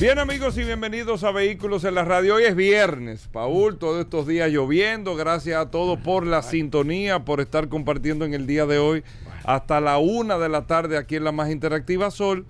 Bien 0.00 0.18
amigos 0.18 0.56
y 0.56 0.64
bienvenidos 0.64 1.24
a 1.24 1.30
Vehículos 1.30 1.84
en 1.84 1.94
la 1.94 2.06
Radio. 2.06 2.36
Hoy 2.36 2.44
es 2.44 2.56
viernes, 2.56 3.28
Paul, 3.30 3.76
todos 3.76 4.00
estos 4.00 4.26
días 4.26 4.50
lloviendo. 4.50 5.14
Gracias 5.14 5.60
a 5.60 5.70
todos 5.70 5.98
por 5.98 6.26
la 6.26 6.40
sintonía, 6.40 7.26
por 7.26 7.38
estar 7.42 7.68
compartiendo 7.68 8.24
en 8.24 8.32
el 8.32 8.46
día 8.46 8.64
de 8.64 8.78
hoy 8.78 9.04
hasta 9.44 9.78
la 9.78 9.98
una 9.98 10.38
de 10.38 10.48
la 10.48 10.66
tarde 10.66 10.96
aquí 10.96 11.16
en 11.16 11.24
la 11.24 11.32
más 11.32 11.50
interactiva 11.50 12.10
Sol. 12.10 12.46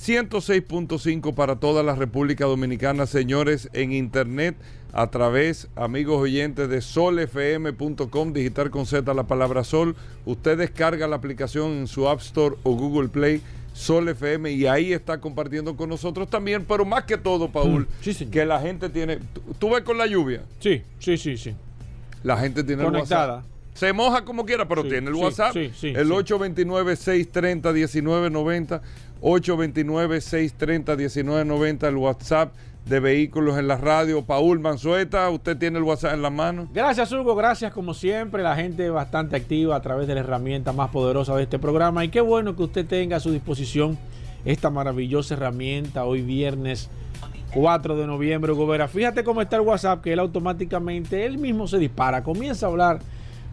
106.5 0.00 1.34
para 1.34 1.56
toda 1.56 1.82
la 1.82 1.94
República 1.94 2.46
Dominicana, 2.46 3.04
señores, 3.04 3.68
en 3.74 3.92
internet 3.92 4.56
a 4.94 5.10
través, 5.10 5.68
amigos 5.76 6.22
oyentes 6.22 6.70
de 6.70 6.80
solfm.com, 6.80 8.32
digital 8.32 8.70
con 8.70 8.86
Z 8.86 9.12
la 9.12 9.24
palabra 9.24 9.62
Sol. 9.62 9.94
Usted 10.24 10.56
descarga 10.56 11.06
la 11.06 11.16
aplicación 11.16 11.72
en 11.72 11.86
su 11.86 12.08
App 12.08 12.20
Store 12.20 12.56
o 12.62 12.74
Google 12.74 13.10
Play. 13.10 13.42
Sol 13.74 14.08
FM 14.08 14.50
y 14.52 14.66
ahí 14.66 14.92
está 14.94 15.20
compartiendo 15.20 15.76
con 15.76 15.88
nosotros 15.90 16.30
también, 16.30 16.64
pero 16.64 16.84
más 16.86 17.04
que 17.04 17.18
todo, 17.18 17.50
Paul, 17.50 17.86
Mm, 18.04 18.30
que 18.30 18.46
la 18.46 18.58
gente 18.60 18.88
tiene. 18.88 19.18
¿tú, 19.58 19.70
ves 19.70 19.82
con 19.82 19.98
la 19.98 20.06
lluvia? 20.06 20.42
Sí, 20.60 20.82
sí, 21.00 21.16
sí, 21.18 21.36
sí. 21.36 21.54
La 22.22 22.36
gente 22.38 22.62
tiene 22.64 22.82
Conectada. 22.84 23.24
el 23.24 23.30
WhatsApp. 23.40 23.50
Se 23.74 23.92
moja 23.92 24.24
como 24.24 24.46
quiera, 24.46 24.66
pero 24.68 24.82
Sí, 24.84 24.88
tiene 24.90 25.08
el 25.08 25.14
WhatsApp. 25.16 25.52
sí, 25.52 25.72
sí, 25.76 25.88
el 25.88 26.06
sí. 26.06 26.12
829-630-1990. 26.12 28.80
829-630-1990. 29.20 31.88
El 31.88 31.96
WhatsApp 31.96 32.54
de 32.86 33.00
Vehículos 33.00 33.58
en 33.58 33.68
la 33.68 33.76
Radio. 33.76 34.22
Paul 34.24 34.60
Manzueta, 34.60 35.28
usted 35.30 35.56
tiene 35.56 35.78
el 35.78 35.84
WhatsApp 35.84 36.14
en 36.14 36.22
la 36.22 36.30
mano. 36.30 36.68
Gracias, 36.72 37.10
Hugo. 37.12 37.34
Gracias, 37.34 37.72
como 37.72 37.94
siempre. 37.94 38.42
La 38.42 38.56
gente 38.56 38.90
bastante 38.90 39.36
activa 39.36 39.76
a 39.76 39.80
través 39.80 40.06
de 40.06 40.14
la 40.14 40.20
herramienta 40.20 40.72
más 40.72 40.90
poderosa 40.90 41.34
de 41.36 41.44
este 41.44 41.58
programa. 41.58 42.04
Y 42.04 42.08
qué 42.08 42.20
bueno 42.20 42.56
que 42.56 42.62
usted 42.62 42.86
tenga 42.86 43.16
a 43.16 43.20
su 43.20 43.30
disposición 43.30 43.98
esta 44.44 44.70
maravillosa 44.70 45.34
herramienta 45.34 46.04
hoy 46.04 46.20
viernes 46.20 46.90
4 47.54 47.96
de 47.96 48.06
noviembre, 48.06 48.52
Hugo 48.52 48.66
Vera. 48.66 48.88
Fíjate 48.88 49.24
cómo 49.24 49.40
está 49.40 49.56
el 49.56 49.62
WhatsApp, 49.62 50.02
que 50.02 50.12
él 50.12 50.18
automáticamente, 50.18 51.24
él 51.24 51.38
mismo 51.38 51.66
se 51.68 51.78
dispara, 51.78 52.22
comienza 52.22 52.66
a 52.66 52.68
hablar 52.68 52.98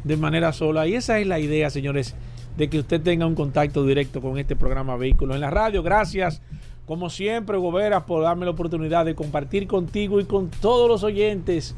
de 0.03 0.17
manera 0.17 0.51
sola. 0.53 0.87
Y 0.87 0.95
esa 0.95 1.19
es 1.19 1.27
la 1.27 1.39
idea, 1.39 1.69
señores, 1.69 2.15
de 2.57 2.69
que 2.69 2.79
usted 2.79 3.01
tenga 3.01 3.25
un 3.25 3.35
contacto 3.35 3.85
directo 3.85 4.19
con 4.19 4.37
este 4.37 4.55
programa 4.55 4.97
Vehículos 4.97 5.35
en 5.35 5.41
la 5.41 5.51
Radio. 5.51 5.83
Gracias, 5.83 6.41
como 6.85 7.09
siempre, 7.09 7.57
Hugo 7.57 7.71
Vera, 7.71 8.05
por 8.05 8.23
darme 8.23 8.45
la 8.45 8.51
oportunidad 8.51 9.05
de 9.05 9.15
compartir 9.15 9.67
contigo 9.67 10.19
y 10.19 10.25
con 10.25 10.49
todos 10.49 10.89
los 10.89 11.03
oyentes 11.03 11.75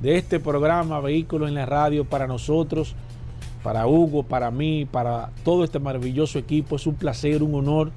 de 0.00 0.16
este 0.16 0.40
programa 0.40 1.00
Vehículos 1.00 1.48
en 1.48 1.54
la 1.54 1.66
Radio 1.66 2.04
para 2.04 2.26
nosotros, 2.26 2.94
para 3.62 3.86
Hugo, 3.86 4.22
para 4.22 4.50
mí, 4.50 4.86
para 4.90 5.30
todo 5.44 5.64
este 5.64 5.78
maravilloso 5.78 6.38
equipo. 6.38 6.76
Es 6.76 6.86
un 6.86 6.94
placer, 6.94 7.42
un 7.42 7.54
honor 7.54 7.90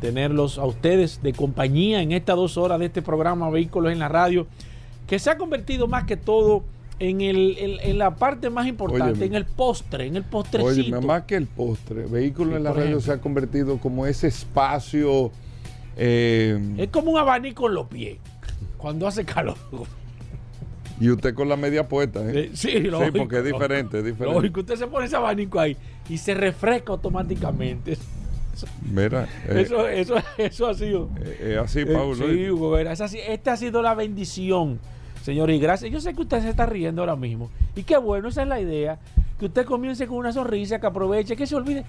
tenerlos 0.00 0.58
a 0.58 0.64
ustedes 0.64 1.22
de 1.22 1.32
compañía 1.32 2.02
en 2.02 2.10
estas 2.10 2.34
dos 2.34 2.56
horas 2.58 2.80
de 2.80 2.86
este 2.86 3.02
programa 3.02 3.48
Vehículos 3.50 3.92
en 3.92 4.00
la 4.00 4.08
Radio, 4.08 4.48
que 5.06 5.20
se 5.20 5.30
ha 5.30 5.38
convertido 5.38 5.86
más 5.86 6.04
que 6.04 6.16
todo 6.16 6.64
en, 6.98 7.20
el, 7.20 7.56
en, 7.58 7.78
en 7.88 7.98
la 7.98 8.16
parte 8.16 8.50
más 8.50 8.66
importante, 8.66 9.12
Óyeme. 9.12 9.26
en 9.26 9.34
el 9.34 9.44
postre, 9.44 10.06
en 10.06 10.16
el 10.16 10.24
postrecito. 10.24 10.96
Oye, 10.96 11.06
más 11.06 11.22
que 11.22 11.36
el 11.36 11.46
postre, 11.46 12.06
Vehículos 12.06 12.50
Sí, 12.52 12.56
en 12.56 12.64
la 12.64 12.70
Radio 12.70 12.82
ejemplo. 12.82 13.00
se 13.00 13.12
ha 13.12 13.18
convertido 13.20 13.78
como 13.78 14.06
ese 14.06 14.26
espacio. 14.26 15.30
Eh, 15.96 16.58
Es 16.78 16.88
como 16.88 17.10
un 17.10 17.18
abanico 17.18 17.68
en 17.68 17.74
los 17.74 17.86
pies, 17.88 18.18
cuando 18.76 19.06
hace 19.06 19.24
calor. 19.24 19.56
y 21.00 21.10
usted 21.10 21.34
con 21.34 21.48
la 21.48 21.56
media 21.56 21.88
puesta. 21.88 22.20
¿eh? 22.20 22.32
Eh, 22.34 22.50
Sí, 22.54 22.78
lógico. 22.80 23.18
porque 23.18 23.38
es 23.38 23.44
diferente, 23.44 23.98
es 23.98 24.04
diferente. 24.04 24.34
Lógico, 24.38 24.60
usted 24.60 24.76
se 24.76 24.86
pone 24.86 25.06
ese 25.06 25.16
abanico 25.16 25.58
ahí 25.60 25.76
y 26.08 26.18
se 26.18 26.34
refresca 26.34 26.92
automáticamente. 26.92 27.96
Mira, 28.90 29.26
eh, 29.48 29.62
Eso, 29.62 29.88
eso, 29.88 30.14
eso 30.38 30.66
ha 30.68 30.74
sido. 30.74 31.08
eh, 31.20 31.58
así, 31.62 31.80
Eh, 31.80 31.86
Paul. 31.86 32.16
sí. 32.16 32.50
Hugo 32.50 32.70
Vera, 32.72 32.92
así. 32.92 33.18
Esta 33.26 33.54
ha 33.54 33.56
sido 33.56 33.82
la 33.82 33.94
bendición, 33.94 34.78
señor. 35.24 35.50
Y 35.50 35.58
gracias. 35.58 35.90
Yo 35.90 36.00
sé 36.00 36.14
que 36.14 36.20
usted 36.22 36.42
se 36.42 36.50
está 36.50 36.66
riendo 36.66 37.02
ahora 37.02 37.16
mismo. 37.16 37.50
Y 37.74 37.82
qué 37.82 37.96
bueno, 37.96 38.28
esa 38.28 38.42
es 38.42 38.48
la 38.48 38.60
idea. 38.60 38.98
Que 39.38 39.46
usted 39.46 39.64
comience 39.64 40.06
con 40.06 40.18
una 40.18 40.32
sonrisa, 40.32 40.78
que 40.78 40.86
aproveche, 40.86 41.34
que 41.34 41.46
se 41.46 41.56
olvide. 41.56 41.84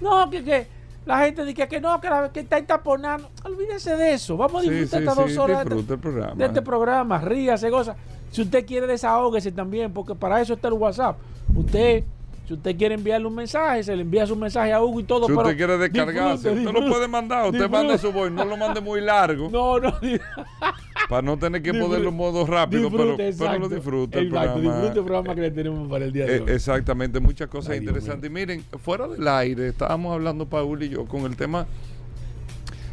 No, 0.00 0.30
que, 0.30 0.42
que 0.44 0.66
la 1.06 1.18
gente 1.18 1.44
dice 1.44 1.68
que 1.68 1.80
no, 1.80 2.00
que, 2.00 2.08
la- 2.08 2.32
que 2.32 2.40
está 2.40 2.64
taponando. 2.64 3.28
Olvídese 3.44 3.96
de 3.96 4.14
eso. 4.14 4.36
Vamos 4.36 4.62
a 4.62 4.64
Sí, 4.64 4.70
disfrutar 4.70 5.00
sí, 5.00 5.04
estas 5.04 5.16
dos 5.16 5.30
sí, 5.32 5.38
horas 5.38 5.64
de, 5.64 5.98
programa. 5.98 6.34
de 6.34 6.44
este 6.46 6.62
programa. 6.62 7.18
Ríase, 7.18 7.68
goza. 7.70 7.94
Si 8.30 8.42
usted 8.42 8.64
quiere, 8.66 8.86
desahógese 8.86 9.52
también, 9.52 9.92
porque 9.92 10.14
para 10.14 10.40
eso 10.40 10.54
está 10.54 10.68
el 10.68 10.74
WhatsApp. 10.74 11.16
Usted, 11.54 12.02
si 12.48 12.54
usted 12.54 12.76
quiere 12.76 12.94
enviarle 12.96 13.26
un 13.26 13.34
mensaje, 13.34 13.82
se 13.84 13.94
le 13.94 14.02
envía 14.02 14.26
su 14.26 14.34
mensaje 14.34 14.72
a 14.72 14.82
Hugo 14.82 15.00
y 15.00 15.04
todo. 15.04 15.26
Si 15.26 15.32
pero 15.32 15.42
usted 15.42 15.56
quiere 15.56 15.78
descargarse, 15.78 16.48
disfrute, 16.50 16.50
usted 16.50 16.64
lo 16.64 16.70
disfrute. 16.72 16.90
puede 16.90 17.08
mandar. 17.08 17.44
Usted 17.46 17.58
Disfrute. 17.58 17.76
manda 17.78 17.98
su 17.98 18.12
voz, 18.12 18.30
no 18.32 18.44
lo 18.44 18.56
mande 18.56 18.80
muy 18.80 19.00
largo 19.00 19.48
No, 19.52 19.78
no. 19.78 19.92
para 21.08 21.22
no 21.22 21.36
tener 21.38 21.62
que 21.62 21.72
ponerlo 21.74 22.08
en 22.08 22.16
modo 22.16 22.46
rápido, 22.46 22.90
pero, 22.90 23.16
Disfrute, 23.16 23.32
pero 23.38 23.50
lo 23.50 23.54
exacto. 23.56 23.68
disfrute 23.74 24.18
el 24.18 24.26
Exacto, 24.28 24.52
programa. 24.54 24.76
disfrute 24.76 24.98
el 25.00 25.04
programa 25.04 25.34
que 25.34 25.40
le 25.42 25.50
tenemos 25.50 25.88
para 25.88 26.04
el 26.04 26.12
día 26.12 26.24
de 26.26 26.36
Eh, 26.36 26.40
hoy. 26.40 26.50
exactamente, 26.52 27.20
muchas 27.20 27.48
cosas 27.48 27.72
Ay, 27.72 27.78
interesantes. 27.78 28.30
Y 28.30 28.32
miren, 28.32 28.64
fuera 28.82 29.06
del 29.08 29.26
aire, 29.28 29.68
estábamos 29.68 30.14
hablando 30.14 30.46
Paul 30.48 30.82
y 30.82 30.88
yo 30.88 31.04
con 31.06 31.22
el 31.22 31.36
tema 31.36 31.66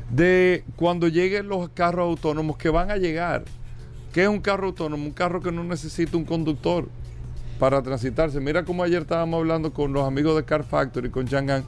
de 0.09 0.63
cuando 0.75 1.07
lleguen 1.07 1.47
los 1.47 1.69
carros 1.69 2.03
autónomos 2.05 2.57
que 2.57 2.69
van 2.69 2.91
a 2.91 2.97
llegar. 2.97 3.43
¿Qué 4.13 4.23
es 4.23 4.27
un 4.29 4.41
carro 4.41 4.67
autónomo? 4.67 5.05
Un 5.05 5.11
carro 5.13 5.41
que 5.41 5.51
no 5.51 5.63
necesita 5.63 6.17
un 6.17 6.25
conductor 6.25 6.89
para 7.59 7.81
transitarse. 7.81 8.41
Mira 8.41 8.65
como 8.65 8.83
ayer 8.83 9.03
estábamos 9.03 9.39
hablando 9.39 9.71
con 9.71 9.93
los 9.93 10.05
amigos 10.05 10.35
de 10.35 10.43
Car 10.43 10.63
Factory, 10.65 11.09
con 11.09 11.27
Chang'an. 11.27 11.63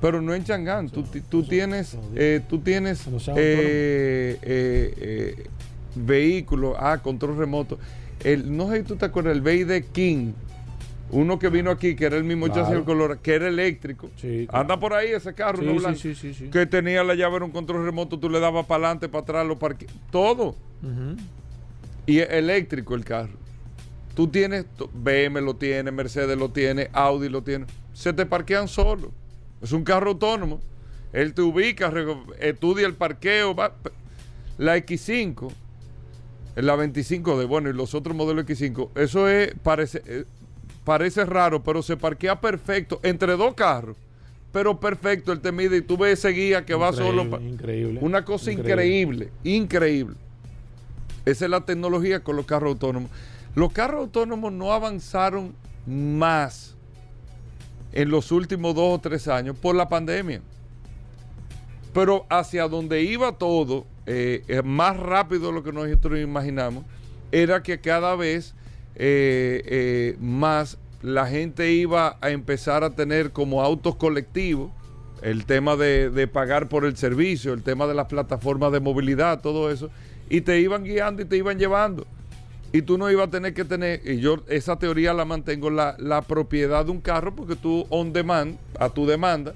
Pero 0.00 0.20
no 0.20 0.34
en 0.34 0.42
Chang'an, 0.44 0.90
tú, 0.90 1.04
tú 1.30 1.44
tienes, 1.44 1.96
eh, 2.16 2.40
tú 2.48 2.58
tienes 2.58 3.06
eh, 3.36 4.38
eh, 4.42 4.94
eh, 4.96 5.46
vehículos, 5.94 6.76
ah, 6.78 6.98
control 7.02 7.36
remoto. 7.36 7.78
El, 8.22 8.56
no 8.56 8.70
sé 8.70 8.78
si 8.78 8.82
tú 8.84 8.96
te 8.96 9.04
acuerdas, 9.06 9.34
el 9.34 9.42
BID 9.42 9.84
King, 9.92 10.32
uno 11.10 11.38
que 11.38 11.48
vino 11.48 11.70
aquí, 11.70 11.94
que 11.94 12.06
era 12.06 12.16
el 12.16 12.24
mismo 12.24 12.48
chasis 12.48 12.74
de 12.74 12.82
color, 12.84 13.18
que 13.18 13.34
era 13.34 13.48
eléctrico. 13.48 14.10
Sí. 14.16 14.46
Anda 14.50 14.78
por 14.80 14.94
ahí 14.94 15.10
ese 15.10 15.34
carro, 15.34 15.58
Sí, 15.58 15.66
blanco, 15.78 15.98
sí, 15.98 16.48
que 16.50 16.66
tenía 16.66 17.04
la 17.04 17.14
llave, 17.14 17.36
era 17.36 17.44
un 17.44 17.50
control 17.50 17.84
remoto, 17.84 18.18
tú 18.18 18.28
le 18.30 18.40
dabas 18.40 18.66
para 18.66 18.84
adelante, 18.86 19.08
para 19.08 19.22
atrás, 19.22 19.46
lo 19.46 19.58
parque, 19.58 19.86
todo. 20.10 20.56
Ujú. 20.82 21.16
Y 22.06 22.18
es 22.18 22.28
eléctrico 22.30 22.94
el 22.94 23.04
carro. 23.04 23.32
Tú 24.14 24.28
tienes, 24.28 24.64
BM 24.94 25.40
lo 25.40 25.56
tiene, 25.56 25.90
Mercedes 25.90 26.36
lo 26.38 26.50
tiene, 26.50 26.88
Audi 26.92 27.28
lo 27.28 27.42
tiene. 27.42 27.66
Se 27.92 28.12
te 28.12 28.26
parquean 28.26 28.68
solo. 28.68 29.10
Es 29.62 29.72
un 29.72 29.82
carro 29.84 30.10
autónomo. 30.10 30.60
Él 31.12 31.32
te 31.34 31.42
ubica, 31.42 31.92
estudia 32.40 32.86
el 32.86 32.94
parqueo. 32.94 33.54
va- 33.54 33.74
la 34.58 34.76
X5, 34.76 35.50
la 36.56 36.76
25 36.76 37.38
de, 37.38 37.44
bueno, 37.46 37.68
y 37.68 37.72
los 37.72 37.94
otros 37.94 38.16
modelos 38.16 38.44
X5, 38.46 38.90
eso 38.94 39.28
es, 39.28 39.54
parece, 39.62 40.02
eh, 40.06 40.24
parece 40.84 41.24
raro, 41.24 41.62
pero 41.62 41.82
se 41.82 41.96
parquea 41.96 42.40
perfecto 42.40 43.00
entre 43.02 43.36
dos 43.36 43.54
carros. 43.54 43.96
Pero 44.52 44.78
perfecto, 44.78 45.32
él 45.32 45.40
te 45.40 45.50
mide 45.50 45.78
y 45.78 45.82
tú 45.82 45.96
ves 45.96 46.20
ese 46.20 46.28
guía 46.28 46.64
que 46.64 46.74
va 46.74 46.90
Increíble, 46.90 47.22
solo. 47.22 47.40
Increíble. 47.40 47.98
una 48.00 48.24
cosa 48.24 48.52
increíble, 48.52 49.30
increíble. 49.42 50.14
Esa 51.24 51.46
es 51.46 51.50
la 51.50 51.62
tecnología 51.62 52.20
con 52.20 52.36
los 52.36 52.46
carros 52.46 52.68
autónomos. 52.74 53.10
Los 53.56 53.72
carros 53.72 54.00
autónomos 54.00 54.52
no 54.52 54.72
avanzaron 54.72 55.54
más 55.86 56.74
en 57.92 58.10
los 58.10 58.30
últimos 58.30 58.74
dos 58.74 58.96
o 58.96 58.98
tres 59.00 59.26
años 59.26 59.56
por 59.56 59.74
la 59.74 59.88
pandemia. 59.88 60.40
Pero 61.92 62.26
hacia 62.28 62.68
donde 62.68 63.02
iba 63.02 63.32
todo, 63.38 63.86
eh, 64.06 64.42
eh, 64.48 64.62
más 64.62 64.96
rápido 64.96 65.48
de 65.48 65.52
lo 65.54 65.62
que 65.62 65.72
nosotros 65.72 66.18
imaginamos, 66.20 66.84
era 67.32 67.62
que 67.62 67.80
cada 67.80 68.16
vez 68.16 68.54
eh, 68.96 70.16
más 70.20 70.78
la 71.02 71.26
gente 71.26 71.72
iba 71.72 72.16
a 72.20 72.30
empezar 72.30 72.84
a 72.84 72.90
tener 72.90 73.30
como 73.32 73.62
autos 73.62 73.96
colectivos, 73.96 74.70
el 75.22 75.46
tema 75.46 75.76
de, 75.76 76.10
de 76.10 76.26
pagar 76.26 76.68
por 76.68 76.84
el 76.84 76.96
servicio, 76.96 77.54
el 77.54 77.62
tema 77.62 77.86
de 77.86 77.94
las 77.94 78.06
plataformas 78.06 78.72
de 78.72 78.80
movilidad, 78.80 79.40
todo 79.40 79.70
eso, 79.70 79.90
y 80.28 80.42
te 80.42 80.60
iban 80.60 80.84
guiando 80.84 81.22
y 81.22 81.24
te 81.24 81.36
iban 81.36 81.58
llevando. 81.58 82.06
Y 82.72 82.82
tú 82.82 82.98
no 82.98 83.10
ibas 83.10 83.28
a 83.28 83.30
tener 83.30 83.54
que 83.54 83.64
tener, 83.64 84.02
y 84.04 84.18
yo 84.18 84.42
esa 84.48 84.78
teoría 84.78 85.14
la 85.14 85.24
mantengo, 85.24 85.70
la, 85.70 85.94
la 85.98 86.22
propiedad 86.22 86.84
de 86.84 86.90
un 86.90 87.00
carro, 87.00 87.34
porque 87.34 87.54
tú 87.54 87.86
on 87.88 88.12
demand, 88.12 88.58
a 88.78 88.88
tu 88.90 89.06
demanda, 89.06 89.54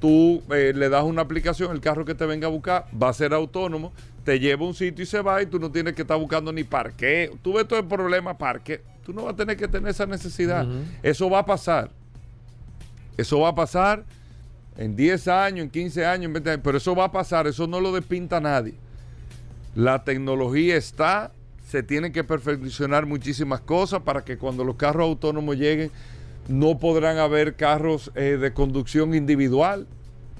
tú 0.00 0.42
eh, 0.50 0.72
le 0.74 0.88
das 0.88 1.04
una 1.04 1.22
aplicación, 1.22 1.70
el 1.72 1.80
carro 1.80 2.04
que 2.04 2.14
te 2.14 2.26
venga 2.26 2.46
a 2.46 2.50
buscar 2.50 2.86
va 3.00 3.10
a 3.10 3.12
ser 3.12 3.34
autónomo, 3.34 3.92
te 4.24 4.40
lleva 4.40 4.64
a 4.64 4.68
un 4.68 4.74
sitio 4.74 5.02
y 5.02 5.06
se 5.06 5.20
va 5.20 5.42
y 5.42 5.46
tú 5.46 5.58
no 5.58 5.70
tienes 5.70 5.94
que 5.94 6.02
estar 6.02 6.18
buscando 6.18 6.52
ni 6.52 6.64
parque. 6.64 7.30
Tú 7.42 7.52
ves 7.52 7.68
todo 7.68 7.78
el 7.78 7.86
problema, 7.86 8.36
parque. 8.36 8.82
Tú 9.04 9.12
no 9.12 9.24
vas 9.24 9.34
a 9.34 9.36
tener 9.36 9.56
que 9.56 9.68
tener 9.68 9.90
esa 9.90 10.06
necesidad. 10.06 10.66
Eso 11.02 11.28
va 11.30 11.40
a 11.40 11.46
pasar. 11.46 11.90
Eso 13.16 13.40
va 13.40 13.48
a 13.50 13.54
pasar 13.54 14.04
en 14.76 14.96
10 14.96 15.28
años, 15.28 15.64
en 15.64 15.70
15 15.70 16.06
años, 16.06 16.26
en 16.26 16.32
20 16.32 16.50
años. 16.50 16.62
Pero 16.64 16.78
eso 16.78 16.94
va 16.94 17.04
a 17.04 17.12
pasar. 17.12 17.46
Eso 17.46 17.66
no 17.66 17.80
lo 17.80 17.92
despinta 17.92 18.40
nadie. 18.40 18.74
La 19.74 20.04
tecnología 20.04 20.76
está. 20.76 21.32
Se 21.68 21.82
tienen 21.82 22.12
que 22.12 22.24
perfeccionar 22.24 23.06
muchísimas 23.06 23.60
cosas 23.60 24.02
para 24.02 24.24
que 24.24 24.36
cuando 24.38 24.64
los 24.64 24.76
carros 24.76 25.04
autónomos 25.04 25.56
lleguen 25.56 25.90
no 26.50 26.78
podrán 26.78 27.18
haber 27.18 27.54
carros 27.54 28.10
eh, 28.16 28.36
de 28.40 28.52
conducción 28.52 29.14
individual 29.14 29.86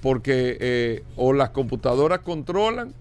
porque 0.02 0.56
eh, 0.60 1.04
o 1.16 1.32
las 1.32 1.50
computadoras 1.50 2.18
controlan 2.20 2.92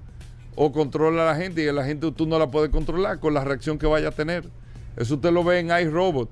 o 0.55 0.71
controla 0.71 1.23
a 1.23 1.33
la 1.33 1.41
gente 1.41 1.63
y 1.63 1.71
la 1.71 1.83
gente 1.85 2.11
tú 2.11 2.25
no 2.27 2.37
la 2.37 2.51
puedes 2.51 2.69
controlar 2.69 3.19
con 3.19 3.33
la 3.33 3.43
reacción 3.43 3.77
que 3.79 3.87
vaya 3.87 4.09
a 4.09 4.11
tener. 4.11 4.43
Eso 4.97 5.15
usted 5.15 5.31
lo 5.31 5.43
ve 5.43 5.59
en 5.59 5.69
iRobot. 5.71 6.29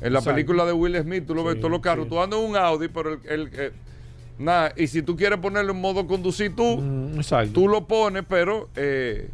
En 0.00 0.12
la 0.14 0.18
Exacto. 0.18 0.34
película 0.34 0.64
de 0.64 0.72
Will 0.72 0.96
Smith, 1.02 1.24
tú 1.26 1.34
lo 1.34 1.44
ves 1.44 1.54
Sí, 1.54 1.60
todos 1.60 1.70
los 1.70 1.80
carros. 1.80 2.04
sí. 2.06 2.10
Tú 2.10 2.20
andas 2.20 2.40
en 2.40 2.46
un 2.50 2.56
Audi, 2.56 2.88
pero 2.88 3.12
el, 3.12 3.20
el- 3.28 3.50
eh, 3.52 3.70
nada. 4.38 4.72
Y 4.76 4.86
si 4.88 5.02
tú 5.02 5.14
quieres 5.16 5.38
ponerlo 5.38 5.72
en 5.72 5.80
modo 5.80 6.06
conducir 6.06 6.56
tú, 6.56 6.78
Mm, 6.78 7.20
tú 7.52 7.68
lo 7.68 7.86
pones, 7.86 8.24
pero 8.28 8.68
eh, 8.74 9.28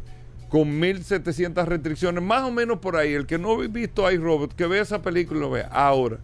con 0.49 0.77
1700 0.79 1.67
restricciones, 1.67 2.21
más 2.23 2.43
o 2.43 2.51
menos 2.51 2.79
por 2.79 2.97
ahí. 2.97 3.13
El 3.13 3.25
que 3.25 3.37
no 3.39 3.53
ha 3.53 3.67
visto 3.67 4.11
iRobot, 4.11 4.53
que 4.53 4.67
vea 4.67 4.81
esa 4.83 5.01
película 5.01 5.39
y 5.39 5.41
lo 5.41 5.49
vea. 5.49 5.69
Ahora, 5.71 6.17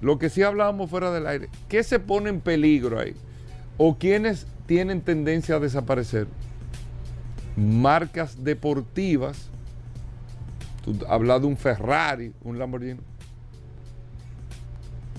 lo 0.00 0.18
que 0.18 0.30
sí 0.30 0.42
hablábamos 0.42 0.90
fuera 0.90 1.10
del 1.10 1.26
aire, 1.26 1.48
¿qué 1.68 1.82
se 1.82 1.98
pone 1.98 2.30
en 2.30 2.40
peligro 2.40 2.98
ahí? 2.98 3.14
¿O 3.76 3.96
quiénes 3.98 4.46
tienen 4.66 5.00
tendencia 5.00 5.56
a 5.56 5.58
desaparecer? 5.60 6.26
Marcas 7.56 8.42
deportivas. 8.44 9.48
Tú 10.84 10.96
hablas 11.08 11.40
de 11.42 11.46
un 11.46 11.56
Ferrari, 11.56 12.32
un 12.42 12.58
Lamborghini. 12.58 13.00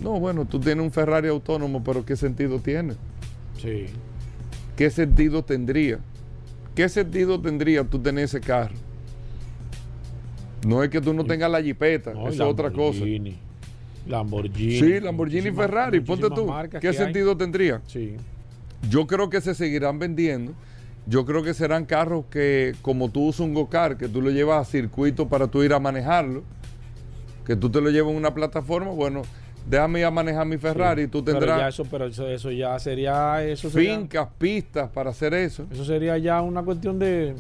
No, 0.02 0.20
bueno, 0.20 0.46
tú 0.46 0.60
tienes 0.60 0.84
un 0.84 0.92
Ferrari 0.92 1.28
autónomo, 1.28 1.84
pero 1.84 2.04
¿qué 2.04 2.16
sentido 2.16 2.60
tiene? 2.60 2.96
Sí. 3.60 3.86
¿Qué 4.76 4.90
sentido 4.90 5.44
tendría? 5.44 6.00
¿Qué 6.74 6.90
sentido 6.90 7.40
tendría 7.40 7.84
tú 7.84 8.00
tener 8.00 8.24
ese 8.24 8.42
carro? 8.42 8.76
No 10.66 10.84
es 10.84 10.90
que 10.90 11.02
tú 11.02 11.14
no 11.14 11.24
tengas 11.24 11.52
la 11.52 11.62
jipeta, 11.62 12.14
No, 12.14 12.30
es 12.30 12.40
otra 12.40 12.72
cosa. 12.72 13.04
Lamborghini. 14.08 14.80
Sí, 14.80 15.00
Lamborghini 15.00 15.50
y 15.50 15.52
Ferrari, 15.52 16.00
ponte 16.00 16.30
tú. 16.30 16.52
¿Qué 16.80 16.88
hay. 16.90 16.94
sentido 16.94 17.36
tendría? 17.38 17.82
Sí. 17.88 18.16
Yo 18.90 19.06
creo 19.08 19.30
que 19.30 19.42
se 19.42 19.54
seguirán 19.54 20.00
vendiendo. 20.00 20.54
Yo 21.08 21.26
creo 21.26 21.44
que 21.44 21.54
serán 21.54 21.86
carros 21.86 22.26
que, 22.30 22.76
como 22.82 23.10
tú 23.10 23.26
usas 23.28 23.42
un 23.42 23.54
go-kart, 23.54 23.98
que 23.98 24.08
tú 24.08 24.22
lo 24.22 24.30
llevas 24.30 24.68
a 24.68 24.70
circuito 24.72 25.28
para 25.28 25.48
tú 25.48 25.64
ir 25.64 25.74
a 25.74 25.80
manejarlo, 25.80 26.44
que 27.46 27.56
tú 27.56 27.70
te 27.72 27.82
lo 27.82 27.90
llevas 27.90 28.12
en 28.12 28.18
una 28.18 28.34
plataforma, 28.34 28.92
bueno, 28.92 29.24
déjame 29.68 30.00
ir 30.00 30.06
a 30.06 30.12
manejar 30.12 30.46
mi 30.46 30.58
Ferrari, 30.58 31.04
Sí. 31.04 31.08
tú 31.10 31.24
Pero 31.26 31.40
ya 31.40 31.46
tendrás 31.48 31.74
eso, 31.74 31.86
pero 31.90 32.06
eso, 32.06 32.28
eso 32.28 32.52
ya 32.52 32.78
sería. 32.80 33.44
Eso 33.44 33.70
sería, 33.72 33.96
fincas, 33.98 34.28
pistas 34.38 34.90
para 34.92 35.10
hacer 35.10 35.34
eso. 35.34 35.66
eso 35.72 35.84
sería 35.86 36.18
ya 36.20 36.40
una 36.42 36.62
cuestión 36.62 37.00
de 37.00 37.34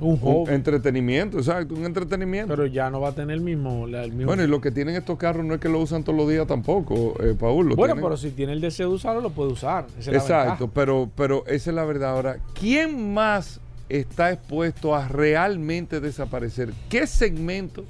un 0.00 0.48
entretenimiento, 0.50 1.38
exacto, 1.38 1.74
un 1.74 1.84
entretenimiento. 1.84 2.48
pero 2.54 2.66
ya 2.66 2.90
no 2.90 3.00
va 3.00 3.10
a 3.10 3.12
tener 3.14 3.36
el 3.36 3.40
mismo. 3.42 3.86
la- 3.86 4.02
el 4.04 4.10
mismo 4.12 4.26
Bueno, 4.26 4.42
y 4.42 4.46
lo 4.48 4.60
que 4.60 4.70
tienen 4.72 4.96
estos 4.96 5.16
carros 5.18 5.44
no 5.44 5.54
es 5.54 5.60
que 5.60 5.68
lo 5.68 5.78
usan 5.80 6.02
todos 6.02 6.18
los 6.18 6.28
días 6.28 6.46
tampoco, 6.46 7.14
eh, 7.22 7.34
Paul. 7.38 7.68
lo 7.68 7.76
Bueno, 7.76 7.94
tienen- 7.94 8.04
pero 8.10 8.16
si 8.16 8.30
tiene 8.30 8.52
el 8.52 8.60
deseo 8.60 8.88
de 8.88 8.94
usarlo, 8.96 9.20
lo 9.20 9.30
puede 9.30 9.52
usar. 9.52 9.86
Esa 9.98 9.98
es 10.00 10.06
la 10.08 10.16
Exacto, 10.18 10.68
pero, 10.74 11.08
pero 11.16 11.44
esa 11.46 11.70
es 11.70 11.76
la 11.76 11.84
verdad. 11.84 12.10
Ahora, 12.10 12.38
¿quién 12.58 13.14
más 13.14 13.60
está 13.88 14.32
expuesto 14.32 14.94
a 14.94 15.06
realmente 15.06 16.00
desaparecer? 16.00 16.72
¿Qué 16.88 17.06
segmento 17.06 17.84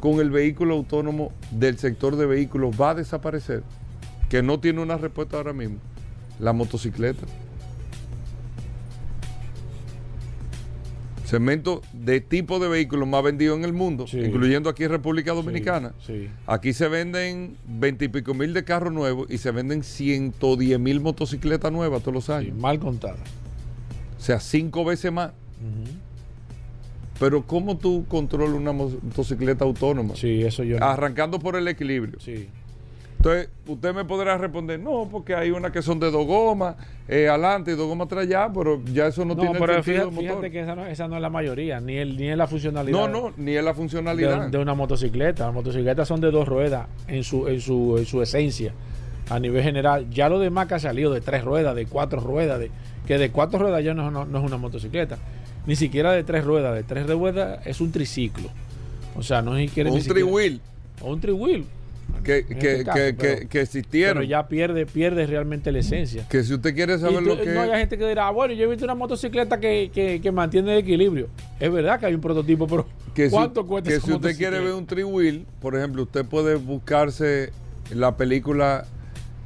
con 0.00 0.20
el 0.20 0.30
vehículo 0.30 0.74
autónomo 0.74 1.32
del 1.50 1.78
sector 1.78 2.16
de 2.16 2.26
vehículos 2.26 2.74
va 2.78 2.90
a 2.90 2.94
desaparecer? 2.94 3.62
Que 4.28 4.42
no 4.42 4.60
tiene 4.60 4.82
una 4.82 4.98
respuesta 4.98 5.38
ahora 5.38 5.54
mismo. 5.54 5.78
La 6.38 6.52
motocicleta. 6.52 7.24
Segmento 11.28 11.82
de 11.92 12.22
tipo 12.22 12.58
de 12.58 12.68
vehículos 12.68 13.06
más 13.06 13.22
vendido 13.22 13.54
en 13.54 13.62
el 13.64 13.74
mundo, 13.74 14.06
Sí. 14.06 14.18
incluyendo 14.18 14.70
aquí 14.70 14.84
en 14.84 14.90
República 14.90 15.32
Dominicana. 15.34 15.92
Sí. 16.06 16.30
Aquí 16.46 16.72
se 16.72 16.88
venden 16.88 17.56
20 17.66 18.06
y 18.06 18.08
pico 18.08 18.32
mil 18.32 18.54
de 18.54 18.64
carros 18.64 18.94
nuevos 18.94 19.30
y 19.30 19.36
se 19.36 19.50
venden 19.50 19.82
110 19.84 20.78
mil 20.80 21.00
motocicletas 21.00 21.70
nuevas 21.70 22.00
todos 22.00 22.14
los 22.14 22.24
sí, 22.24 22.32
años. 22.32 22.56
mal 22.56 22.78
contada. 22.78 23.18
O 24.18 24.20
sea, 24.22 24.40
cinco 24.40 24.86
veces 24.86 25.12
más. 25.12 25.32
Pero 27.20 27.42
¿cómo 27.44 27.76
tú 27.76 28.06
controlas 28.08 28.54
una 28.54 28.72
mo- 28.72 28.92
motocicleta 29.02 29.64
autónoma? 29.64 30.14
Sí, 30.16 30.42
eso 30.42 30.62
yo. 30.64 30.78
no- 30.78 30.86
Arrancando 30.86 31.38
por 31.40 31.56
el 31.56 31.66
equilibrio. 31.68 32.18
Sí. 32.20 32.48
Entonces, 33.18 33.48
usted 33.66 33.92
me 33.94 34.04
podrá 34.04 34.38
responder, 34.38 34.78
no, 34.78 35.08
porque 35.10 35.34
hay 35.34 35.50
unas 35.50 35.72
que 35.72 35.82
son 35.82 35.98
de 35.98 36.08
dos 36.10 36.24
gomas, 36.24 36.76
eh, 37.08 37.28
adelante 37.28 37.72
y 37.72 37.74
dos 37.74 37.88
gomas 37.88 38.06
atrás 38.06 38.28
ya, 38.28 38.48
pero 38.52 38.80
ya 38.84 39.08
eso 39.08 39.24
no, 39.24 39.34
No, 39.34 39.40
tiene 39.40 39.58
pero 39.58 39.74
sentido 39.74 39.96
fíjate, 39.96 40.10
motor. 40.14 40.22
fíjate 40.28 40.50
que 40.52 40.60
esa 40.60 40.74
no, 40.76 40.86
esa 40.86 41.08
no 41.08 41.16
es 41.16 41.22
la 41.22 41.28
mayoría, 41.30 41.80
ni, 41.80 41.96
el, 41.96 42.16
ni 42.16 42.28
es 42.28 42.36
la 42.36 42.46
funcionalidad. 42.46 42.96
No, 42.96 43.08
no, 43.08 43.32
ni 43.36 43.56
es 43.56 43.64
la 43.64 43.74
funcionalidad. 43.74 44.44
de, 44.44 44.50
de 44.50 44.58
una 44.58 44.74
motocicleta. 44.74 45.46
Las 45.46 45.54
motocicletas 45.54 46.06
son 46.06 46.20
de 46.20 46.30
dos 46.30 46.46
ruedas 46.46 46.86
en 47.08 47.24
su, 47.24 47.48
en 47.48 47.60
su, 47.60 47.96
en 47.98 48.06
su 48.06 48.22
esencia. 48.22 48.72
A 49.30 49.40
nivel 49.40 49.64
general, 49.64 50.08
ya 50.10 50.28
lo 50.28 50.38
demás 50.38 50.68
que 50.68 50.74
ha 50.74 50.78
salido 50.78 51.12
de 51.12 51.20
tres 51.20 51.44
ruedas, 51.44 51.74
de 51.74 51.86
cuatro 51.86 52.20
ruedas, 52.20 52.60
de, 52.60 52.70
que 53.06 53.18
de 53.18 53.30
cuatro 53.32 53.58
ruedas 53.58 53.82
ya 53.84 53.94
no, 53.94 54.10
no- 54.12 54.22
es 54.38 54.44
una 54.44 54.56
motocicleta. 54.58 55.18
Ni 55.66 55.74
siquiera 55.74 56.12
de 56.12 56.22
tres 56.22 56.44
ruedas. 56.44 56.72
De 56.74 56.84
tres 56.84 57.06
ruedas 57.10 57.66
es 57.66 57.80
un 57.80 57.90
triciclo. 57.90 58.48
O 59.16 59.24
sea, 59.24 59.42
no 59.42 59.56
es 59.56 59.72
quiere 59.72 59.90
un 59.90 59.96
siquiera- 60.00 60.20
three-wheel 60.20 60.60
O 61.02 61.12
un 61.12 61.20
three-wheel. 61.20 61.64
Que, 62.24 62.44
que, 62.46 62.54
este 62.72 62.84
caso, 62.84 62.98
que, 62.98 63.14
pero- 63.14 63.48
que- 63.48 63.60
existieron. 63.60 64.14
Pero 64.18 64.26
ya 64.28 64.48
pierde, 64.48 64.86
pierde 64.86 65.26
realmente 65.26 65.72
la 65.72 65.78
esencia. 65.78 66.26
Que 66.28 66.42
si 66.42 66.54
usted 66.54 66.74
quiere 66.74 66.98
saber 66.98 67.18
tú- 67.20 67.24
lo 67.24 67.38
que 67.40 67.46
no 67.46 67.60
hay 67.62 67.70
gente 67.80 67.96
que 67.98 68.08
dirá, 68.08 68.28
"Ah, 68.28 68.30
bueno, 68.30 68.54
yo 68.54 68.64
he 68.64 68.66
visto 68.66 68.84
una 68.84 68.94
motocicleta 68.94 69.58
que, 69.60 69.90
que, 69.94 70.20
que 70.20 70.32
mantiene 70.32 70.72
el 70.72 70.78
equilibrio. 70.78 71.28
Es 71.60 71.70
verdad 71.72 71.98
que 72.00 72.06
hay 72.06 72.14
un 72.14 72.20
prototipo, 72.20 72.66
pero 72.66 72.86
que 73.14 73.26
si, 73.26 73.30
¿cuánto 73.30 73.66
cuesta 73.66 73.90
que 73.90 73.96
esa 73.96 74.06
si 74.06 74.12
usted 74.12 74.36
quiere 74.36 74.58
ver 74.60 74.74
un 74.74 74.86
three 74.86 75.04
wheel, 75.04 75.46
por 75.60 75.76
ejemplo, 75.76 76.02
usted 76.02 76.24
puede 76.24 76.56
buscarse 76.56 77.50
la 77.94 78.16
película 78.16 78.84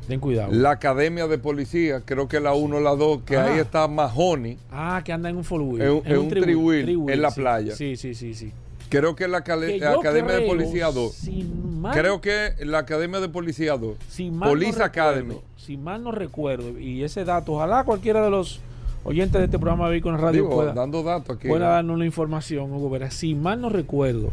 Ten 0.09 0.19
cuidado. 0.19 0.51
La 0.53 0.73
Academia 0.73 1.29
de 1.29 1.39
Policía, 1.39 2.03
creo 2.05 2.27
que 2.27 2.41
la 2.41 2.55
1 2.55 2.79
o 2.79 2.81
la 2.81 2.97
2, 2.97 3.23
que 3.25 3.37
Ah. 3.37 3.45
ahí 3.45 3.61
está 3.61 3.87
Mahoney. 3.87 4.59
Ah, 4.73 5.01
que 5.05 5.13
anda 5.13 5.31
en 5.31 5.37
un 5.37 5.45
full 5.45 5.61
wheel. 5.61 5.83
En 5.83 5.91
un- 5.93 6.03
en 6.05 6.19
un 6.19 6.29
three-wheel, 6.29 6.83
three-wheel, 6.85 7.15
en 7.15 7.23
la 7.23 7.31
sí. 7.31 7.41
playa. 7.41 7.77
Sí, 7.77 7.95
sí, 7.97 8.13
sí, 8.15 8.35
sí. 8.35 8.53
Creo 8.99 9.17
que 9.17 9.27
la, 9.29 9.43
Que 9.43 9.79
la 9.79 9.93
yo 9.93 10.01
Academia 10.01 10.33
de 10.33 10.39
creo, 10.39 10.49
Policía 10.53 10.87
2. 10.91 11.13
Si 11.13 11.43
mal, 11.45 11.93
Creo 11.99 12.21
que 12.21 12.53
la 12.65 12.79
Academia 12.79 13.21
de 13.21 13.29
Policía 13.29 13.77
2. 13.77 13.97
si 14.09 14.31
Police 14.31 14.79
no 14.79 14.85
Academy. 14.85 15.29
recuerdo, 15.29 15.43
Si 15.57 15.77
mal 15.77 16.03
no 16.05 16.13
recuerdo, 16.13 16.79
y 16.79 17.03
ese 17.03 17.25
dato, 17.25 17.53
ojalá 17.55 17.85
cualquiera 17.85 18.23
de 18.23 18.31
los 18.31 18.61
oyentes 19.05 19.39
de 19.41 19.47
este 19.47 19.59
programa 19.59 19.89
de 19.91 19.97
en 19.99 20.19
Radio 20.19 20.43
Digo, 20.43 20.51
pueda, 20.55 20.73
dando 20.75 21.03
datos 21.03 21.37
aquí. 21.37 21.49
pueda 21.49 21.69
darnos 21.69 21.99
la 21.99 22.05
información, 22.07 22.73
Hugo 22.73 22.89
Vera. 22.91 23.11
Si 23.11 23.35
mal 23.35 23.61
no 23.61 23.69
recuerdo, 23.69 24.31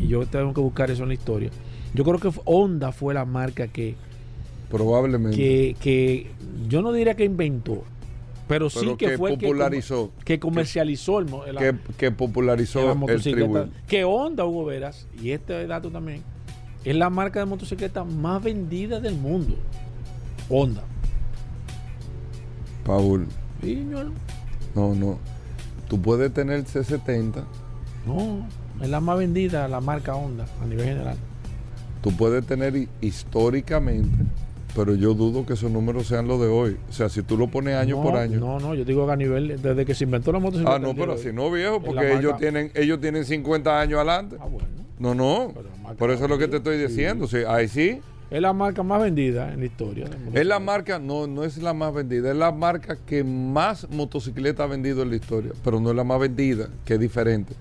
y 0.00 0.08
yo 0.08 0.26
tengo 0.26 0.52
que 0.54 0.60
buscar 0.60 0.90
eso 0.90 1.02
en 1.04 1.08
la 1.10 1.14
historia, 1.14 1.50
yo 1.94 2.04
creo 2.04 2.18
que 2.18 2.30
Honda 2.44 2.90
fue 2.92 3.14
la 3.14 3.24
marca 3.24 3.68
que, 3.68 3.94
Probablemente. 4.70 5.36
que, 5.36 5.76
que 5.80 6.30
yo 6.68 6.82
no 6.82 6.92
diría 6.92 7.14
que 7.14 7.24
inventó, 7.24 7.84
pero, 8.48 8.70
sí 8.70 8.78
pero 8.80 8.96
que, 8.96 9.06
que, 9.06 9.18
fue 9.18 9.30
popularizó. 9.36 10.10
que, 10.24 10.40
comercializó 10.40 11.18
el, 11.20 11.26
que, 11.58 11.76
que 11.96 12.10
popularizó 12.10 12.94
la 12.94 13.12
el. 13.12 13.70
Que 13.86 14.04
Honda, 14.04 14.44
Hugo 14.46 14.64
Veras, 14.64 15.06
y 15.22 15.30
este 15.30 15.66
dato 15.66 15.90
también, 15.90 16.22
es 16.84 16.96
la 16.96 17.10
marca 17.10 17.40
de 17.40 17.46
motocicleta 17.46 18.04
más 18.04 18.42
vendida 18.42 18.98
del 19.00 19.14
mundo. 19.16 19.54
Honda. 20.48 20.82
Paul, 22.84 23.26
Sí, 23.60 23.74
señor. 23.74 24.12
no, 24.74 24.94
no. 24.94 25.18
Tú 25.88 26.00
puedes 26.00 26.32
tener 26.32 26.64
C70, 26.64 27.44
No, 28.06 28.46
es 28.80 28.88
la 28.88 29.00
más 29.00 29.18
vendida 29.18 29.68
la 29.68 29.80
marca 29.80 30.14
Honda 30.14 30.46
a 30.62 30.66
nivel 30.66 30.86
general. 30.86 31.16
tú 32.02 32.12
puedes 32.16 32.46
tener 32.46 32.76
hi- 32.76 32.88
históricamente, 33.00 34.24
pero 34.74 34.94
yo 34.94 35.14
dudo 35.14 35.44
que 35.46 35.54
esos 35.54 35.70
números 35.70 36.06
sean 36.06 36.28
los 36.28 36.40
de 36.40 36.46
hoy. 36.46 36.76
O 36.88 36.92
sea, 36.92 37.08
si 37.08 37.22
tú 37.22 37.36
lo 37.36 37.48
pones 37.48 37.76
año 37.76 37.96
no, 37.96 38.02
por 38.02 38.16
año. 38.16 38.38
No, 38.38 38.58
no, 38.58 38.74
yo 38.74 38.84
digo 38.84 39.06
que 39.06 39.12
a 39.12 39.16
nivel, 39.16 39.60
desde 39.60 39.84
que 39.84 39.94
se 39.94 40.04
inventó 40.04 40.32
la 40.32 40.38
motocicleta. 40.38 40.76
ah, 40.76 40.78
no, 40.78 40.94
pero 40.94 41.14
hoy. 41.14 41.32
no, 41.32 41.50
viejo, 41.50 41.80
porque 41.80 42.14
ellos 42.14 42.36
tienen, 42.38 42.70
ellos 42.74 43.00
tienen 43.00 43.24
50 43.24 43.80
años 43.80 43.96
adelante. 43.96 44.36
Ah, 44.40 44.46
bueno. 44.46 44.68
No, 44.98 45.14
no. 45.14 45.54
Por 45.96 46.10
eso 46.10 46.24
es 46.24 46.30
lo 46.30 46.38
que 46.38 46.48
te 46.48 46.58
estoy 46.58 46.78
diciendo. 46.78 47.26
Sí, 47.26 47.38
ahí 47.46 47.68
sí. 47.68 48.00
Es 48.30 48.42
la 48.42 48.52
marca 48.52 48.82
más 48.82 49.00
vendida 49.00 49.52
en 49.52 49.60
la 49.60 49.66
historia. 49.66 50.06
Es 50.34 50.46
la 50.46 50.58
marca, 50.58 50.98
no, 50.98 51.26
no 51.26 51.44
es 51.44 51.56
la 51.58 51.72
más 51.72 51.94
vendida, 51.94 52.30
es 52.30 52.36
la 52.36 52.52
marca 52.52 52.98
que 53.06 53.24
más 53.24 53.88
motocicleta 53.88 54.64
ha 54.64 54.66
vendido 54.66 55.02
en 55.02 55.10
la 55.10 55.16
historia, 55.16 55.52
pero 55.64 55.80
no 55.80 55.90
es 55.90 55.96
la 55.96 56.04
más 56.04 56.20
vendida, 56.20 56.68
que 56.84 56.94
es 56.94 57.00
diferente. 57.00 57.54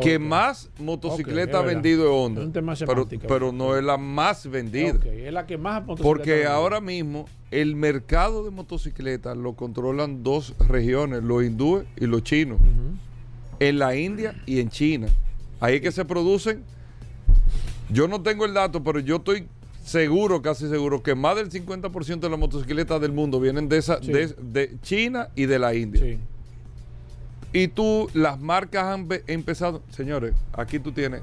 Que 0.00 0.18
más 0.18 0.70
motocicleta 0.78 1.58
ha 1.58 1.62
vendido 1.62 2.04
es 2.04 2.08
verdad. 2.08 2.24
Honda. 2.24 2.40
Es 2.40 2.46
un 2.46 2.52
tema 2.52 2.74
pero, 3.28 3.52
no 3.52 3.76
es 3.76 3.84
la 3.84 3.96
más 3.96 4.48
vendida. 4.48 4.98
Es 5.04 5.32
la 5.32 5.46
que 5.46 5.58
más 5.58 5.82
Porque 6.00 6.46
ahora 6.46 6.80
mismo 6.80 7.26
el 7.50 7.76
mercado 7.76 8.44
de 8.44 8.50
motocicletas 8.50 9.36
lo 9.36 9.54
controlan 9.54 10.22
dos 10.22 10.54
regiones, 10.68 11.22
los 11.22 11.44
hindúes 11.44 11.86
y 11.96 12.06
los 12.06 12.22
chinos, 12.22 12.58
en 13.60 13.78
la 13.78 13.96
India 13.96 14.34
y 14.46 14.60
en 14.60 14.70
China. 14.70 15.08
Ahí 15.60 15.76
es 15.76 15.80
que 15.80 15.92
se 15.92 16.04
producen, 16.04 16.64
yo 17.90 18.08
no 18.08 18.22
tengo 18.22 18.44
el 18.44 18.54
dato, 18.54 18.82
pero 18.82 18.98
yo 18.98 19.16
estoy 19.16 19.46
seguro, 19.84 20.42
casi 20.42 20.68
seguro, 20.68 21.02
que 21.02 21.14
más 21.14 21.36
del 21.36 21.50
50% 21.50 22.20
de 22.20 22.30
las 22.30 22.38
motocicletas 22.38 23.00
del 23.00 23.12
mundo 23.12 23.38
vienen 23.40 23.68
de, 23.68 23.78
esa, 23.78 24.00
Sí. 24.02 24.12
de, 24.12 24.28
de 24.28 24.76
China 24.80 25.28
y 25.34 25.46
de 25.46 25.58
la 25.58 25.74
India. 25.74 26.00
Sí. 26.00 26.18
Y 27.52 27.68
tú, 27.68 28.08
las 28.14 28.40
marcas 28.40 28.84
han 28.84 29.08
empezado, 29.26 29.82
señores, 29.90 30.34
aquí 30.52 30.78
tú 30.78 30.92
tienes 30.92 31.22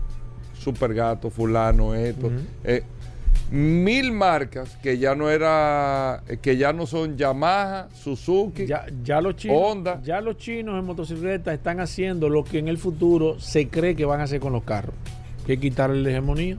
Supergato, 0.54 1.30
fulano, 1.30 1.96
esto, 1.96 2.30
eh, 2.66 2.84
mil 3.52 4.12
marcas 4.12 4.78
que 4.84 4.98
ya 4.98 5.16
no 5.16 5.30
era, 5.30 6.22
eh, 6.28 6.38
que 6.42 6.58
ya 6.58 6.74
no 6.74 6.86
son 6.86 7.18
Yamaha, 7.18 7.88
Suzuki, 7.94 8.66
Ya, 8.68 8.86
ya 9.04 9.22
los 9.22 9.38
chinos, 9.38 9.58
Honda. 9.60 10.02
ya 10.04 10.22
los 10.22 10.38
chinos 10.38 10.78
en 10.78 10.86
motocicletas 10.86 11.54
están 11.54 11.80
haciendo 11.80 12.30
lo 12.30 12.44
que 12.44 12.60
en 12.60 12.68
el 12.68 12.78
futuro 12.78 13.40
se 13.40 13.70
cree 13.70 13.96
que 13.96 14.06
van 14.06 14.20
a 14.20 14.24
hacer 14.24 14.40
con 14.40 14.54
los 14.54 14.64
carros, 14.64 14.94
que 15.46 15.54
es 15.54 15.60
quitarle 15.60 16.02
la 16.04 16.10
hegemonía. 16.10 16.58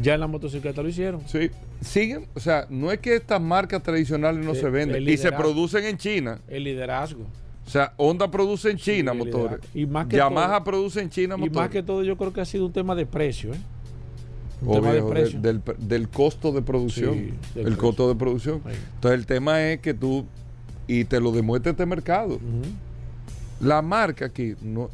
Ya 0.00 0.14
en 0.14 0.20
la 0.20 0.26
motocicleta 0.26 0.82
lo 0.82 0.88
hicieron. 0.90 1.22
sí, 1.26 1.50
siguen, 1.80 2.26
o 2.34 2.40
sea, 2.40 2.66
no 2.68 2.92
es 2.92 2.98
que 3.00 3.16
estas 3.16 3.40
marcas 3.40 3.82
tradicionales 3.82 4.44
no 4.44 4.54
se 4.54 4.68
venden 4.68 5.08
y 5.08 5.16
se 5.16 5.32
producen 5.32 5.84
en 5.84 5.96
China. 5.96 6.38
El 6.48 6.64
liderazgo. 6.64 7.24
O 7.68 7.70
sea, 7.70 7.92
Honda 7.98 8.30
produce 8.30 8.70
en 8.70 8.78
China 8.78 9.12
motores. 9.12 9.58
Y 9.74 9.84
más 9.84 10.06
que 10.06 10.16
Yamaha 10.16 10.54
todo- 10.54 10.64
produce 10.64 11.02
en 11.02 11.10
China 11.10 11.34
Y 11.36 11.40
motores. 11.40 11.56
más 11.56 11.68
que 11.68 11.82
todo 11.82 12.02
yo 12.02 12.16
creo 12.16 12.32
que 12.32 12.40
ha 12.40 12.46
sido 12.46 12.64
un 12.64 12.72
tema 12.72 12.94
de 12.94 13.04
precio. 13.04 13.52
¿eh? 13.52 13.58
Un 14.62 14.72
tema 14.76 14.86
de 14.88 14.92
viejo, 14.94 15.08
de- 15.08 15.12
precio. 15.12 15.40
del, 15.42 15.62
del 15.76 16.08
costo 16.08 16.50
de 16.50 16.62
producción. 16.62 17.12
Sí, 17.14 17.34
el 17.56 17.62
precio. 17.64 17.78
costo 17.78 18.08
de 18.08 18.14
producción. 18.14 18.62
Entonces 18.94 19.20
el 19.20 19.26
tema 19.26 19.62
es 19.68 19.80
que 19.80 19.92
tú, 19.92 20.24
y 20.86 21.04
te 21.04 21.20
lo 21.20 21.30
demuestra 21.30 21.72
este 21.72 21.84
mercado. 21.84 22.38
La 23.60 23.82
marca 23.82 24.24
aquí, 24.24 24.54
no, 24.62 24.88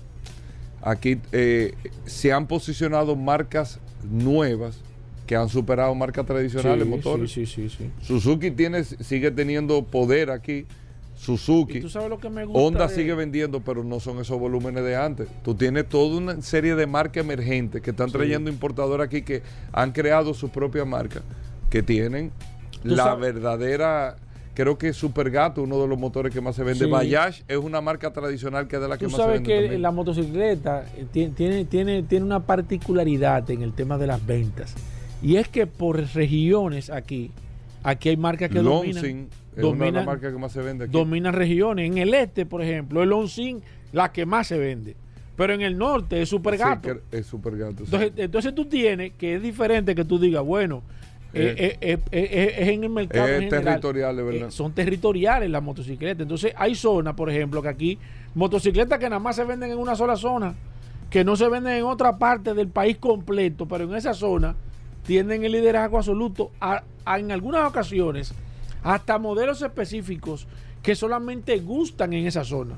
aquí 0.83 1.19
eh, 1.31 1.75
se 2.07 2.33
han 2.33 2.49
posicionado 2.49 3.15
marcas 3.15 3.79
nuevas 4.11 4.81
que 5.29 5.37
han 5.37 5.49
superado 5.49 5.95
marcas 5.95 6.27
tradicionales 6.27 6.83
Sí, 6.83 6.91
motores. 6.91 7.31
Sí, 7.31 7.47
sí, 7.47 7.69
sí, 7.71 7.77
sí. 7.79 7.91
Suzuki 8.05 8.51
tiene, 8.51 8.83
sigue 8.83 9.31
teniendo 9.31 9.85
poder 9.85 10.33
aquí. 10.33 10.67
Suzuki. 11.17 11.81
Tú 11.81 11.89
sabes 11.89 12.09
lo 12.11 12.19
que 12.19 12.29
me 12.29 12.45
gusta. 12.45 12.61
Honda 12.61 12.87
de- 12.89 12.95
sigue 12.95 13.15
vendiendo, 13.15 13.61
pero 13.61 13.83
no 13.85 14.01
son 14.01 14.19
esos 14.19 14.39
volúmenes 14.39 14.85
de 14.85 14.97
antes. 14.97 15.29
Tú 15.43 15.55
tienes 15.55 15.89
toda 15.89 16.17
una 16.19 16.43
serie 16.43 16.75
de 16.75 16.87
marcas 16.87 17.25
emergentes 17.25 17.81
que 17.83 17.91
están 17.91 18.09
Sí. 18.09 18.15
trayendo 18.15 18.51
importadores 18.51 19.07
aquí 19.07 19.23
que 19.23 19.43
han 19.73 19.93
creado 19.93 20.35
su 20.35 20.49
propia 20.51 20.85
marca, 20.85 21.23
que 21.71 21.83
tienen 21.83 22.33
Tú 22.83 22.91
la 22.91 23.05
sabes- 23.05 23.35
verdadera. 23.35 24.17
Creo 24.55 24.79
que 24.79 24.93
Supergato, 24.93 25.65
uno 25.65 25.81
de 25.83 25.89
los 25.89 25.99
motores 25.99 26.33
que 26.33 26.41
más 26.41 26.55
se 26.55 26.63
vende. 26.63 26.85
Sí. 26.85 26.91
Bayash 26.91 27.41
es 27.49 27.57
una 27.57 27.81
marca 27.81 28.13
tradicional 28.13 28.69
que 28.69 28.77
es 28.77 28.83
de 28.83 28.89
la 28.89 28.97
que 28.97 29.07
Tú 29.07 29.11
más 29.11 29.17
se 29.17 29.23
sabes 29.23 29.35
vende. 29.41 29.49
que 29.53 29.61
también. 29.63 29.83
la 29.83 29.91
motocicleta 29.91 30.85
eh, 30.97 31.07
ti- 31.13 31.29
tiene, 31.35 31.65
tiene, 31.65 32.03
tiene 32.05 32.25
una 32.25 32.39
particularidad 32.47 33.51
en 33.51 33.63
el 33.63 33.73
tema 33.73 33.99
de 33.99 34.07
las 34.07 34.25
ventas. 34.25 34.75
Y 35.23 35.37
es 35.37 35.49
que 35.49 35.67
por 35.67 35.97
regiones 36.15 36.89
aquí, 36.91 37.33
aquí 37.83 38.11
hay 38.11 38.17
marcas 38.17 38.49
que 38.51 38.61
dominan, 38.61 39.29
Es 39.57 39.65
una 39.65 39.85
de 39.87 39.93
las 39.93 40.07
marcas 40.07 40.33
que 40.33 40.39
más 40.39 40.53
se 40.53 40.61
vende 40.63 40.85
aquí. 40.85 40.93
dominan 40.93 41.33
regiones. 41.35 41.91
En 41.91 41.99
el 41.99 42.13
este, 42.15 42.47
por 42.47 42.63
ejemplo, 42.63 43.03
el 43.03 43.13
Onsin, 43.13 43.63
la 43.93 44.13
que 44.13 44.27
más 44.27 44.47
se 44.49 44.59
vende. 44.59 44.97
Pero 45.37 45.53
en 45.53 45.63
el 45.63 45.77
norte 45.79 46.23
es 46.23 46.29
Sí, 46.29 46.37
Supergato. 46.37 47.01
que 47.11 47.19
es 47.19 47.27
Supergato. 47.27 47.79
sí. 47.79 47.85
entonces, 47.87 48.13
entonces 48.17 48.55
tú 48.55 48.65
tienes 48.67 49.13
que 49.15 49.35
es 49.37 49.43
diferente 49.43 49.95
que 49.95 50.05
tú 50.05 50.19
digas, 50.19 50.45
bueno, 50.45 50.83
eh, 51.33 51.77
Eh, 51.81 51.99
eh, 52.13 52.55
es 52.59 52.69
en 52.69 52.85
el 52.85 52.91
mercado. 52.91 53.27
es 53.27 53.49
territorial, 53.49 54.17
verdad. 54.23 54.51
Son 54.51 54.73
territoriales 54.73 55.51
las 55.51 55.63
motocicletas. 55.63 56.23
Entonces 56.23 56.53
hay 56.57 56.77
zonas, 56.77 57.15
por 57.15 57.29
ejemplo, 57.31 57.61
que 57.63 57.69
aquí, 57.69 57.99
motocicletas 58.37 58.99
que 59.01 59.09
nada 59.11 59.19
más 59.19 59.35
se 59.35 59.45
venden 59.45 59.73
en 59.73 59.79
una 59.79 59.97
sola 59.97 60.17
zona, 60.17 60.55
que 61.11 61.25
no 61.25 61.35
se 61.35 61.49
venden 61.49 61.75
en 61.75 61.85
otra 61.85 62.17
parte 62.19 62.55
del 62.55 62.69
país 62.69 62.99
completo, 62.99 63.67
pero 63.67 63.85
en 63.85 63.95
esa 63.97 64.15
zona 64.15 64.55
tienen 65.05 65.45
el 65.45 65.51
liderazgo 65.53 65.99
absoluto. 65.99 66.53
A- 66.61 66.85
a- 67.05 67.19
en 67.19 67.33
algunas 67.33 67.69
ocasiones, 67.69 68.33
hasta 68.85 69.19
modelos 69.19 69.61
específicos 69.63 70.47
que 70.83 70.95
solamente 70.95 71.59
gustan 71.59 72.13
en 72.13 72.27
esa 72.27 72.45
zona. 72.45 72.77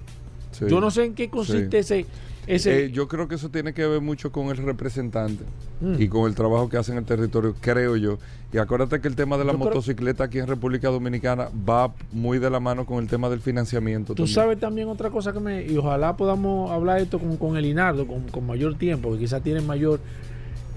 Sí. 0.53 0.65
Yo 0.71 0.81
no 0.81 0.91
sé 0.91 1.05
en 1.05 1.15
qué 1.15 1.29
consiste 1.29 1.81
ese... 1.81 2.07
ese 2.47 2.85
Eh, 2.87 2.91
yo 2.91 3.09
creo 3.09 3.29
que 3.29 3.35
eso 3.35 3.51
tiene 3.51 3.75
que 3.75 3.87
ver 3.87 4.01
mucho 4.01 4.33
con 4.33 4.47
el 4.49 4.57
representante 4.57 5.45
Mm. 5.79 6.01
y 6.01 6.09
con 6.09 6.27
el 6.27 6.35
trabajo 6.35 6.71
que 6.71 6.79
hace 6.79 6.93
en 6.93 6.97
el 6.99 7.05
territorio, 7.05 7.55
creo 7.61 7.97
yo. 7.97 8.17
Y 8.51 8.57
acuérdate 8.57 8.99
que 9.03 9.09
el 9.09 9.15
tema 9.15 9.37
de 9.37 9.45
la 9.45 9.53
Yo 9.53 9.59
creo- 9.59 9.69
motocicleta 9.69 10.25
aquí 10.25 10.39
en 10.39 10.47
República 10.47 10.89
Dominicana 10.89 11.51
va 11.69 11.93
muy 12.13 12.39
de 12.39 12.49
la 12.49 12.61
mano 12.61 12.87
con 12.87 13.03
el 13.03 13.11
tema 13.11 13.29
del 13.29 13.41
financiamiento. 13.43 14.15
Tú 14.15 14.23
también. 14.23 14.35
sabes 14.35 14.59
también 14.59 14.89
otra 14.89 15.11
cosa 15.11 15.35
que 15.35 15.41
me... 15.41 15.67
Y 15.67 15.77
ojalá 15.77 16.17
podamos 16.17 16.71
hablar 16.71 17.01
esto 17.01 17.19
con, 17.19 17.37
con 17.37 17.59
el 17.59 17.67
Inardo, 17.67 18.07
con, 18.07 18.23
con 18.29 18.47
mayor 18.47 18.79
tiempo, 18.79 19.13
que 19.13 19.19
quizás 19.19 19.43
tiene 19.43 19.61
mayor... 19.61 20.01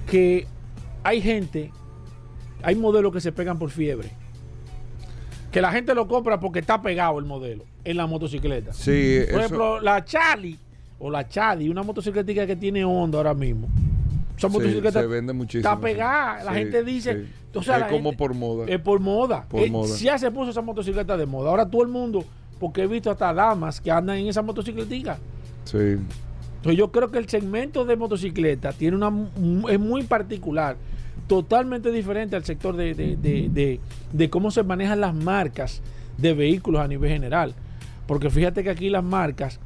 Que 0.06 0.48
hay 1.04 1.22
gente, 1.22 1.72
hay 2.62 2.76
modelos 2.76 3.14
que 3.14 3.22
se 3.22 3.32
pegan 3.32 3.58
por 3.58 3.70
fiebre. 3.70 4.10
Que 5.52 5.62
la 5.62 5.72
gente 5.72 5.96
lo 5.96 6.08
compra 6.08 6.40
porque 6.40 6.60
está 6.60 6.82
pegado 6.82 7.18
el 7.20 7.26
modelo 7.26 7.64
en 7.84 7.98
la 7.98 8.06
motocicleta. 8.08 8.72
Sí, 8.74 9.22
Por 9.22 9.30
eso- 9.30 9.40
ejemplo, 9.40 9.82
la 9.82 10.04
Charlie 10.06 10.58
o 11.00 11.10
la 11.10 11.28
Chadi, 11.28 11.70
una 11.70 11.82
motocicleta 11.84 12.46
que 12.46 12.56
tiene 12.56 12.84
Honda 12.86 13.18
ahora 13.18 13.34
mismo. 13.34 13.68
Esa 14.38 14.48
Sí, 14.48 14.54
motocicleta 14.54 15.02
se 15.02 15.08
vende 15.08 15.34
muchísimo. 15.34 15.70
está 15.70 15.80
pegada. 15.82 16.44
La 16.44 16.52
Sí, 16.54 16.60
gente 16.60 16.84
dice... 16.84 17.24
sí. 17.24 17.58
o 17.58 17.64
sea, 17.64 17.76
es 17.76 17.82
la 17.82 17.88
como 17.88 18.10
gente- 18.12 18.18
por 18.18 18.34
moda. 18.36 18.66
es 18.68 18.80
por 18.80 19.00
moda. 19.00 19.46
Por 19.50 19.62
Eh, 19.62 19.72
moda. 19.72 19.96
Ya 19.98 20.18
se 20.20 20.30
puso 20.30 20.52
esa 20.52 20.62
motocicleta 20.62 21.18
de 21.18 21.26
moda. 21.26 21.50
Ahora 21.50 21.66
todo 21.68 21.82
el 21.82 21.88
mundo, 21.88 22.24
porque 22.60 22.84
he 22.84 22.88
visto 22.88 23.10
hasta 23.10 23.34
damas 23.34 23.82
que 23.82 23.90
andan 23.92 24.18
en 24.18 24.28
esa 24.28 24.42
motocicletica. 24.42 25.18
sí. 25.66 25.98
Entonces 26.58 26.78
yo 26.78 26.92
creo 26.92 27.10
que 27.10 27.18
el 27.20 27.30
segmento 27.30 27.86
de 27.86 27.96
motocicleta 27.96 28.74
tiene 28.74 28.98
una 28.98 29.10
es 29.72 29.80
muy 29.80 30.04
particular, 30.04 30.76
totalmente 31.30 31.92
diferente 31.92 32.36
al 32.36 32.44
sector 32.44 32.76
de, 32.76 32.94
de- 32.96 33.16
de- 33.16 33.80
de- 34.12 34.30
cómo 34.30 34.50
se 34.52 34.64
manejan 34.64 35.00
las 35.00 35.14
marcas 35.14 35.82
de 36.18 36.34
vehículos 36.34 36.82
a 36.82 36.88
nivel 36.88 37.12
general. 37.12 37.54
Porque 38.08 38.30
fíjate 38.32 38.64
que 38.64 38.72
aquí 38.72 38.90
las 38.90 39.04
marcas 39.04 39.60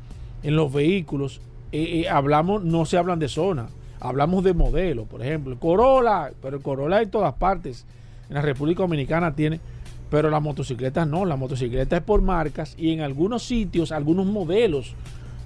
en 0.43 0.57
los 0.57 0.71
vehículos 0.71 1.39
eh, 1.71 2.01
eh, 2.01 2.09
hablamos, 2.09 2.63
no 2.65 2.85
se 2.85 2.97
hablan 2.97 3.17
de 3.17 3.29
zona, 3.29 3.69
hablamos 4.01 4.43
de 4.43 4.53
modelo, 4.53 5.05
por 5.05 5.21
ejemplo, 5.21 5.53
el 5.53 5.57
Corolla, 5.59 6.31
pero 6.41 6.57
el 6.57 6.61
Corolla 6.61 7.01
en 7.01 7.09
todas 7.09 7.33
partes. 7.35 7.85
En 8.27 8.35
la 8.35 8.41
República 8.41 8.83
Dominicana 8.83 9.33
tiene, 9.33 9.59
pero 10.11 10.29
las 10.29 10.41
motocicletas 10.41 11.07
no, 11.07 11.23
la 11.23 11.37
motocicleta 11.37 11.95
es 11.97 12.03
por 12.03 12.21
marcas 12.21 12.75
y 12.77 12.91
en 12.91 12.99
algunos 13.01 13.41
sitios, 13.43 13.91
algunos 13.93 14.25
modelos 14.25 14.95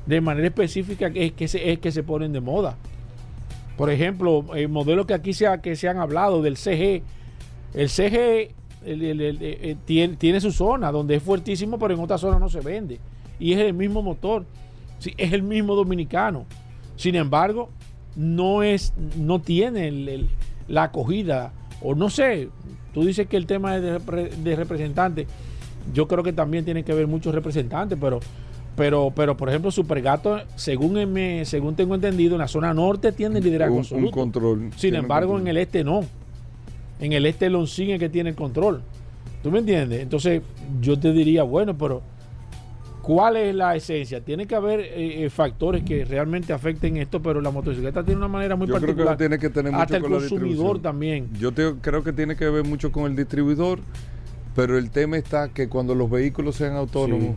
de 0.07 0.19
manera 0.19 0.47
específica 0.47 1.11
que 1.11 1.25
es 1.27 1.31
que 1.33 1.47
se, 1.47 1.71
es 1.71 1.77
que 1.79 1.91
se 1.91 2.01
ponen 2.01 2.33
de 2.33 2.41
moda. 2.41 2.75
Por 3.77 3.89
ejemplo, 3.91 4.43
el 4.55 4.69
modelo 4.69 5.05
que 5.05 5.13
aquí 5.13 5.33
se, 5.33 5.47
ha- 5.47 5.61
que 5.61 5.75
se 5.75 5.87
han 5.87 5.97
hablado 5.97 6.41
del 6.41 6.57
CG, 6.57 7.03
el 7.73 7.89
CG 7.89 8.53
el- 8.85 9.37
eh, 9.41 9.75
tiene, 9.85 10.39
su 10.41 10.51
zona 10.51 10.91
donde 10.91 11.15
es 11.15 11.23
fuertísimo, 11.23 11.77
pero 11.77 11.93
en 11.93 11.99
otra 11.99 12.17
zona 12.17 12.39
no 12.39 12.49
se 12.49 12.61
vende. 12.61 12.99
Y 13.39 13.53
es 13.53 13.59
el 13.59 13.73
mismo 13.73 14.01
motor, 14.01 14.45
sí, 14.99 15.13
es 15.17 15.31
el 15.33 15.43
mismo 15.43 15.75
dominicano. 15.75 16.45
Sin 16.95 17.15
embargo, 17.15 17.69
no 18.15 18.63
es, 18.63 18.93
no 19.15 19.39
tiene 19.39 20.25
la 20.67 20.83
acogida, 20.83 21.53
o 21.81 21.93
no 21.93 22.09
sé, 22.09 22.49
tú 22.93 23.05
dices 23.05 23.27
que 23.27 23.37
el 23.37 23.45
tema 23.45 23.75
es 23.77 23.83
de, 23.83 24.29
de 24.29 24.55
representante, 24.55 25.27
yo 25.93 26.07
creo 26.07 26.23
que 26.23 26.33
también 26.33 26.65
tiene 26.65 26.83
que 26.83 26.93
ver 26.93 27.05
muchos 27.07 27.35
representantes, 27.35 27.97
pero, 28.01 28.19
pero, 28.77 29.11
pero 29.13 29.35
por 29.35 29.49
ejemplo, 29.49 29.71
Supergato, 29.71 30.39
según 30.55 31.11
me, 31.11 31.43
según 31.43 31.75
tengo 31.75 31.95
entendido, 31.95 32.35
en 32.35 32.39
la 32.39 32.47
zona 32.47 32.73
norte 32.73 33.11
tiene 33.11 33.41
liderazgo 33.41 33.73
Un, 33.73 33.79
un 33.79 33.83
absoluto. 33.85 34.11
control. 34.11 34.69
Sin 34.77 34.95
embargo, 34.95 35.33
control. 35.33 35.41
en 35.49 35.57
el 35.57 35.57
este 35.57 35.83
no. 35.83 36.01
En 37.01 37.11
el 37.11 37.25
este 37.25 37.47
el 37.47 37.53
Loncín 37.53 37.87
es 37.89 37.93
el 37.95 37.99
que 37.99 38.07
tiene 38.09 38.29
el 38.29 38.35
control. 38.35 38.81
¿Tú 39.43 39.51
me 39.51 39.59
entiendes? 39.59 39.99
Entonces, 40.01 40.41
yo 40.81 40.97
te 40.97 41.11
diría, 41.11 41.43
bueno, 41.43 41.77
pero 41.77 42.01
¿cuál 43.01 43.37
es 43.37 43.53
la 43.55 43.75
esencia? 43.75 44.21
Tiene 44.21 44.45
que 44.47 44.55
haber 44.55 44.79
eh, 44.81 45.25
eh, 45.25 45.29
factores 45.29 45.83
que 45.83 46.05
realmente 46.05 46.53
afecten 46.53 46.97
esto, 46.97 47.21
pero 47.21 47.39
la 47.41 47.51
motocicleta 47.51 48.03
tiene 48.03 48.17
una 48.19 48.27
manera 48.27 48.55
muy 48.55 48.67
Yo 48.67 48.73
creo 48.75 48.81
que 48.81 48.87
particular. 48.87 49.17
tiene 49.17 49.39
que 49.39 49.49
tener 49.49 49.71
mucho 49.71 49.83
Hasta 49.83 49.97
el 49.97 50.03
con 50.03 50.11
consumidor 50.13 50.81
también. 50.81 51.29
Yo 51.39 51.51
te- 51.51 51.75
creo 51.81 52.03
que 52.03 52.13
tiene 52.13 52.35
que 52.35 52.49
ver 52.49 52.63
mucho 52.63 52.91
con 52.91 53.05
el 53.09 53.15
distribuidor, 53.15 53.79
pero 54.55 54.77
el 54.77 54.89
tema 54.89 55.17
está 55.17 55.49
que 55.49 55.69
cuando 55.69 55.93
los 55.95 56.09
vehículos 56.09 56.55
sean 56.55 56.75
autónomos, 56.75 57.35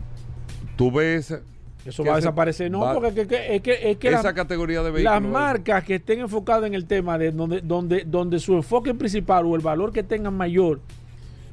tú 0.81 0.91
ves 0.91 1.37
Eso 1.85 2.03
va 2.03 2.13
a 2.13 2.15
desaparecer. 2.17 2.69
No, 2.71 2.79
va- 2.81 2.93
porque 2.93 3.13
que- 3.13 3.27
que- 3.27 3.55
es 3.55 3.61
que, 3.61 3.91
es 3.91 3.97
que 3.97 4.07
esa 4.09 4.23
la- 4.23 4.33
categoría 4.33 4.83
de 4.83 5.01
las 5.03 5.21
marcas 5.21 5.83
que 5.83 5.95
estén 5.95 6.19
enfocadas 6.19 6.65
en 6.65 6.73
el 6.75 6.85
tema 6.85 7.17
de 7.17 7.31
donde, 7.31 7.61
donde, 7.61 8.03
donde 8.05 8.39
su 8.39 8.53
enfoque 8.55 8.93
principal 8.93 9.45
o 9.45 9.55
el 9.55 9.61
valor 9.61 9.91
que 9.91 10.03
tengan 10.03 10.35
mayor 10.35 10.79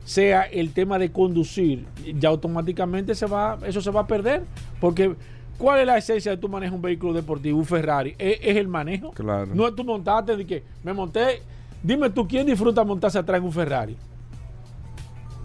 sea 0.05 0.43
el 0.43 0.73
tema 0.73 0.99
de 0.99 1.11
conducir, 1.13 1.85
ya 2.19 2.29
automáticamente 2.31 3.15
se 3.15 3.27
va, 3.27 3.59
eso 3.67 3.81
se 3.81 3.91
va 3.91 4.01
a 4.03 4.07
perder. 4.07 4.43
Porque, 4.81 5.15
¿Cuál 5.59 5.81
es 5.81 5.87
la 5.87 5.99
esencia 5.99 6.31
de 6.31 6.37
tu 6.37 6.49
manejar 6.49 6.77
un 6.77 6.83
vehículo 6.83 7.13
deportivo, 7.13 7.59
un 7.59 7.65
Ferrari? 7.65 8.15
¿Es, 8.17 8.39
es 8.43 8.57
el 8.57 8.69
manejo? 8.69 9.11
Claro. 9.11 9.49
No 9.53 9.67
es 9.67 9.75
tú 9.75 9.83
montarte 9.83 10.37
de 10.37 10.47
que 10.47 10.63
me 10.85 10.93
monté. 10.93 11.43
Dime 11.83 12.11
tú, 12.11 12.29
¿quién 12.29 12.47
disfruta 12.47 12.85
montarse 12.85 13.19
atrás 13.19 13.39
en 13.41 13.45
un 13.45 13.53
Ferrari? 13.53 13.97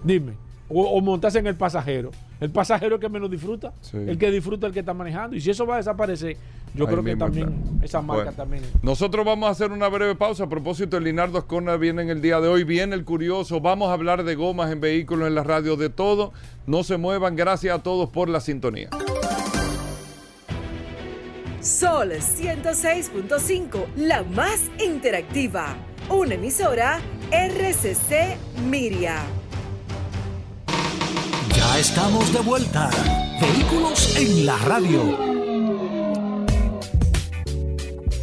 Dime. 0.04 0.34
O, 0.70 0.84
o 0.84 1.02
montarse 1.02 1.40
en 1.40 1.48
el 1.48 1.56
pasajero. 1.56 2.12
El 2.44 2.52
pasajero 2.52 3.00
que 3.00 3.08
menos 3.08 3.32
disfruta. 3.32 3.74
Sí. 3.82 3.96
El 3.98 4.18
que 4.18 4.30
disfruta 4.30 4.68
el 4.68 4.74
que 4.74 4.80
está 4.82 4.94
manejando. 4.94 5.36
Y 5.36 5.42
si 5.42 5.50
eso 5.50 5.66
va 5.66 5.76
a 5.76 5.78
desaparecer, 5.78 6.36
yo 6.76 6.86
Ahí 6.86 6.92
creo 6.92 7.04
que 7.04 7.16
también 7.16 7.48
está. 7.76 7.86
esa 7.86 8.02
marca 8.02 8.24
Bueno, 8.24 8.38
también. 8.38 8.64
Nosotros 8.82 9.26
vamos 9.26 9.48
a 9.48 9.52
hacer 9.52 9.72
una 9.72 9.88
breve 9.88 10.16
pausa. 10.16 10.44
A 10.44 10.50
propósito, 10.50 10.98
el 10.98 11.06
Linardo 11.06 11.38
Ascona 11.38 11.78
viene 11.78 12.02
en 12.02 12.10
el 12.10 12.22
día 12.22 12.42
de 12.42 12.50
hoy. 12.50 12.66
Viene 12.66 12.96
el 12.96 13.06
curioso. 13.06 13.62
Vamos 13.62 13.90
a 13.90 13.94
hablar 13.94 14.24
de 14.26 14.36
gomas 14.36 14.72
en 14.72 14.82
vehículos 14.82 15.28
en 15.28 15.36
la 15.36 15.44
radio, 15.44 15.78
de 15.78 15.90
todo. 15.90 16.34
No 16.68 16.84
se 16.84 16.98
muevan. 16.98 17.36
Gracias 17.38 17.74
a 17.80 17.82
todos 17.82 18.10
por 18.10 18.28
la 18.28 18.42
sintonía. 18.42 18.90
Sol 21.62 22.12
106.5, 22.12 23.86
la 23.96 24.24
más 24.24 24.70
interactiva. 24.86 25.78
Una 26.10 26.34
emisora 26.36 27.00
RCC 27.32 28.36
Miria. 28.70 29.22
Estamos 31.78 32.32
de 32.32 32.40
vuelta. 32.40 32.92
Vehículos 33.42 34.16
en 34.16 34.46
la 34.46 34.58
radio. 34.60 35.18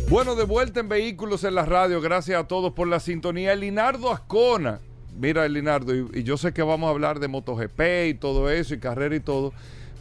Bueno, 0.08 0.36
de 0.36 0.44
vuelta 0.44 0.78
en 0.78 0.88
Vehículos 0.88 1.42
en 1.42 1.56
la 1.56 1.64
Radio. 1.64 2.00
Gracias 2.00 2.40
a 2.40 2.46
todos 2.46 2.72
por 2.72 2.86
la 2.86 3.00
sintonía. 3.00 3.56
Linardo 3.56 4.12
Ascona. 4.12 4.78
Mira, 5.18 5.48
Linardo, 5.48 5.94
y, 5.94 6.20
y 6.20 6.22
yo 6.22 6.36
sé 6.36 6.52
que 6.52 6.62
vamos 6.62 6.86
a 6.86 6.90
hablar 6.90 7.18
de 7.18 7.26
MotoGP 7.26 7.80
y 8.08 8.14
todo 8.14 8.48
eso, 8.50 8.72
y 8.72 8.78
carrera 8.78 9.16
y 9.16 9.20
todo. 9.20 9.52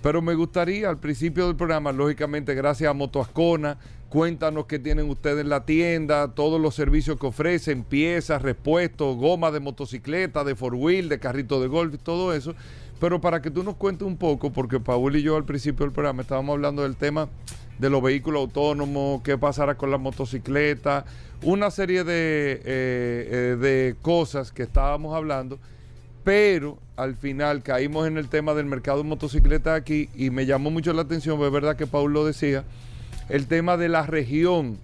Pero 0.04 0.22
me 0.22 0.36
gustaría 0.36 0.88
al 0.88 0.98
principio 0.98 1.48
del 1.48 1.56
programa, 1.56 1.92
lógicamente, 1.92 2.54
gracias 2.54 2.90
a 2.90 2.94
Moto 2.94 3.20
Ascona, 3.20 3.80
cuéntanos 4.08 4.66
qué 4.66 4.80
tienen 4.80 5.10
ustedes 5.10 5.42
en 5.42 5.50
la 5.50 5.66
tienda, 5.66 6.34
todos 6.34 6.62
los 6.62 6.74
servicios 6.74 7.20
que 7.20 7.28
ofrecen, 7.28 7.84
piezas, 7.84 8.42
repuestos, 8.42 9.18
goma 9.18 9.52
de 9.52 9.60
motocicleta, 9.60 10.46
de 10.46 10.56
four 10.56 10.76
wheel, 10.76 11.10
de 11.10 11.20
carrito 11.20 11.60
de 11.60 11.68
golf 11.68 11.96
y 11.96 11.98
todo 11.98 12.34
eso. 12.34 12.56
Pero 13.00 13.22
para 13.22 13.42
que 13.42 13.50
tú 13.50 13.64
nos 13.64 13.76
cuentes 13.76 14.08
un 14.08 14.18
poco, 14.18 14.52
porque 14.52 14.80
Paul 14.80 15.16
y 15.16 15.22
yo 15.22 15.38
al 15.38 15.46
principio 15.46 15.86
del 15.86 15.94
programa 15.94 16.22
estábamos 16.22 16.54
hablando 16.54 16.84
del 16.84 16.96
tema 16.96 17.30
de 17.78 17.90
los 17.90 18.04
vehículos 18.04 18.42
autónomos, 18.42 19.22
qué 19.24 19.38
pasará 19.38 19.76
con 19.76 19.90
las 19.90 20.00
motocicletas, 20.02 21.06
una 21.42 21.72
serie 21.72 22.04
de, 22.04 22.54
eh, 22.54 22.62
eh, 22.66 23.58
de 23.60 23.96
cosas 24.02 24.52
que 24.52 24.64
estábamos 24.64 25.16
hablando, 25.16 25.58
pero 26.26 26.78
al 26.98 27.16
final 27.16 27.64
caímos 27.64 28.06
en 28.06 28.18
el 28.18 28.28
tema 28.28 28.54
del 28.54 28.66
mercado 28.66 28.98
de 28.98 29.06
motocicletas 29.06 29.80
aquí 29.80 30.10
y 30.14 30.30
me 30.30 30.46
llamó 30.46 30.70
mucho 30.70 30.92
la 30.92 31.04
atención, 31.04 31.42
es 31.42 31.52
verdad 31.52 31.78
que 31.78 31.88
Paul 31.88 32.12
lo 32.12 32.26
decía, 32.26 32.66
el 33.30 33.48
tema 33.48 33.78
de 33.78 33.88
la 33.88 34.06
región, 34.06 34.78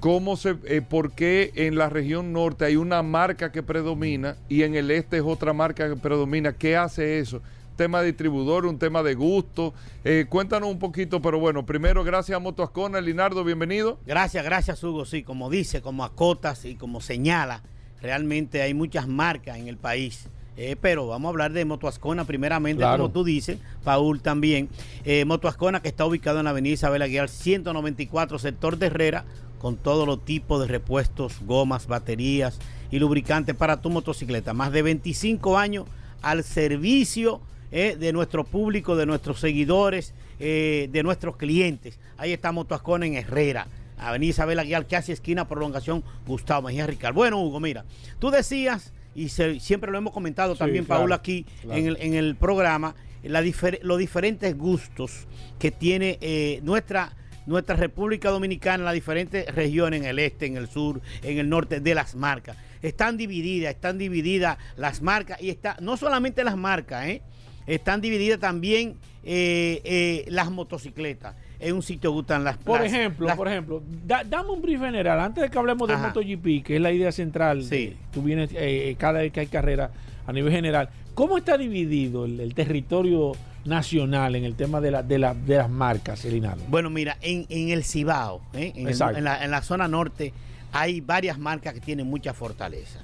cómo 0.00 0.36
se, 0.36 0.56
eh, 0.64 0.82
por 0.82 1.12
qué 1.12 1.52
en 1.54 1.76
la 1.76 1.88
región 1.88 2.32
norte 2.32 2.64
hay 2.64 2.76
una 2.76 3.02
marca 3.02 3.50
que 3.52 3.62
predomina 3.62 4.36
y 4.48 4.62
en 4.62 4.74
el 4.74 4.90
este 4.90 5.16
es 5.18 5.22
otra 5.24 5.52
marca 5.52 5.88
que 5.88 5.96
predomina, 5.96 6.52
¿qué 6.52 6.76
hace 6.76 7.18
eso? 7.18 7.40
tema 7.76 8.00
de 8.00 8.08
distribuidor, 8.08 8.66
un 8.66 8.76
tema 8.76 9.04
de 9.04 9.14
gusto. 9.14 9.72
Eh, 10.02 10.26
cuéntanos 10.28 10.68
un 10.68 10.80
poquito, 10.80 11.22
pero 11.22 11.38
bueno, 11.38 11.64
primero 11.64 12.02
gracias 12.02 12.34
a 12.34 12.40
Moto 12.40 12.64
Ascona, 12.64 13.00
Linardo, 13.00 13.44
bienvenido. 13.44 14.00
Gracias, 14.04 14.44
gracias 14.44 14.82
Hugo. 14.82 15.04
Sí, 15.04 15.22
como 15.22 15.48
dice, 15.48 15.80
como 15.80 16.02
acotas 16.02 16.64
y 16.64 16.74
como 16.74 17.00
señala, 17.00 17.62
realmente 18.02 18.62
hay 18.62 18.74
muchas 18.74 19.06
marcas 19.06 19.58
en 19.58 19.68
el 19.68 19.76
país. 19.76 20.28
Eh, 20.56 20.74
pero 20.80 21.06
vamos 21.06 21.28
a 21.28 21.30
hablar 21.30 21.52
de 21.52 21.64
Motoascona 21.64 22.24
primeramente, 22.24 22.80
Claro. 22.80 23.04
como 23.04 23.12
tú 23.12 23.22
dices, 23.22 23.58
Paul 23.84 24.20
también. 24.22 24.68
Eh, 25.04 25.24
Motoascona 25.24 25.80
que 25.80 25.86
está 25.86 26.04
ubicado 26.04 26.38
en 26.40 26.46
la 26.46 26.50
avenida 26.50 26.74
Isabel 26.74 27.00
Aguilar 27.02 27.28
194, 27.28 28.40
sector 28.40 28.76
de 28.76 28.86
Herrera, 28.86 29.24
con 29.58 29.76
todos 29.76 30.06
los 30.06 30.24
tipos 30.24 30.60
de 30.60 30.68
repuestos, 30.68 31.36
gomas, 31.44 31.86
baterías 31.86 32.58
y 32.90 32.98
lubricantes 32.98 33.54
para 33.54 33.80
tu 33.80 33.90
motocicleta. 33.90 34.54
Más 34.54 34.72
de 34.72 34.82
25 34.82 35.58
años 35.58 35.84
al 36.22 36.44
servicio 36.44 37.40
eh, 37.70 37.96
de 37.98 38.12
nuestro 38.12 38.44
público, 38.44 38.96
de 38.96 39.06
nuestros 39.06 39.40
seguidores, 39.40 40.14
eh, 40.40 40.88
de 40.90 41.02
nuestros 41.02 41.36
clientes. 41.36 41.98
Ahí 42.16 42.32
está 42.32 42.52
Motoascona 42.52 43.06
en 43.06 43.14
Herrera. 43.14 43.66
Avenida 43.98 44.30
Isabel 44.30 44.58
Aguilar, 44.60 44.86
casi 44.86 45.10
esquina, 45.12 45.48
prolongación 45.48 46.04
Gustavo 46.26 46.68
Mejía 46.68 46.86
Rical. 46.86 47.12
Bueno, 47.12 47.42
Hugo, 47.42 47.58
mira, 47.58 47.84
tú 48.20 48.30
decías, 48.30 48.92
y 49.14 49.28
se- 49.30 49.58
siempre 49.58 49.90
lo 49.90 49.98
hemos 49.98 50.12
comentado 50.12 50.52
Sí, 50.54 50.60
también, 50.60 50.84
claro, 50.84 51.00
Paul, 51.02 51.12
aquí 51.12 51.44
claro. 51.62 51.80
en, 51.80 51.86
el, 51.88 51.96
en 52.00 52.14
el 52.14 52.36
programa, 52.36 52.94
la 53.24 53.42
difer- 53.42 53.80
los 53.82 53.98
diferentes 53.98 54.56
gustos 54.56 55.26
que 55.58 55.72
tiene 55.72 56.16
eh, 56.20 56.60
nuestra, 56.62 57.12
nuestra 57.48 57.74
República 57.76 58.30
Dominicana, 58.30 58.84
las 58.84 58.94
diferentes 58.94 59.52
regiones, 59.54 60.02
en 60.02 60.06
el 60.06 60.18
este, 60.18 60.46
en 60.46 60.56
el 60.56 60.68
sur, 60.68 61.00
en 61.22 61.38
el 61.38 61.48
norte, 61.48 61.80
de 61.80 61.94
las 61.94 62.14
marcas. 62.14 62.56
Están 62.82 63.16
divididas, 63.16 63.74
están 63.74 63.98
divididas 63.98 64.58
las 64.76 65.02
marcas, 65.02 65.42
y 65.42 65.48
está, 65.50 65.76
no 65.80 65.96
solamente 65.96 66.44
las 66.44 66.56
marcas, 66.56 67.06
¿eh? 67.08 67.22
están 67.66 68.00
divididas 68.00 68.38
también 68.38 68.94
eh, 69.24 69.80
eh, 69.84 70.24
las 70.28 70.50
motocicletas. 70.50 71.34
En 71.60 71.74
un 71.74 71.82
sitio 71.82 72.12
gustan 72.12 72.44
las 72.44 72.56
Por 72.58 72.80
las- 72.80 72.92
ejemplo, 72.92 73.26
las- 73.26 73.36
por 73.36 73.48
ejemplo, 73.48 73.82
da- 74.06 74.22
dame 74.24 74.50
un 74.50 74.62
brief 74.62 74.80
general. 74.80 75.18
Antes 75.20 75.42
de 75.42 75.50
que 75.50 75.58
hablemos 75.58 75.88
de 75.88 75.94
Ajá. 75.94 76.06
MotoGP, 76.08 76.62
que 76.62 76.76
es 76.76 76.80
la 76.80 76.92
idea 76.92 77.10
central, 77.12 77.64
Sí. 77.64 77.68
de- 77.88 77.96
tú 78.12 78.22
vienes 78.22 78.50
eh, 78.54 78.94
cada 78.98 79.20
vez 79.20 79.32
que 79.32 79.40
hay 79.40 79.48
carrera 79.48 79.90
a 80.26 80.32
nivel 80.32 80.52
general. 80.52 80.88
¿Cómo 81.14 81.36
está 81.36 81.58
dividido 81.58 82.26
el, 82.26 82.38
el 82.38 82.54
territorio 82.54 83.32
nacional 83.68 84.34
en 84.34 84.44
el 84.44 84.54
tema 84.56 84.80
de, 84.80 84.90
la, 84.90 85.02
de, 85.02 85.18
la- 85.18 85.34
de 85.34 85.56
las 85.58 85.70
marcas, 85.70 86.24
Elinardo? 86.24 86.64
Bueno, 86.68 86.90
mira, 86.90 87.16
en, 87.20 87.46
en 87.48 87.68
el 87.68 87.84
Cibao, 87.84 88.40
¿eh? 88.54 88.72
en, 88.74 88.88
el- 88.88 89.16
en 89.18 89.24
la, 89.24 89.44
en 89.44 89.50
la 89.50 89.62
zona 89.62 89.86
norte, 89.88 90.32
hay 90.72 91.00
varias 91.00 91.38
marcas 91.38 91.74
que 91.74 91.80
tienen 91.80 92.06
mucha 92.06 92.34
fortaleza. 92.34 93.00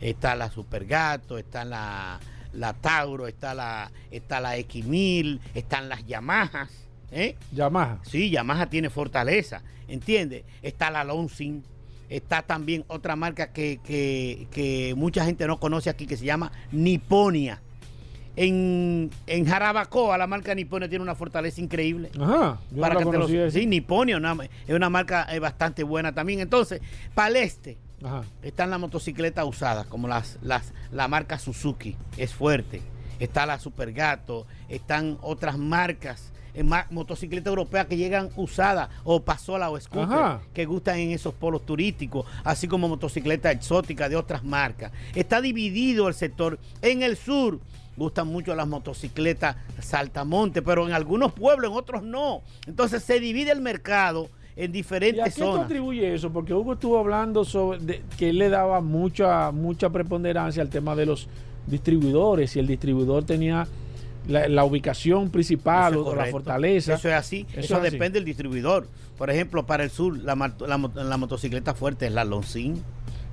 Está 0.00 0.34
la 0.34 0.50
Supergato, 0.50 1.38
está 1.38 1.64
la, 1.64 2.18
la 2.52 2.72
Tauro, 2.74 3.26
está 3.28 3.54
la, 3.54 3.90
está 4.10 4.40
la 4.40 4.56
X1000, 4.58 5.38
están 5.54 5.88
las 5.88 6.06
Yamahas. 6.06 6.70
¿eh? 7.12 7.36
Yamaha. 7.52 8.00
Sí, 8.02 8.30
Yamaha 8.30 8.66
tiene 8.66 8.90
fortaleza, 8.90 9.62
¿entiendes? 9.88 10.42
Está 10.62 10.90
la 10.90 11.04
Lonsin, 11.04 11.62
está 12.10 12.42
también 12.42 12.84
otra 12.88 13.16
marca 13.16 13.52
que, 13.52 13.80
que- 13.84 14.48
que 14.50 14.94
mucha 14.96 15.24
gente 15.24 15.46
no 15.46 15.58
conoce 15.58 15.88
aquí 15.88 16.06
que 16.06 16.16
se 16.16 16.24
llama 16.26 16.52
Niponia. 16.72 17.60
En, 18.36 19.10
en 19.26 19.46
Jarabacoa 19.46 20.18
la 20.18 20.26
marca 20.26 20.54
Niponia 20.54 20.88
tiene 20.88 21.02
una 21.02 21.14
fortaleza 21.14 21.58
increíble 21.60 22.10
Ajá. 22.20 22.58
Yo 22.70 22.80
para 22.82 22.94
no 22.94 23.00
que 23.00 23.06
te 23.06 23.18
lo 23.18 23.50
sí, 23.50 23.66
Niponia 23.66 24.18
una- 24.18 24.36
es 24.68 24.74
una 24.74 24.90
marca 24.90 25.26
eh, 25.34 25.38
bastante 25.38 25.82
buena 25.84 26.12
también. 26.14 26.40
Entonces, 26.40 26.80
para 27.14 27.28
el 27.28 27.36
este 27.36 27.78
Ajá. 28.04 28.24
están 28.42 28.68
las 28.70 28.78
motocicletas 28.78 29.44
usadas, 29.46 29.86
como 29.86 30.06
las, 30.06 30.38
las, 30.42 30.74
la 30.92 31.08
marca 31.08 31.38
Suzuki, 31.38 31.96
es 32.18 32.34
fuerte. 32.34 32.82
Está 33.18 33.46
la 33.46 33.58
Supergato, 33.58 34.46
están 34.68 35.16
otras 35.22 35.56
marcas, 35.56 36.30
eh, 36.52 36.62
motocicletas 36.90 37.48
europeas 37.50 37.86
que 37.86 37.96
llegan 37.96 38.28
usadas, 38.36 38.90
o 39.04 39.22
Pasola 39.22 39.70
o 39.70 39.80
Scooter, 39.80 40.18
Ajá. 40.18 40.40
que 40.52 40.66
gustan 40.66 40.98
en 40.98 41.12
esos 41.12 41.32
polos 41.32 41.64
turísticos, 41.64 42.26
así 42.44 42.68
como 42.68 42.86
motocicletas 42.88 43.54
exóticas 43.54 44.10
de 44.10 44.16
otras 44.16 44.44
marcas. 44.44 44.92
Está 45.14 45.40
dividido 45.40 46.08
el 46.08 46.14
sector. 46.14 46.58
En 46.82 47.02
el 47.02 47.16
sur 47.16 47.60
gustan 47.96 48.28
mucho 48.28 48.54
las 48.54 48.66
motocicletas 48.68 49.56
saltamonte, 49.80 50.62
pero 50.62 50.86
en 50.86 50.92
algunos 50.92 51.32
pueblos, 51.32 51.70
en 51.70 51.76
otros 51.76 52.02
no. 52.02 52.42
Entonces 52.66 53.02
se 53.02 53.20
divide 53.20 53.52
el 53.52 53.60
mercado 53.60 54.28
en 54.56 54.64
¿Y 54.64 54.68
a 54.68 54.72
diferentes 54.72 55.24
qué 55.34 55.40
zonas. 55.40 55.58
contribuye 55.60 56.14
eso? 56.14 56.30
Porque 56.32 56.54
Hugo 56.54 56.74
estuvo 56.74 56.98
hablando 56.98 57.44
sobre 57.44 57.78
de- 57.80 58.02
que 58.18 58.30
él 58.30 58.38
le 58.38 58.48
daba 58.48 58.80
mucha, 58.80 59.50
mucha 59.52 59.90
preponderancia 59.90 60.62
al 60.62 60.68
tema 60.70 60.94
de 60.96 61.06
los 61.06 61.28
distribuidores 61.66 62.56
y 62.56 62.58
el 62.60 62.66
distribuidor 62.66 63.24
tenía 63.24 63.66
la, 64.28 64.48
la 64.48 64.64
ubicación 64.64 65.30
principal 65.30 65.94
es 65.94 66.00
o 66.00 66.14
la 66.14 66.26
fortaleza. 66.26 66.94
Eso 66.94 67.08
es 67.08 67.14
así. 67.14 67.46
Eso 67.50 67.60
Eso, 67.60 67.74
es 67.76 67.80
así. 67.82 67.90
depende 67.92 68.18
del 68.18 68.24
distribuidor. 68.24 68.88
Por 69.18 69.30
ejemplo, 69.30 69.64
para 69.66 69.84
el 69.84 69.90
sur, 69.90 70.18
la, 70.18 70.34
la 70.34 70.76
la 71.04 71.16
motocicleta 71.16 71.74
fuerte 71.74 72.06
es 72.06 72.12
la 72.12 72.24
Loncin, 72.24 72.82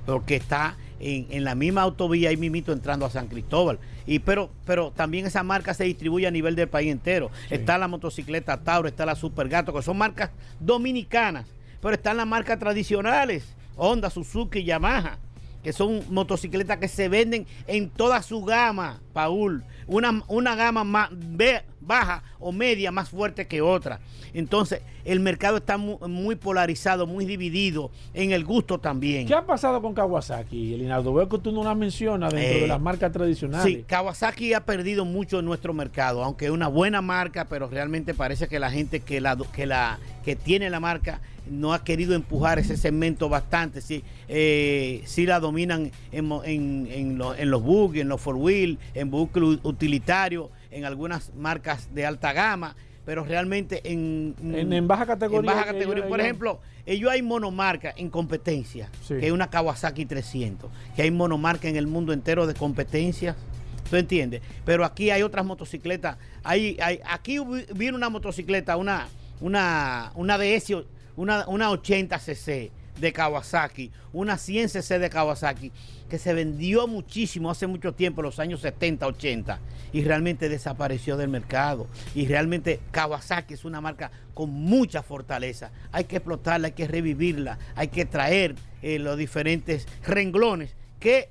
porque 0.06 0.36
está 0.36 0.76
en, 1.00 1.26
en 1.30 1.44
la 1.44 1.54
misma 1.54 1.82
autovía 1.82 2.30
ahí 2.30 2.36
mismito 2.36 2.72
entrando 2.72 3.06
a 3.06 3.10
San 3.10 3.26
Cristóbal. 3.28 3.78
Y 4.06 4.18
pero, 4.18 4.50
pero 4.66 4.90
también 4.90 5.26
esa 5.26 5.42
marca 5.42 5.74
se 5.74 5.84
distribuye 5.84 6.26
a 6.26 6.30
nivel 6.30 6.56
del 6.56 6.68
país 6.68 6.90
entero. 6.92 7.30
Está 7.50 7.78
la 7.78 7.88
motocicleta 7.88 8.58
Tauro, 8.62 8.88
está 8.88 9.06
la 9.06 9.14
Supergato, 9.14 9.72
que 9.72 9.82
son 9.82 9.96
marcas 9.98 10.30
dominicanas. 10.60 11.46
Pero 11.80 11.94
están 11.94 12.16
las 12.16 12.26
marcas 12.26 12.58
tradicionales, 12.58 13.44
Honda, 13.76 14.10
Suzuki, 14.10 14.64
Yamaha 14.64 15.18
que 15.62 15.72
son 15.72 16.02
motocicletas 16.10 16.76
que 16.76 16.88
se 16.88 17.08
venden 17.08 17.46
en 17.66 17.88
toda 17.88 18.20
su 18.20 18.44
gama, 18.44 19.00
Paul. 19.14 19.64
Una, 19.86 20.22
una 20.28 20.54
gama 20.56 20.84
más 20.84 21.08
ve- 21.10 21.62
baja 21.86 22.22
o 22.38 22.52
media 22.52 22.90
más 22.90 23.08
fuerte 23.08 23.46
que 23.46 23.60
otra. 23.62 24.00
Entonces, 24.32 24.80
el 25.04 25.20
mercado 25.20 25.58
está 25.58 25.76
mu- 25.76 25.98
muy, 26.08 26.34
polarizado, 26.36 27.06
muy 27.06 27.24
dividido 27.24 27.90
en 28.14 28.32
el 28.32 28.44
gusto 28.44 28.78
también. 28.78 29.26
¿Qué 29.26 29.34
ha 29.34 29.44
pasado 29.46 29.80
con 29.82 29.94
Kawasaki, 29.94 30.74
Elinaldo? 30.74 31.12
Veo 31.14 31.28
que 31.28 31.38
tú 31.38 31.52
no 31.52 31.62
la 31.64 31.74
mencionas 31.74 32.32
dentro 32.32 32.58
Eh, 32.58 32.60
de 32.62 32.66
las 32.68 32.80
marcas 32.80 33.12
tradicionales. 33.12 33.64
Sí, 33.64 33.84
Kawasaki 33.86 34.54
ha 34.54 34.64
perdido 34.64 35.04
mucho 35.04 35.38
en 35.38 35.44
nuestro 35.44 35.72
mercado, 35.74 36.24
aunque 36.24 36.46
es 36.46 36.50
una 36.50 36.68
buena 36.68 37.00
marca, 37.02 37.44
pero 37.46 37.68
realmente 37.68 38.14
parece 38.14 38.48
que 38.48 38.58
la 38.58 38.70
gente 38.70 39.00
que 39.00 39.20
la 39.20 39.36
que 39.52 39.66
la 39.66 39.98
que 40.24 40.36
tiene 40.36 40.70
la 40.70 40.80
marca 40.80 41.20
no 41.50 41.74
ha 41.74 41.84
querido 41.84 42.14
empujar 42.14 42.58
ese 42.58 42.78
segmento 42.78 43.28
bastante. 43.28 43.82
Sí, 43.82 44.02
eh, 44.28 45.02
sí 45.04 45.26
la 45.26 45.38
dominan 45.40 45.92
en, 46.12 46.32
en, 46.44 46.88
en 46.90 47.18
lo- 47.18 47.34
en 47.34 47.50
los 47.50 47.62
buggy, 47.62 48.00
en 48.00 48.08
los 48.08 48.20
four 48.20 48.36
wheel, 48.36 48.78
en 48.94 49.10
vehículos 49.10 49.58
utilitarios, 49.62 50.48
en 50.74 50.84
algunas 50.84 51.32
marcas 51.34 51.88
de 51.94 52.04
alta 52.06 52.32
gama, 52.32 52.76
pero 53.04 53.24
realmente 53.24 53.80
en, 53.84 54.34
En- 54.42 54.72
en 54.72 54.88
baja 54.88 55.06
categoría, 55.06 55.50
en 55.50 55.56
baja 55.56 55.66
categoría. 55.72 56.02
ellos- 56.04 56.08
Por 56.08 56.20
ellos- 56.20 56.26
ejemplo, 56.26 56.60
ellos 56.86 57.10
hay 57.10 57.22
monomarca 57.22 57.92
en 57.96 58.10
competencia, 58.10 58.88
Sí. 59.02 59.14
que 59.18 59.26
es 59.26 59.32
una 59.32 59.50
Kawasaki 59.50 60.06
300, 60.06 60.70
que 60.96 61.02
hay 61.02 61.10
monomarca 61.10 61.68
en 61.68 61.76
el 61.76 61.86
mundo 61.86 62.12
entero 62.12 62.46
de 62.46 62.54
competencias. 62.54 63.36
¿Tú 63.90 63.96
entiendes? 63.96 64.40
Pero 64.64 64.84
aquí 64.86 65.10
hay 65.10 65.22
otras 65.22 65.44
motocicletas. 65.44 66.16
Hay, 66.42 66.78
hay, 66.80 67.00
aquí 67.04 67.38
viene 67.74 67.96
una 67.96 68.08
motocicleta, 68.08 68.76
una, 68.78 69.06
una, 69.40 70.10
una 70.14 70.38
DS, 70.38 70.84
una, 71.16 71.46
una 71.46 71.70
80cc 71.70 72.70
de 73.00 73.12
Kawasaki, 73.12 73.90
una 74.12 74.34
100cc 74.34 74.98
de 74.98 75.10
Kawasaki, 75.10 75.72
que 76.08 76.18
se 76.18 76.32
vendió 76.32 76.86
muchísimo 76.86 77.50
hace 77.50 77.66
mucho 77.66 77.92
tiempo, 77.92 78.22
los 78.22 78.38
años 78.38 78.60
70, 78.60 79.06
80, 79.06 79.58
y 79.92 80.04
realmente 80.04 80.48
desapareció 80.48 81.16
del 81.16 81.28
mercado. 81.28 81.86
Y 82.14 82.26
realmente 82.26 82.80
Kawasaki 82.90 83.54
es 83.54 83.64
una 83.64 83.80
marca 83.80 84.10
con 84.32 84.50
mucha 84.50 85.02
fortaleza. 85.02 85.70
Hay 85.92 86.04
que 86.04 86.16
explotarla, 86.16 86.68
hay 86.68 86.72
que 86.72 86.86
revivirla, 86.86 87.58
hay 87.74 87.88
que 87.88 88.04
traer 88.04 88.54
eh, 88.82 88.98
los 88.98 89.16
diferentes 89.16 89.88
renglones 90.02 90.74
que 91.00 91.30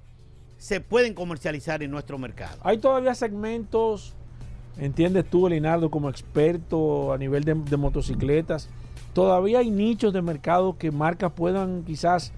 se 0.58 0.80
pueden 0.80 1.14
comercializar 1.14 1.84
en 1.84 1.92
nuestro 1.92 2.18
mercado. 2.18 2.58
Hay 2.64 2.78
todavía 2.78 3.16
segmentos, 3.16 4.14
entiendes 4.78 5.26
tú, 5.30 5.48
Elinaldo, 5.48 5.90
como 5.92 6.10
experto 6.10 7.12
a 7.12 7.18
nivel 7.18 7.44
de 7.44 7.78
motocicletas, 7.78 8.70
todavía 9.14 9.60
hay 9.60 9.70
nichos 9.70 10.14
de 10.14 10.22
mercado 10.22 10.78
que 10.78 10.92
marcas 10.92 11.32
puedan 11.34 11.84
quizás 11.84 12.32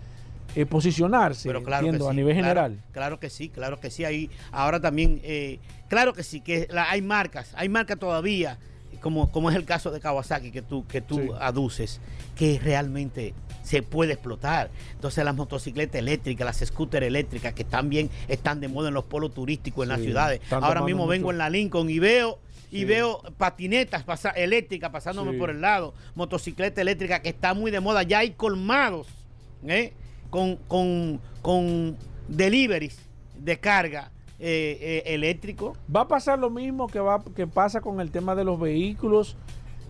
eh, 0.56 0.66
posicionarse, 0.66 1.50
Pero 1.50 1.64
claro 1.64 1.86
entiendo, 1.86 2.10
a 2.10 2.14
nivel 2.14 2.34
claro- 2.34 2.48
general. 2.48 2.80
Claro 2.92 3.20
que 3.20 3.30
sí, 3.30 3.50
claro 3.50 3.80
que 3.80 3.90
sí. 3.90 4.06
Ahí, 4.06 4.30
ahora 4.52 4.80
también, 4.80 5.20
eh, 5.24 5.60
claro 5.90 6.14
que 6.14 6.24
sí, 6.24 6.40
que 6.42 6.68
la- 6.70 6.90
hay 6.90 7.02
marcas, 7.02 7.52
hay 7.56 7.68
marcas 7.68 8.00
todavía, 8.00 8.58
como, 9.02 9.32
como 9.32 9.50
es 9.50 9.56
el 9.56 9.66
caso 9.66 9.92
de 9.92 10.00
Kawasaki 10.00 10.52
que 10.52 10.62
tú, 10.62 10.86
que 10.88 11.02
tú 11.02 11.18
Sí. 11.20 11.30
aduces, 11.40 12.00
que 12.36 12.60
realmente 12.64 13.34
se 13.64 13.82
puede 13.84 14.14
explotar. 14.14 14.70
Entonces 14.94 15.26
las 15.26 15.36
motocicletas 15.36 15.96
eléctricas, 16.00 16.46
las 16.46 16.68
scooters 16.70 17.06
eléctricas, 17.06 17.54
que 17.54 17.64
también 17.66 18.10
están 18.28 18.62
de 18.62 18.68
moda 18.68 18.88
en 18.88 18.94
los 18.94 19.04
polos 19.06 19.34
turísticos, 19.34 19.84
en 19.84 19.90
las 19.90 20.00
ciudades. 20.02 20.40
Ahora 20.52 20.82
mismo 20.84 21.06
vengo 21.08 21.32
en 21.32 21.38
la 21.38 21.50
Lincoln 21.50 21.90
y 21.90 22.00
veo... 22.00 22.40
Y 22.76 22.80
Sí. 22.80 22.86
veo 22.86 23.22
patinetas 23.38 24.04
pasa- 24.04 24.32
eléctricas 24.32 24.90
pasándome 24.92 25.32
Sí. 25.32 25.38
por 25.38 25.50
el 25.50 25.62
lado, 25.62 25.94
motocicleta 26.16 26.82
eléctrica 26.82 27.22
que 27.22 27.30
está 27.30 27.54
muy 27.54 27.72
de 27.72 27.80
moda, 27.80 28.04
ya 28.04 28.20
hay 28.20 28.32
colmados 28.32 29.08
¿eh? 29.66 29.94
con, 30.30 30.58
con, 30.68 31.20
con 31.42 31.96
deliveries 32.28 32.98
de 33.40 33.60
carga 33.60 34.12
eh, 34.38 34.78
eh, 35.08 35.14
eléctrico. 35.14 35.78
Va 35.94 36.02
a 36.02 36.08
pasar 36.10 36.38
lo 36.38 36.50
mismo 36.50 36.88
que, 36.88 37.00
va, 37.00 37.24
que 37.36 37.48
pasa 37.48 37.80
con 37.80 38.02
el 38.02 38.12
tema 38.12 38.36
de 38.36 38.44
los 38.44 38.60
vehículos. 38.60 39.38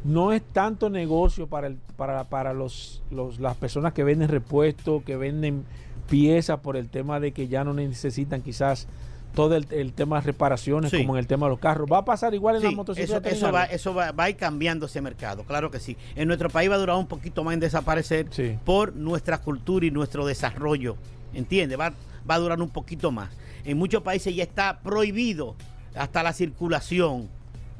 No 0.03 0.31
es 0.31 0.43
tanto 0.53 0.91
negocio 0.91 1.47
para, 1.47 1.65
el, 1.65 1.77
para, 1.97 2.25
para 2.25 2.53
los, 2.53 3.01
los- 3.09 3.39
las 3.39 3.57
personas 3.57 3.93
que 3.93 4.03
venden 4.03 4.29
repuestos, 4.29 5.01
que 5.03 5.17
venden 5.17 5.65
piezas 6.09 6.59
por 6.59 6.77
el 6.77 6.89
tema 6.89 7.19
de 7.19 7.31
que 7.31 7.47
ya 7.47 7.63
no 7.63 7.73
necesitan 7.73 8.43
quizás 8.43 8.87
todo 9.35 9.55
el, 9.55 9.67
el 9.71 9.93
tema 9.93 10.15
de 10.19 10.25
reparaciones 10.27 10.91
Sí. 10.91 10.97
como 10.97 11.15
en 11.15 11.19
el 11.19 11.27
tema 11.27 11.45
de 11.45 11.51
los 11.51 11.59
carros. 11.59 11.87
Va 11.91 11.99
a 11.99 12.05
pasar 12.05 12.33
igual 12.33 12.55
en 12.55 12.61
Sí, 12.61 12.67
las 12.67 12.75
motocicletas. 12.75 13.31
eso, 13.33 13.51
va, 13.51 13.65
eso 13.65 13.93
va, 13.93 14.11
va 14.11 14.23
a 14.25 14.29
ir 14.29 14.37
cambiando 14.37 14.85
ese 14.87 15.01
mercado, 15.01 15.43
claro 15.43 15.69
que 15.69 15.79
sí. 15.79 15.97
En 16.15 16.27
nuestro 16.27 16.49
país 16.49 16.69
va 16.69 16.75
a 16.75 16.79
durar 16.79 16.95
un 16.97 17.07
poquito 17.07 17.43
más 17.43 17.53
en 17.53 17.59
desaparecer 17.59 18.27
Sí. 18.31 18.57
por 18.65 18.95
nuestra 18.95 19.37
cultura 19.39 19.85
y 19.85 19.91
nuestro 19.91 20.25
desarrollo, 20.25 20.95
¿entiendes? 21.33 21.79
Va, 21.79 21.93
va 22.29 22.35
a 22.35 22.39
durar 22.39 22.61
un 22.61 22.69
poquito 22.69 23.11
más. 23.11 23.29
En 23.65 23.77
muchos 23.77 24.01
países 24.03 24.35
ya 24.35 24.43
está 24.43 24.79
prohibido 24.79 25.55
hasta 25.95 26.23
la 26.23 26.33
circulación. 26.33 27.29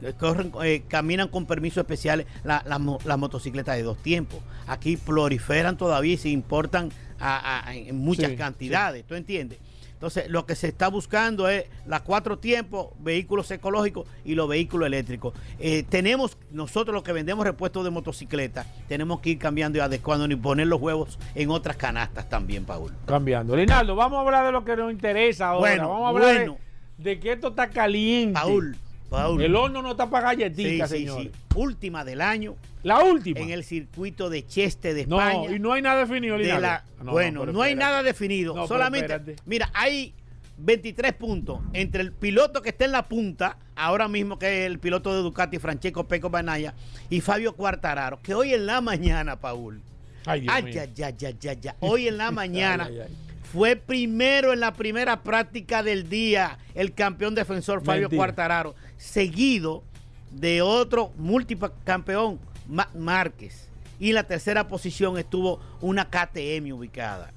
Eh, 0.02 0.13
Corren, 0.20 0.52
eh, 0.63 0.84
caminan 0.88 1.28
con 1.30 1.46
permisos 1.46 1.78
especiales 1.78 2.26
la- 2.44 2.63
la 2.68 2.80
mo- 2.80 3.00
las 3.06 3.18
motocicletas 3.18 3.78
de 3.78 3.84
dos 3.84 3.98
tiempos. 3.98 4.39
Aquí 4.68 4.98
proliferan 4.98 5.78
todavía 5.78 6.13
y 6.13 6.18
se 6.18 6.30
importan 6.30 6.91
a- 7.20 7.68
a- 7.70 7.74
en 7.76 7.96
muchas 7.98 8.32
Sí, 8.32 8.36
cantidades, 8.36 9.06
¿tú 9.08 9.15
entiendes? 9.15 9.58
Entonces, 10.06 10.30
lo 10.30 10.46
que 10.46 10.54
se 10.54 10.68
está 10.68 10.88
buscando 10.88 11.50
es 11.50 11.65
las 11.88 12.02
cuatro 12.02 12.38
tiempos, 12.38 12.89
vehículos 13.00 13.50
ecológicos 13.50 14.08
y 14.24 14.36
los 14.36 14.48
vehículos 14.48 14.86
eléctricos. 14.86 15.34
Eh, 15.58 15.82
tenemos, 15.89 16.38
nosotros 16.52 16.94
los 16.94 17.02
que 17.02 17.12
vendemos 17.12 17.44
repuestos 17.44 17.84
de 17.84 17.89
motocicleta, 17.89 18.68
tenemos 18.88 19.20
que 19.22 19.32
ir 19.32 19.39
cambiando 19.39 19.80
y 19.80 19.82
adecuando 19.82 20.28
y 20.32 20.36
poner 20.36 20.68
los 20.68 20.80
huevos 20.80 21.18
en 21.34 21.50
otras 21.50 21.76
canastas 21.76 22.30
también, 22.30 22.65
Paul. 22.65 22.91
Cambiando. 23.08 23.56
Linaldo, 23.56 23.96
vamos 23.96 24.18
a 24.20 24.22
hablar 24.22 24.46
de 24.46 24.52
lo 24.52 24.63
que 24.63 24.76
nos 24.76 24.91
interesa 24.91 25.48
ahora. 25.50 25.72
Bueno, 25.72 25.89
vamos 25.89 26.06
a 26.06 26.10
hablar 26.10 26.46
de- 26.46 26.56
de, 27.04 27.20
que 27.20 27.32
esto 27.32 27.48
está 27.48 27.68
caliente. 27.72 28.39
Paul, 28.39 28.78
Paul. 29.10 29.41
El 29.41 29.56
horno 29.56 29.82
no 29.82 29.91
está 29.91 30.10
para 30.10 30.32
Sí, 30.32 30.38
galletitas, 30.38 30.89
sí, 30.89 30.98
señores. 31.00 31.32
sí. 31.34 31.39
Última 31.56 32.04
del 32.04 32.22
año 32.22 32.56
La 32.84 33.00
última. 33.04 33.39
en 33.39 33.50
el 33.52 33.63
circuito 33.63 34.30
de 34.30 34.46
Cheste 34.46 34.94
de 34.94 35.06
no, 35.06 35.22
España. 35.22 35.56
y 35.56 35.60
no 35.60 35.74
hay 35.74 35.82
nada 35.82 36.00
definido, 36.06 36.38
de 36.38 36.60
la- 36.60 36.84
No, 37.04 37.12
bueno, 37.12 37.46
no, 37.46 37.62
hay 37.62 37.76
nada 37.76 38.04
definido. 38.04 38.54
No, 38.56 38.68
solamente, 38.68 39.36
mira, 39.46 39.70
hay 39.74 40.13
23 40.58 41.13
puntos 41.13 41.60
entre 41.74 42.02
el 42.02 42.12
piloto 42.13 42.62
que 42.62 42.70
está 42.70 42.86
en 42.86 42.91
la 42.94 43.04
punta, 43.06 43.58
ahora 43.76 44.08
mismo 44.08 44.39
que 44.39 44.62
es 44.62 44.65
el 44.72 44.80
piloto 44.80 45.13
de 45.13 45.22
Ducati, 45.22 45.60
Francesco 45.60 46.06
Peco 46.08 46.30
Banaya, 46.30 46.74
y 47.10 47.22
Fabio 47.22 47.54
Cuartararo, 47.56 48.22
que 48.22 48.34
hoy 48.34 48.54
en 48.54 48.65
la 48.65 48.80
mañana, 48.82 49.36
Paul, 49.39 49.82
Ay, 50.26 50.41
Dios 50.41 50.54
ay, 50.56 50.63
mío. 50.63 50.74
ya, 50.74 50.86
ya, 50.86 51.10
ya, 51.12 51.30
ya, 51.32 51.54
ya, 51.54 51.76
hoy 51.82 52.08
en 52.08 52.18
la 52.18 52.32
mañana 52.32 52.86
Ay, 52.86 53.00
ay, 53.00 53.08
ay. 53.08 53.15
Fue 53.56 53.76
primero 53.78 54.54
en 54.54 54.60
la 54.60 54.74
primera 54.74 55.24
práctica 55.24 55.82
del 55.82 56.10
día 56.10 56.60
el 56.74 56.94
campeón 56.94 57.34
defensor 57.36 57.84
Fabio 57.84 58.04
Mentira. 58.04 58.20
Cuartararo, 58.20 58.76
seguido 58.98 59.84
de 60.32 60.62
otro 60.62 61.12
múltiple 61.18 61.70
campeón, 61.86 62.39
Ma- 62.68 62.89
Márquez. 62.94 63.70
Y 64.00 64.10
en 64.10 64.15
la 64.15 64.24
tercera 64.24 64.68
posición 64.68 65.18
estuvo 65.18 65.62
una 65.80 66.10
KTM 66.10 66.74
ubicada. 66.74 67.32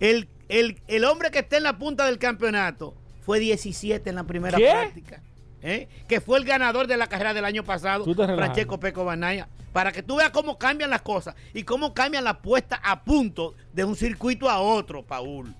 El, 0.00 0.28
el- 0.50 0.78
el 0.86 1.04
hombre 1.04 1.30
que 1.30 1.38
está 1.38 1.56
en 1.56 1.62
la 1.62 1.78
punta 1.78 2.04
del 2.06 2.18
campeonato 2.18 2.94
fue 3.24 3.40
17 3.40 4.10
en 4.10 4.16
la 4.16 4.24
primera 4.24 4.58
¿Qué? 4.58 4.70
práctica. 4.70 5.22
¿Eh? 5.64 5.88
Que 6.06 6.20
fue 6.20 6.38
el 6.38 6.44
ganador 6.44 6.86
de 6.86 6.96
la 6.96 7.08
carrera 7.08 7.34
del 7.34 7.44
año 7.44 7.64
pasado. 7.64 8.04
Francesco 8.44 8.78
Peco 8.78 9.04
Banaya. 9.04 9.48
Para 9.72 9.90
que 9.90 10.04
tú 10.04 10.16
veas 10.16 10.30
cómo 10.30 10.56
cambian 10.58 10.90
las 10.90 11.02
cosas 11.02 11.34
y 11.52 11.64
cómo 11.64 11.94
cambian 11.94 12.22
la 12.22 12.38
puesta 12.38 12.76
a 12.84 13.02
punto 13.02 13.54
de 13.72 13.82
un 13.84 13.96
circuito 13.96 14.48
a 14.48 14.60
otro, 14.60 15.02
Paul. 15.02 15.52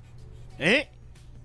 ¿Eh? 0.61 0.89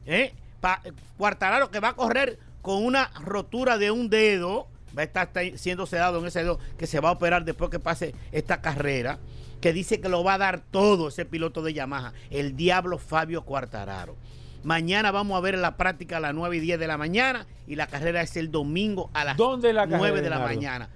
¿Eh? 0.06 0.34
Pa- 0.62 0.82
Cuartararo 1.18 1.72
que 1.72 1.80
va 1.80 1.90
a 1.90 1.94
correr 1.96 2.38
con 2.62 2.84
una 2.86 3.10
rotura 3.22 3.78
de 3.80 3.90
un 3.90 4.10
dedo, 4.10 4.68
va 4.96 5.02
a 5.02 5.06
estar 5.06 5.30
siendo 5.56 5.86
sedado 5.88 6.20
en 6.20 6.28
ese 6.28 6.40
dedo 6.40 6.60
que 6.78 6.86
se 6.86 7.00
va 7.00 7.10
a 7.10 7.14
operar 7.14 7.46
después 7.46 7.72
que 7.72 7.80
pase 7.80 8.14
esta 8.32 8.62
carrera, 8.62 9.18
que 9.62 9.74
dice 9.74 10.00
que 10.00 10.10
lo 10.10 10.24
va 10.24 10.36
a 10.36 10.38
dar 10.38 10.60
todo 10.60 11.08
ese 11.08 11.26
piloto 11.26 11.62
de 11.64 11.74
Yamaha, 11.74 12.14
el 12.30 12.56
diablo 12.56 12.98
Fabio 12.98 13.44
Cuartararo. 13.44 14.16
Mañana 14.64 15.12
vamos 15.12 15.38
a 15.38 15.42
ver 15.42 15.58
la 15.58 15.78
práctica 15.78 16.18
a 16.18 16.20
las 16.20 16.34
9 16.34 16.58
y 16.58 16.60
10 16.60 16.80
de 16.80 16.88
la 16.88 16.98
mañana 16.98 17.48
y 17.68 17.76
la 17.76 17.88
carrera 17.88 18.22
es 18.22 18.36
el 18.38 18.52
domingo 18.52 19.10
a 19.14 19.24
las 19.24 19.38
¿Dónde 19.38 19.72
la 19.74 19.86
9 19.86 20.00
carrera, 20.00 20.16
de 20.22 20.30
la 20.30 20.36
Leonardo? 20.38 20.56
mañana 20.56 20.90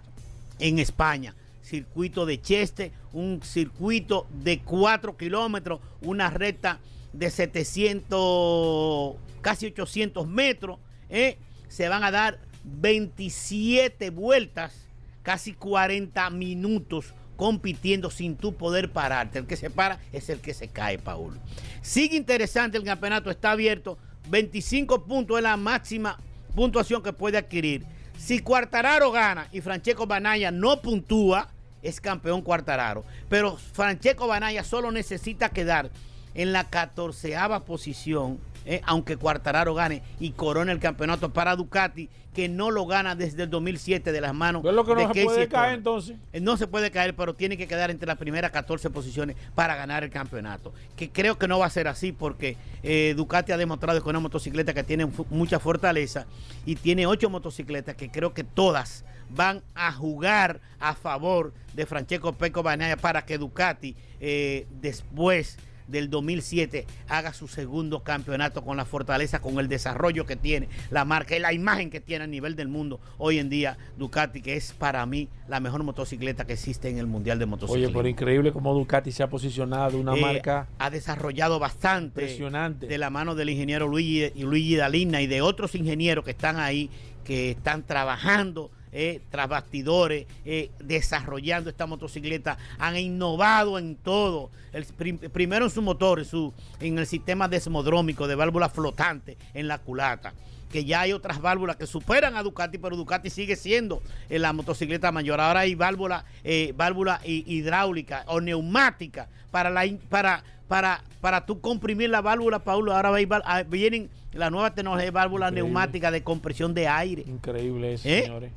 en 0.60 0.80
España. 0.80 1.36
Circuito 1.62 2.26
de 2.26 2.41
Cheste, 2.41 2.91
un 3.13 3.41
circuito 3.41 4.28
de 4.43 4.60
4 4.60 5.15
kilómetros, 5.15 5.80
una 6.02 6.30
recta 6.30 6.80
de 7.13 7.30
700, 7.30 9.15
casi 9.41 9.67
800 9.67 10.28
metros. 10.28 10.80
¿eh? 11.10 11.38
Se 11.69 11.88
van 11.88 12.04
a 12.04 12.12
dar 12.12 12.39
27 12.65 14.10
vueltas, 14.10 14.88
casi 15.21 15.54
40 15.54 16.30
minutos 16.32 17.13
compitiendo 17.36 18.10
sin 18.10 18.36
tú 18.36 18.56
poder 18.56 18.91
pararte. 18.91 19.39
El 19.39 19.48
que 19.48 19.56
se 19.56 19.69
para 19.69 20.00
es 20.12 20.30
el 20.30 20.39
que 20.39 20.54
se 20.54 20.67
cae, 20.67 20.98
Paul. 20.98 21.39
Sigue 21.82 22.17
interesante 22.17 22.78
el 22.78 22.84
campeonato, 22.84 23.30
está 23.30 23.52
abierto. 23.52 23.98
25 24.30 25.06
puntos 25.06 25.38
es 25.38 25.43
la 25.43 25.58
máxima 25.58 26.17
puntuación 26.56 27.02
que 27.04 27.13
puede 27.13 27.38
adquirir. 27.38 27.86
Si 28.17 28.39
Cuartararo 28.39 29.12
gana 29.12 29.48
y 29.52 29.62
Francesco 29.62 30.08
Banaya 30.08 30.52
no 30.52 30.82
puntúa, 30.82 31.50
es 31.82 32.00
campeón 32.00 32.41
Cuartararo. 32.41 33.04
Pero 33.28 33.58
Francesco 33.58 34.28
Banaya 34.28 34.63
solo 34.63 34.91
necesita 34.91 35.50
quedar 35.50 35.89
en 36.34 36.54
la 36.54 36.69
catorceava 36.69 37.65
posición 37.65 38.39
eh, 38.65 38.82
aunque 38.86 39.17
Cuartararo 39.17 39.73
gane 39.73 40.02
y 40.19 40.32
corona 40.32 40.71
el 40.71 40.80
campeonato 40.80 41.32
para 41.34 41.56
Ducati, 41.56 42.10
que 42.34 42.49
no 42.49 42.71
lo 42.71 42.86
gana 42.86 43.15
desde 43.15 43.43
el 43.43 43.49
2007 43.49 44.12
de 44.12 44.21
las 44.21 44.34
manos 44.34 44.65
Es 44.65 44.73
lo 44.73 44.84
que 44.84 44.95
de 44.95 45.04
no 45.04 45.13
se 45.13 45.13
Casey 45.13 45.26
puede 45.26 45.47
caer 45.47 45.73
entonces. 45.76 46.17
Eh, 46.34 46.41
No 46.41 46.58
se 46.58 46.67
puede 46.67 46.89
caer, 46.91 47.15
pero 47.15 47.36
tiene 47.36 47.58
que 47.58 47.67
quedar 47.67 47.91
entre 47.91 48.08
las 48.08 48.17
primeras 48.17 48.52
14 48.52 48.89
posiciones 48.89 49.36
para 49.54 49.76
ganar 49.76 50.04
el 50.04 50.10
campeonato. 50.10 50.73
Que 50.95 51.12
creo 51.12 51.38
que 51.38 51.47
no 51.47 51.60
va 51.60 51.67
a 51.67 51.69
ser 51.69 51.88
así 51.88 52.12
porque 52.12 52.58
eh, 52.82 53.13
Ducati 53.15 53.52
ha 53.52 53.58
demostrado 53.58 53.99
que 53.99 54.08
es 54.08 54.10
una 54.10 54.19
motocicleta 54.19 54.73
que 54.73 54.84
tiene 54.84 55.08
mucha 55.30 55.60
fortaleza 55.60 56.26
y 56.65 56.76
tiene 56.76 57.06
ocho 57.06 57.30
motocicletas 57.30 57.95
que 57.95 58.10
creo 58.10 58.34
que 58.34 58.43
todas 58.43 59.06
van 59.30 59.62
a 59.76 59.91
jugar 59.91 60.60
a 60.80 60.95
favor 60.95 61.54
de 61.73 61.86
Francesco 61.86 62.34
Peco 62.34 62.62
Bagnaia 62.63 62.97
para 62.97 63.26
que 63.26 63.38
Ducati 63.38 63.95
eh, 64.19 64.67
después 64.82 65.58
del 65.93 66.10
2007 66.10 66.86
haga 67.08 67.32
su 67.32 67.47
segundo 67.47 68.01
campeonato 68.03 68.63
con 68.65 68.75
la 68.75 68.84
fortaleza, 68.84 69.39
con 69.39 69.58
el 69.60 69.69
desarrollo 69.69 70.25
que 70.25 70.36
tiene 70.36 70.67
la 70.91 71.06
marca 71.06 71.38
y 71.38 71.39
la 71.39 71.53
imagen 71.53 71.89
que 71.89 72.01
tiene 72.01 72.25
a 72.25 72.27
nivel 72.27 72.58
del 72.58 72.67
mundo 72.67 72.99
hoy 73.17 73.39
en 73.39 73.49
día 73.49 73.77
Ducati, 73.97 74.41
que 74.41 74.58
es 74.58 74.73
para 74.73 75.06
mí 75.06 75.29
la 75.47 75.62
mejor 75.62 75.84
motocicleta 75.84 76.45
que 76.45 76.53
existe 76.53 76.89
en 76.89 76.97
el 76.97 77.08
Mundial 77.08 77.39
de 77.39 77.45
Oye, 77.45 77.49
Motociclismo. 77.51 77.93
pero 77.97 78.10
increíble 78.10 78.51
cómo 78.51 78.73
Ducati 78.73 79.12
se 79.13 79.23
ha 79.23 79.29
posicionado, 79.29 79.97
una 79.97 80.15
Eh, 80.17 80.21
marca 80.21 80.67
ha 80.79 80.89
desarrollado 80.89 81.60
bastante 81.60 82.21
impresionante. 82.23 82.88
de 82.88 82.97
la 82.97 83.10
mano 83.10 83.36
del 83.36 83.49
ingeniero 83.51 83.88
Luigi, 83.88 84.32
Luigi 84.43 84.75
Dalina 84.75 85.21
y 85.21 85.27
de 85.27 85.41
otros 85.41 85.75
ingenieros 85.75 86.25
que 86.25 86.32
están 86.32 86.60
ahí, 86.60 86.89
que 87.23 87.51
están 87.51 87.84
trabajando 87.84 88.71
eh, 88.93 89.21
tras 89.29 89.49
bastidores, 89.49 90.27
eh, 90.45 90.69
desarrollando 90.79 91.69
esta 91.69 91.86
motocicleta, 91.88 92.58
han 92.79 92.95
innovado 92.97 93.77
en 93.79 93.95
todo. 93.95 94.49
El, 94.71 94.86
prim- 94.86 95.17
primero 95.17 95.65
en 95.65 95.71
su 95.71 95.82
motor, 95.82 96.19
en, 96.19 96.25
su, 96.25 96.53
en 96.79 96.97
el 96.97 97.06
sistema 97.08 97.47
desmodrómico 97.47 98.27
de 98.27 98.36
válvula 98.36 98.69
flotante 98.69 99.38
en 99.53 99.67
la 99.67 99.79
culata 99.79 100.34
que 100.71 100.86
ya 100.86 101.01
hay 101.01 101.13
otras 101.13 101.39
válvulas 101.39 101.75
que 101.75 101.86
superan 101.86 102.36
a 102.36 102.41
Ducati, 102.41 102.79
pero 102.79 102.95
Ducati 102.95 103.29
sigue 103.29 103.56
siendo 103.56 104.01
eh, 104.27 104.39
la 104.39 104.53
motocicleta 104.53 105.12
mayor. 105.12 105.39
Ahora 105.39 105.60
hay 105.60 105.75
válvula, 105.75 106.25
eh, 106.43 106.73
válvula 106.75 107.21
hi- 107.23 107.43
hidráulica 107.45 108.23
o 108.25 108.41
neumática 108.41 109.27
para 109.51 109.69
la 109.69 109.84
para 110.10 110.43
para 110.67 111.03
para 111.21 111.45
tú 111.45 111.62
comprimir 111.62 112.10
la 112.10 112.21
válvula, 112.21 112.63
Paulo. 112.63 112.95
Ahora 112.95 113.12
ah, 113.45 113.62
vienen 113.62 114.10
la 114.32 114.49
nueva 114.49 114.73
tecnología 114.73 115.06
de 115.06 115.12
válvula 115.12 115.49
Increíble. 115.49 115.69
neumática 115.69 116.10
de 116.10 116.23
compresión 116.23 116.73
de 116.73 116.88
aire. 116.88 117.23
Increíble 117.27 117.93
eso, 117.93 118.10
¿Eh? 118.10 118.23
señores. 118.23 118.51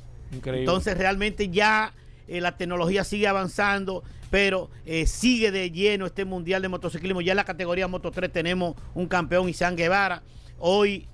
Entonces 0.59 0.97
realmente 0.97 1.49
ya 1.49 1.93
eh, 2.27 2.41
la 2.41 2.57
tecnología 2.57 3.03
sigue 3.03 3.27
avanzando, 3.27 4.03
pero 4.29 4.69
eh, 4.85 5.05
sigue 5.07 5.51
de 5.51 5.71
lleno 5.71 6.05
este 6.05 6.25
mundial 6.25 6.61
de 6.61 6.67
motociclismo. 6.69 7.21
Ya 7.21 7.31
en 7.33 7.37
la 7.37 7.45
categoría 7.45 7.87
Moto 7.87 8.11
3 8.11 8.31
tenemos 8.31 8.75
un 8.93 9.07
campeón, 9.07 9.47
Isan 9.49 9.75
Guevara. 9.75 10.23
Hoy 10.59 11.05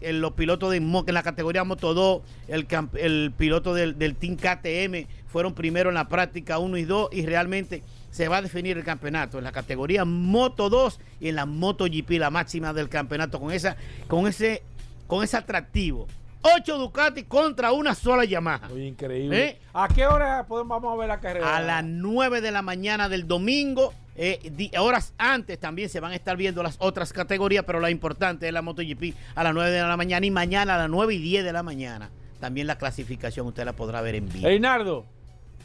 los 0.00 0.32
pilotos 0.34 0.70
de 0.70 0.76
en 0.76 1.04
la 1.14 1.22
categoría 1.24 1.64
Moto 1.64 1.92
2, 1.92 2.22
el, 2.48 2.66
camp- 2.68 2.94
el 2.96 3.32
piloto 3.36 3.74
del, 3.74 3.98
del 3.98 4.14
Team 4.14 4.36
KTM 4.36 5.08
fueron 5.26 5.54
primero 5.54 5.88
en 5.88 5.96
la 5.96 6.08
práctica 6.08 6.58
1 6.58 6.76
y 6.78 6.84
2 6.84 7.08
y 7.12 7.26
realmente 7.26 7.82
se 8.12 8.28
va 8.28 8.36
a 8.36 8.42
definir 8.42 8.78
el 8.78 8.84
campeonato 8.84 9.38
en 9.38 9.44
la 9.44 9.50
categoría 9.50 10.04
Moto 10.04 10.70
2 10.70 11.00
y 11.20 11.28
en 11.30 11.34
la 11.34 11.46
Moto 11.46 11.86
GP, 11.86 12.10
la 12.20 12.30
máxima 12.30 12.72
del 12.72 12.88
campeonato, 12.88 13.40
con 13.40 13.50
esa, 13.52 13.76
con 14.06 14.28
ese, 14.28 14.62
con 15.08 15.24
ese 15.24 15.36
atractivo. 15.36 16.06
8 16.42 16.78
Ducati 16.78 17.24
contra 17.24 17.72
una 17.72 17.94
sola 17.94 18.24
Yamaha. 18.24 18.68
Oye, 18.72 18.86
increíble. 18.86 19.44
¿Eh? 19.44 19.58
¿A 19.72 19.88
qué 19.88 20.06
hora 20.06 20.44
podemos, 20.46 20.80
vamos 20.80 20.94
a 20.94 20.96
ver 21.00 21.08
la 21.08 21.20
carrera? 21.20 21.56
A 21.56 21.60
las 21.60 21.84
9 21.84 22.40
de 22.40 22.50
la 22.50 22.62
mañana 22.62 23.08
del 23.08 23.26
domingo. 23.26 23.94
eh, 24.14 24.38
di- 24.54 24.70
horas 24.78 25.14
antes 25.16 25.58
también 25.58 25.88
se 25.88 25.98
van 25.98 26.12
a 26.12 26.14
estar 26.14 26.36
viendo 26.36 26.62
las 26.62 26.76
otras 26.80 27.14
categorías, 27.14 27.64
pero 27.64 27.80
la 27.80 27.88
importante 27.90 28.46
es 28.46 28.52
la 28.52 28.60
MotoGP 28.60 29.14
a 29.34 29.42
las 29.42 29.54
9 29.54 29.70
de 29.70 29.80
la 29.80 29.96
mañana 29.96 30.26
y 30.26 30.30
mañana 30.30 30.74
a 30.74 30.78
las 30.78 30.90
9 30.90 31.14
y 31.14 31.18
10 31.18 31.44
de 31.44 31.52
la 31.52 31.62
mañana. 31.62 32.10
También 32.38 32.66
la 32.66 32.76
clasificación 32.76 33.46
usted 33.46 33.64
la 33.64 33.72
podrá 33.72 34.02
ver 34.02 34.16
en 34.16 34.28
vivo. 34.28 34.44
Reinaldo, 34.46 35.06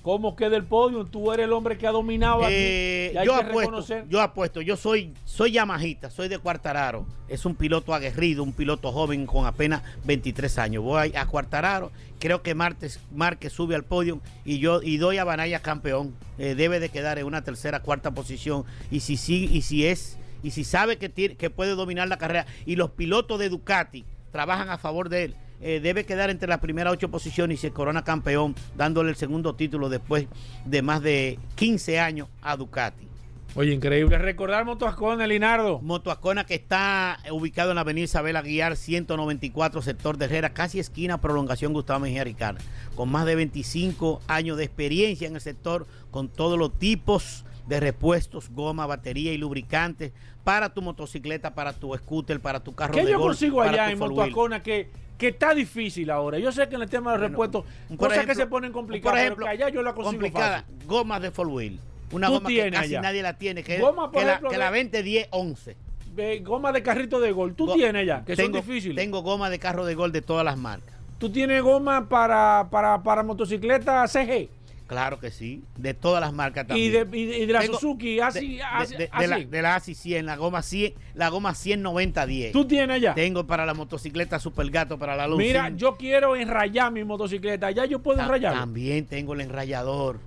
¿cómo 0.07 0.37
queda 0.37 0.55
el 0.55 0.63
podio? 0.63 1.03
Tú 1.03 1.33
eres 1.33 1.47
el 1.47 1.51
hombre 1.51 1.77
que 1.77 1.85
ha 1.85 1.91
dominado 1.91 2.45
aquí. 2.45 2.53
Eh, 2.55 3.13
yo 3.25 3.33
que 3.33 3.43
apuesto, 3.43 4.05
yo 4.07 4.21
apuesto, 4.21 4.61
yo 4.61 4.77
soy, 4.77 5.13
soy 5.25 5.51
yamajita, 5.51 6.09
soy 6.09 6.29
de 6.29 6.39
Cuartararo. 6.39 7.05
Es 7.27 7.45
un 7.45 7.55
piloto 7.55 7.93
aguerrido, 7.93 8.41
un 8.41 8.53
piloto 8.53 8.93
joven 8.93 9.25
con 9.25 9.45
apenas 9.45 9.83
23 10.05 10.59
años. 10.59 10.81
Voy 10.85 11.13
a 11.13 11.25
Cuartararo, 11.25 11.91
creo 12.19 12.41
que 12.41 12.55
Martes, 12.55 13.01
Márquez 13.13 13.51
sube 13.51 13.75
al 13.75 13.83
podio 13.83 14.21
y 14.45 14.59
yo 14.59 14.81
y 14.81 14.95
doy 14.95 15.17
a 15.17 15.25
Banaya 15.25 15.59
campeón. 15.59 16.15
Eh, 16.37 16.55
debe 16.55 16.79
de 16.79 16.87
quedar 16.87 17.19
en 17.19 17.25
una 17.25 17.43
tercera, 17.43 17.81
cuarta 17.81 18.11
posición. 18.11 18.63
Y 18.89 19.01
si 19.01 19.17
sí, 19.17 19.49
y 19.51 19.63
si 19.63 19.87
es, 19.87 20.17
y 20.41 20.51
si 20.51 20.63
sabe 20.63 20.95
que, 20.95 21.09
tiene, 21.09 21.35
que 21.35 21.49
puede 21.49 21.71
dominar 21.71 22.07
la 22.07 22.17
carrera, 22.17 22.45
y 22.65 22.77
los 22.77 22.91
pilotos 22.91 23.39
de 23.39 23.49
Ducati 23.49 24.05
trabajan 24.31 24.69
a 24.69 24.77
favor 24.77 25.09
de 25.09 25.25
él. 25.25 25.35
Eh, 25.61 25.79
debe 25.81 26.05
quedar 26.05 26.29
entre 26.29 26.47
las 26.47 26.59
primeras 26.59 26.93
ocho 26.93 27.09
posiciones 27.09 27.59
y 27.59 27.61
se 27.61 27.71
corona 27.71 28.03
campeón, 28.03 28.55
dándole 28.75 29.09
el 29.09 29.15
segundo 29.15 29.55
título 29.55 29.89
después 29.89 30.27
de 30.65 30.81
más 30.81 31.01
de 31.01 31.39
15 31.55 31.99
años 31.99 32.27
a 32.41 32.55
Ducati. 32.55 33.07
Oye, 33.55 33.73
increíble. 33.73 34.15
Recordar 34.19 34.65
Motoascona, 34.65 35.25
Linardo. 35.25 35.79
Motoacona 35.79 36.45
que 36.45 36.53
está 36.53 37.17
ubicado 37.31 37.71
en 37.71 37.75
la 37.75 37.81
avenida 37.81 38.03
Isabel 38.03 38.35
Aguiar 38.35 38.75
194, 38.75 39.81
sector 39.81 40.17
de 40.17 40.25
Herrera, 40.25 40.53
casi 40.53 40.79
esquina 40.79 41.19
prolongación 41.19 41.73
Gustavo 41.73 42.01
Mejía 42.01 42.23
Ricard, 42.23 42.57
con 42.95 43.09
más 43.09 43.25
de 43.25 43.35
25 43.35 44.21
años 44.27 44.57
de 44.57 44.65
experiencia 44.65 45.27
en 45.27 45.33
el 45.33 45.41
sector, 45.41 45.87
con 46.11 46.29
todos 46.29 46.59
los 46.59 46.77
tipos 46.77 47.45
de 47.67 47.79
repuestos, 47.79 48.49
goma, 48.49 48.85
batería 48.85 49.33
y 49.33 49.37
lubricantes 49.37 50.11
para 50.43 50.69
tu 50.73 50.81
motocicleta, 50.81 51.53
para 51.53 51.73
tu 51.73 51.93
scooter, 51.95 52.39
para 52.39 52.59
tu 52.61 52.73
carro 52.73 52.93
¿Qué 52.93 53.03
de 53.05 53.11
yo 53.11 53.19
golf, 53.19 53.31
consigo 53.31 53.61
allá 53.61 53.91
en. 53.91 53.99
Motoacona 53.99 54.63
que, 54.63 54.89
que 55.17 55.27
está 55.29 55.53
difícil 55.53 56.09
ahora? 56.09 56.39
Yo 56.39 56.51
sé 56.51 56.67
que 56.69 56.75
en 56.75 56.81
el 56.83 56.89
tema 56.89 57.11
de 57.11 57.17
Bueno, 57.17 57.29
repuestos, 57.29 57.65
cosas 57.97 58.25
que 58.25 58.35
se 58.35 58.47
ponen 58.47 58.71
complicadas, 58.71 59.11
por 59.11 59.19
ejemplo, 59.19 59.45
pero 59.45 59.57
que 59.57 59.63
allá 59.63 59.73
yo 59.73 59.81
la 59.81 59.93
consigo 59.93 60.11
complicada, 60.11 60.61
fácil. 60.61 60.87
gomas 60.87 61.21
de 61.21 61.31
four 61.31 61.47
wheel. 61.47 61.79
Una 62.11 62.27
Tú 62.27 62.33
goma 62.35 62.47
que 62.49 62.71
casi 62.71 62.85
allá. 62.95 63.01
nadie 63.01 63.21
la 63.21 63.37
tiene, 63.37 63.63
que, 63.63 63.79
Goma, 63.79 64.09
que 64.11 64.23
la, 64.23 64.39
que 64.39 64.47
de- 64.47 64.57
la 64.57 64.69
20, 64.69 65.03
10, 65.03 65.27
11. 65.31 65.75
Eh, 66.19 66.39
goma 66.43 66.71
de 66.71 66.81
carrito 66.81 67.19
de 67.19 67.31
gol. 67.33 67.53
Tú 67.53 67.65
Go- 67.65 67.73
tienes 67.73 68.07
ya, 68.07 68.23
que 68.23 68.35
tengo, 68.37 68.59
son 68.59 68.65
difíciles. 68.65 68.95
Tengo 68.95 69.21
goma 69.21 69.49
de 69.49 69.59
carro 69.59 69.85
de 69.85 69.93
gol 69.93 70.13
de 70.13 70.21
todas 70.21 70.45
las 70.45 70.57
marcas. 70.57 70.95
Tú 71.19 71.29
tienes 71.29 71.61
goma 71.61 72.07
para, 72.07 72.67
para, 72.71 73.03
para 73.03 73.23
motocicleta 73.23 74.07
CG 74.07 74.49
Claro 74.87 75.19
que 75.19 75.31
sí, 75.31 75.63
de 75.75 75.93
todas 75.93 76.21
las 76.21 76.31
marcas 76.31 76.63
y 76.63 76.67
también. 76.67 76.91
de, 77.11 77.17
y 77.17 77.25
de- 77.25 77.37
y 77.39 77.45
de 77.45 77.53
la 77.53 77.59
Tengo- 77.59 77.73
Suzuki, 77.73 78.19
así, 78.21 78.55
de, 78.57 78.63
así, 78.63 78.95
de- 78.95 79.09
así. 79.11 79.27
la, 79.27 79.39
de 79.39 79.61
la 79.61 79.75
ASI 79.75 79.93
100, 79.93 80.25
la 80.25 80.37
goma 80.37 80.61
100, 80.61 80.93
la 81.13 81.27
goma 81.29 81.53
190 81.53 82.25
10. 82.25 82.51
Tú 82.53 82.65
tienes 82.65 83.01
ya. 83.01 83.13
Tengo 83.13 83.45
para 83.45 83.65
la 83.65 83.73
motocicleta 83.73 84.39
Super 84.39 84.69
Gato, 84.69 84.97
para 84.97 85.15
la 85.17 85.27
luz. 85.27 85.37
Mira, 85.39 85.69
yo 85.75 85.97
quiero 85.97 86.35
enrayar 86.37 86.91
mi 86.91 87.03
motocicleta. 87.03 87.69
Ya 87.71 87.83
yo 87.85 87.99
puedo 88.01 88.21
enrayar. 88.21 88.53
También 88.53 89.05
tengo 89.05 89.33
el 89.33 89.41
enrayador. 89.41 90.19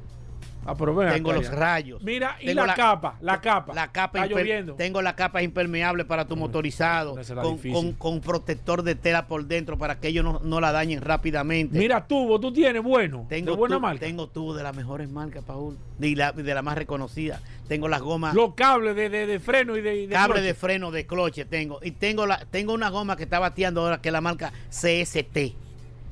Ah, 0.67 0.75
pero 0.77 0.95
ven 0.95 1.09
tengo 1.11 1.31
acá 1.31 1.39
los 1.41 1.49
ya. 1.51 1.57
rayos. 1.57 2.03
Mira, 2.03 2.37
y 2.41 2.53
la, 2.53 2.75
capa, 2.75 3.17
la 3.21 3.41
capa. 3.41 3.73
La 3.75 3.91
capa 3.91 4.25
Está 4.25 4.35
lloviendo. 4.35 4.75
Tengo 4.75 5.01
la 5.01 5.17
capa 5.17 5.43
impermeable 5.43 6.05
para 6.05 6.27
tu 6.27 6.37
motorizado. 6.37 7.19
es 7.19 7.31
la 7.31 7.43
Con, 7.43 7.59
con- 7.59 7.93
con 7.93 8.21
protector 8.21 8.83
de 8.83 8.95
tela 8.95 9.27
por 9.27 9.47
dentro 9.47 9.79
para 9.79 9.99
que 9.99 10.09
ellos 10.09 10.23
no, 10.23 10.41
no 10.45 10.61
la 10.61 10.71
dañen 10.73 11.01
rápidamente. 11.01 11.79
Mira, 11.79 12.07
tubo, 12.07 12.39
tú 12.39 12.53
tienes 12.53 12.83
bueno. 12.83 13.27
tengo 13.29 13.53
de 13.53 13.57
buena 13.57 13.77
tu- 13.77 13.81
marca. 13.81 14.01
Tengo 14.01 14.27
tubo 14.29 14.55
de 14.55 14.63
las 14.63 14.77
mejores 14.77 15.09
marcas, 15.11 15.43
Paul. 15.45 15.79
Y 16.01 16.15
la- 16.15 16.33
de 16.33 16.55
la 16.55 16.63
más 16.63 16.77
reconocida. 16.77 17.41
Tengo 17.67 17.89
las 17.89 18.03
gomas. 18.03 18.35
Los 18.35 18.55
cables 18.55 18.95
de, 18.97 19.09
de, 19.09 19.27
de 19.27 19.41
freno 19.41 19.77
y 19.77 19.81
de, 19.81 20.07
de 20.07 20.09
cable 20.09 20.35
cloche. 20.35 20.47
de 20.47 20.55
freno 20.55 20.91
de 20.91 21.07
cloche 21.07 21.45
tengo. 21.47 21.79
Y 21.83 21.93
tengo 21.93 22.27
la 22.27 22.45
tengo 22.51 22.75
una 22.75 22.91
goma 22.91 23.17
que 23.17 23.23
está 23.23 23.39
bateando 23.39 23.81
ahora, 23.83 24.01
que 24.01 24.09
es 24.09 24.13
la 24.13 24.21
marca 24.21 24.53
CST. 24.69 25.55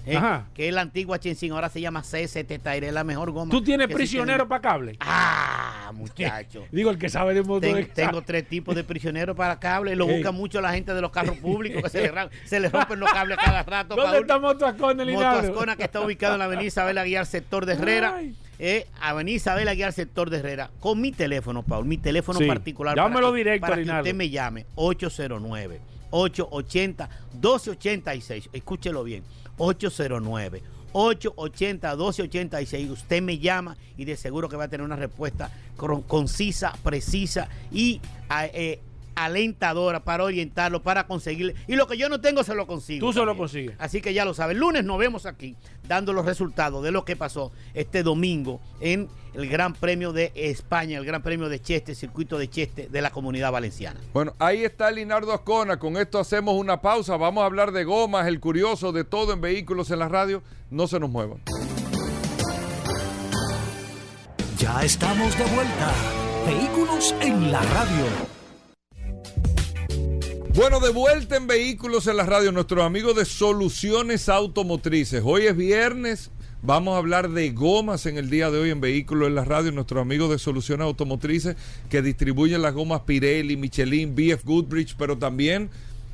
¿Eh? 0.09 0.16
Ajá. 0.16 0.47
Que 0.55 0.68
es 0.68 0.75
la 0.75 0.81
antigua 0.81 1.18
Chinsin, 1.18 1.53
ahora 1.53 1.68
se 1.68 1.81
llama 1.81 2.03
CST 2.03 2.47
Tire, 2.62 2.88
es 2.88 2.92
la 2.92 3.05
mejor 3.05 3.31
goma. 3.31 3.51
Tú 3.51 3.62
tienes 3.62 3.88
prisionero 3.88 4.49
para 4.49 4.61
cable. 4.61 4.97
Ah, 5.01 5.90
muchacho. 5.94 6.64
Digo, 6.73 6.90
el 6.90 6.99
que 6.99 7.09
sabe 7.09 7.35
de 7.35 7.42
motor. 7.42 7.61
Ten- 7.73 7.90
tengo 7.94 8.23
tres 8.23 8.49
tipos 8.49 8.75
de 8.75 8.85
prisioneros 8.85 9.37
para 9.37 9.59
cable. 9.59 9.94
Lo 9.97 10.07
busca 10.09 10.31
mucho 10.33 10.61
la 10.61 10.73
gente 10.73 10.94
de 10.94 11.01
los 11.01 11.11
carros 11.11 11.37
públicos 11.38 11.83
que 11.83 11.88
se 11.90 12.03
le, 12.03 12.09
ra- 12.11 12.31
se 12.44 12.61
le 12.61 12.68
rompen 12.68 13.01
los 13.01 13.12
cables 13.12 13.38
cada 13.42 13.62
rato. 13.62 13.97
¿Dónde 13.97 14.18
está 14.18 14.38
Motoascona? 14.38 15.05
Motoascona 15.05 15.77
que 15.77 15.85
está 15.85 16.01
ubicado 16.01 16.35
en 16.35 16.38
la 16.40 16.44
avenida 16.47 16.66
Isabel 16.66 16.99
Aguiar, 16.99 17.27
sector 17.27 17.66
de 17.66 17.75
Herrera. 17.75 18.14
Ay. 18.16 18.35
Eh, 18.61 18.87
avenida 19.01 19.37
Isabel 19.37 19.68
Aguiar, 19.68 19.92
sector 19.92 20.31
de 20.31 20.38
Herrera. 20.38 20.71
Con 20.81 21.01
mi 21.01 21.12
teléfono, 21.12 21.62
Paul, 21.62 21.85
mi 21.85 21.97
teléfono 21.97 22.38
Sí. 22.40 22.47
particular. 22.47 22.97
Llámelo 22.97 23.21
para 23.21 23.31
que- 23.33 23.37
directo, 23.38 23.66
Para 23.68 23.77
que 23.83 23.90
usted 23.90 24.14
me 24.14 24.31
llame. 24.31 24.66
809 24.75 25.81
880 26.11 27.09
1286. 27.35 28.49
Escúchelo 28.53 29.05
bien. 29.05 29.23
809 29.59 30.62
880 30.92 31.90
1286. 31.97 32.90
Usted 32.90 33.23
me 33.23 33.38
llama 33.38 33.77
y 33.97 34.05
de 34.05 34.16
seguro 34.16 34.49
que 34.49 34.57
va 34.57 34.64
a 34.64 34.68
tener 34.68 34.85
una 34.85 34.97
respuesta 34.97 35.51
concisa, 36.07 36.73
precisa 36.83 37.49
y 37.71 38.01
a- 38.29 38.47
eh, 38.47 38.81
alentadora 39.25 40.05
para 40.05 40.25
orientarlo, 40.25 40.83
para 40.83 41.07
conseguir. 41.07 41.55
Y 41.67 41.77
lo 41.77 41.87
que 41.87 41.97
yo 41.97 42.09
no 42.09 42.21
tengo 42.21 42.45
se 42.45 42.55
lo 42.55 42.67
consigo. 42.67 43.07
Tú 43.07 43.13
se 43.13 43.25
lo 43.25 43.37
consigues. 43.37 43.77
Así 43.79 44.01
que 44.01 44.15
ya 44.15 44.25
lo 44.25 44.35
sabes. 44.35 44.55
El 44.55 44.61
lunes 44.61 44.85
nos 44.85 44.99
vemos 44.99 45.27
aquí 45.27 45.57
dando 45.87 46.13
los 46.13 46.25
resultados 46.25 46.83
de 46.83 46.91
lo 46.91 47.05
que 47.05 47.17
pasó 47.17 47.53
este 47.75 48.03
domingo 48.03 48.61
en 48.81 49.09
el 49.35 49.49
Gran 49.49 49.75
Premio 49.75 50.13
de 50.13 50.33
España, 50.35 50.99
el 50.99 51.05
Gran 51.05 51.23
Premio 51.23 51.49
de 51.49 51.61
Cheste, 51.61 51.95
circuito 51.95 52.39
de 52.39 52.49
Cheste 52.49 52.89
de 52.89 53.03
la 53.03 53.11
Comunidad 53.11 53.53
Valenciana. 53.53 54.01
Bueno, 54.13 54.33
ahí 54.39 54.65
está 54.65 54.91
Linardo 54.91 55.33
Ascona. 55.33 55.79
Con 55.79 55.97
esto 55.97 56.19
hacemos 56.19 56.55
una 56.55 56.81
pausa. 56.81 57.17
Vamos 57.17 57.43
a 57.43 57.47
hablar 57.47 57.73
de 57.73 57.85
gomas, 57.85 58.27
el 58.27 58.41
curioso, 58.41 58.93
de 58.93 59.05
todo 59.05 59.33
en 59.33 59.41
vehículos 59.41 59.91
en 59.91 59.99
la 59.99 60.09
radio. 60.09 60.43
No 60.71 60.87
se 60.87 60.99
nos 61.01 61.11
muevan. 61.11 61.43
Ya 64.59 64.83
estamos 64.83 65.39
de 65.39 65.45
vuelta. 65.45 65.93
Vehículos 66.47 67.15
en 67.21 67.53
la 67.53 67.63
radio. 67.63 68.38
Bueno, 70.59 70.81
de 70.81 70.90
vuelta 70.90 71.37
en 71.37 71.47
Vehículos 71.47 72.09
en 72.09 72.16
la 72.16 72.27
Radio, 72.27 72.51
nuestros 72.51 72.85
amigos 72.85 73.14
de 73.14 73.25
Soluciones 73.25 74.29
Automotrices. 74.29 75.23
Hoy 75.25 75.47
es 75.47 75.57
viernes, 75.57 76.33
vamos 76.62 76.97
a 76.97 76.99
hablar 76.99 77.31
de 77.31 77.51
gomas 77.51 78.07
en 78.07 78.18
el 78.18 78.29
día 78.29 78.51
de 78.51 78.59
hoy 78.59 78.71
en 78.71 78.81
Vehículos 78.81 79.29
en 79.29 79.37
la 79.37 79.44
Radio, 79.44 79.71
nuestros 79.71 80.03
amigos 80.03 80.31
de 80.31 80.38
Soluciones 80.40 80.85
Automotrices 80.85 81.55
que 81.88 82.03
distribuyen 82.03 82.61
las 82.61 82.75
gomas 82.75 83.03
Pirelli, 83.03 83.57
Michelin, 83.57 84.16
BF 84.16 84.44
Goodrich, 84.44 84.97
pero 84.99 85.16
también 85.16 85.71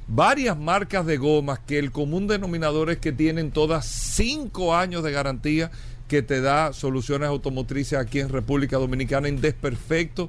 varias 0.08 0.58
marcas 0.58 1.06
de 1.06 1.16
gomas 1.16 1.60
que 1.60 1.78
el 1.78 1.90
común 1.90 2.26
denominador 2.26 2.90
es 2.90 2.98
que 2.98 3.12
tienen 3.12 3.50
todas 3.50 3.86
cinco 3.86 4.76
años 4.76 5.02
de 5.02 5.12
garantía 5.12 5.70
que 6.06 6.20
te 6.20 6.42
da 6.42 6.74
soluciones 6.74 7.30
automotrices 7.30 7.98
aquí 7.98 8.20
en 8.20 8.28
República 8.28 8.76
Dominicana 8.76 9.26
en 9.26 9.40
desperfecto 9.40 10.28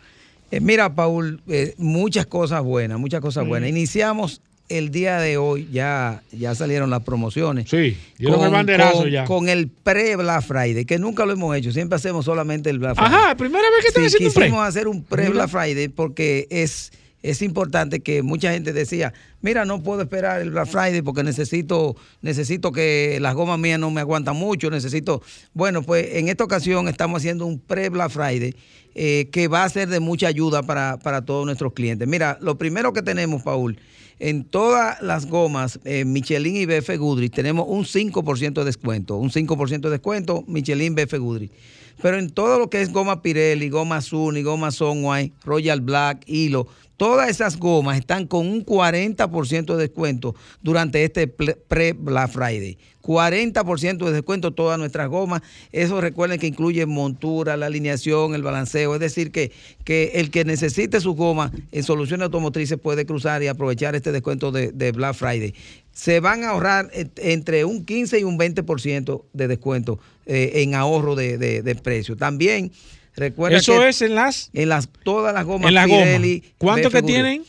Eh, 0.51 0.61
mira, 0.61 0.95
Paul, 0.95 1.41
eh, 1.49 1.75
muchas 1.79 2.27
cosas 2.27 2.63
buenas, 2.63 2.99
muchas 2.99 3.21
cosas 3.21 3.47
buenas. 3.47 3.69
Iniciamos 3.69 4.41
el 4.69 4.91
día 4.91 5.19
de 5.21 5.37
hoy, 5.37 5.69
ya, 5.73 6.23
ya 6.33 6.55
salieron 6.55 6.91
las 6.91 7.03
promociones. 7.03 7.69
Sí, 7.71 7.97
dieron 8.19 8.43
el 8.45 8.51
banderazo 8.51 8.99
con- 9.03 9.11
ya. 9.11 9.25
Con 9.25 9.49
el 9.49 9.69
pre-Black 9.69 10.43
Friday, 10.43 10.85
que 10.85 10.99
nunca 10.99 11.25
lo 11.27 11.33
hemos 11.33 11.57
hecho, 11.57 11.71
siempre 11.73 11.97
hacemos 11.97 12.25
solamente 12.25 12.71
el 12.71 12.79
Black 12.81 12.97
Friday. 12.97 13.15
Ajá, 13.15 13.37
primera 13.37 13.65
vez 13.71 13.85
que 13.93 14.01
Sí, 14.01 14.07
haciendo 14.07 14.29
un 14.29 14.35
pre. 14.35 14.43
quisimos 14.45 14.67
hacer 14.69 14.89
un 14.89 15.03
pre-Black 15.05 15.49
Friday 15.49 15.89
porque 15.89 16.47
es, 16.51 16.93
es 17.31 17.43
importante 17.43 18.01
que 18.01 18.23
mucha 18.23 18.53
gente 18.53 18.73
decía, 18.73 19.12
mira, 19.41 19.65
no 19.65 19.83
puedo 19.83 20.03
esperar 20.03 20.41
el 20.41 20.51
Black 20.51 20.69
Friday 20.69 21.03
porque 21.03 21.23
necesito, 21.23 21.97
necesito 22.23 22.73
que 22.73 23.19
las 23.21 23.35
gomas 23.35 23.59
mías 23.59 23.81
no 23.81 23.91
me 23.91 24.01
aguantan 24.01 24.37
mucho, 24.37 24.71
necesito... 24.71 25.23
Bueno, 25.53 25.83
pues 25.83 26.07
en 26.12 26.29
esta 26.29 26.45
ocasión 26.45 26.89
estamos 26.89 27.19
haciendo 27.21 27.47
un 27.47 27.59
pre-Black 27.59 28.11
Friday 28.11 28.55
eh, 28.95 29.29
que 29.33 29.49
va 29.49 29.65
a 29.65 29.69
ser 29.69 29.89
de 29.89 30.01
mucha 30.01 30.29
ayuda 30.29 30.62
para, 30.62 30.99
para 30.99 31.25
todos 31.25 31.45
nuestros 31.45 31.73
clientes. 31.73 32.07
Mira, 32.07 32.39
lo 32.41 32.57
primero 32.59 32.93
que 32.93 33.03
tenemos, 33.03 33.43
Paul, 33.43 33.79
en 34.19 34.45
todas 34.45 35.03
las 35.03 35.27
gomas, 35.27 35.79
eh, 35.85 36.05
Michelin 36.05 36.57
y 36.57 36.65
BF 36.65 36.97
Goodrich, 36.97 37.35
tenemos 37.35 37.67
un 37.69 37.85
5% 37.85 38.55
de 38.55 38.65
descuento. 38.65 39.17
Un 39.17 39.31
5% 39.31 39.81
de 39.81 39.91
descuento, 39.91 40.45
Michelin, 40.47 40.95
BF 40.95 41.19
Goodrich. 41.19 41.53
Pero 42.01 42.19
en 42.19 42.31
todo 42.31 42.59
lo 42.59 42.71
que 42.71 42.83
es 42.83 42.93
goma 42.93 43.23
Pirelli, 43.23 43.69
goma 43.69 44.01
Suni, 44.01 44.43
goma 44.43 44.71
Sunway, 44.71 45.33
Royal 45.45 45.81
Black, 45.81 46.23
Hilo, 46.27 46.67
todas 46.97 47.29
esas 47.31 47.59
gomas 47.59 47.99
están 47.99 48.27
con 48.27 48.47
un 48.47 48.65
40% 48.65 49.75
de 49.75 49.83
descuento 49.83 50.35
durante 50.63 51.05
este 51.05 51.29
pre-Black 51.29 52.31
Friday. 52.31 52.79
40% 53.03 54.05
de 54.05 54.11
descuento 54.13 54.53
todas 54.53 54.79
nuestras 54.81 55.09
gomas. 55.09 55.41
Eso 55.71 56.01
recuerden 56.01 56.41
que 56.41 56.49
incluye 56.49 56.87
montura, 56.87 57.57
la 57.57 57.67
alineación, 57.67 58.35
el 58.35 58.43
balanceo. 58.43 58.95
Es 58.95 59.01
decir, 59.01 59.31
que, 59.31 59.53
que 59.85 60.13
el 60.17 60.33
que 60.33 60.45
necesite 60.45 61.01
su 61.01 61.15
goma 61.15 61.53
en 61.71 61.85
soluciones 61.85 62.25
automotrices 62.25 62.79
puede 62.79 63.07
cruzar 63.07 63.45
y 63.45 63.47
aprovechar 63.47 63.95
este 63.95 64.11
descuento 64.11 64.51
de, 64.51 64.93
Black 64.93 65.15
Friday. 65.15 65.55
Se 65.93 66.19
van 66.19 66.43
a 66.43 66.51
ahorrar 66.51 66.91
entre 67.17 67.65
un 67.65 67.85
15 67.85 68.19
y 68.19 68.25
un 68.25 68.39
20% 68.39 69.23
de 69.33 69.49
descuento 69.49 70.01
eh, 70.27 70.51
en 70.57 70.75
ahorro 70.75 71.15
de- 71.15 71.39
de 71.39 71.75
precio. 71.77 72.17
También 72.17 72.73
recuerda 73.16 73.59
Eso 73.59 73.81
que 73.81 73.88
es 73.88 74.02
en 74.02 74.14
las... 74.14 74.50
en 74.52 74.68
las 74.68 74.88
todas 75.05 75.35
las 75.35 75.44
gomas 75.44 75.72
En. 75.72 75.85
Pirelli, 75.88 76.42
¿Cuánto 76.59 76.90
que 76.90 77.02
tienen? 77.02 77.44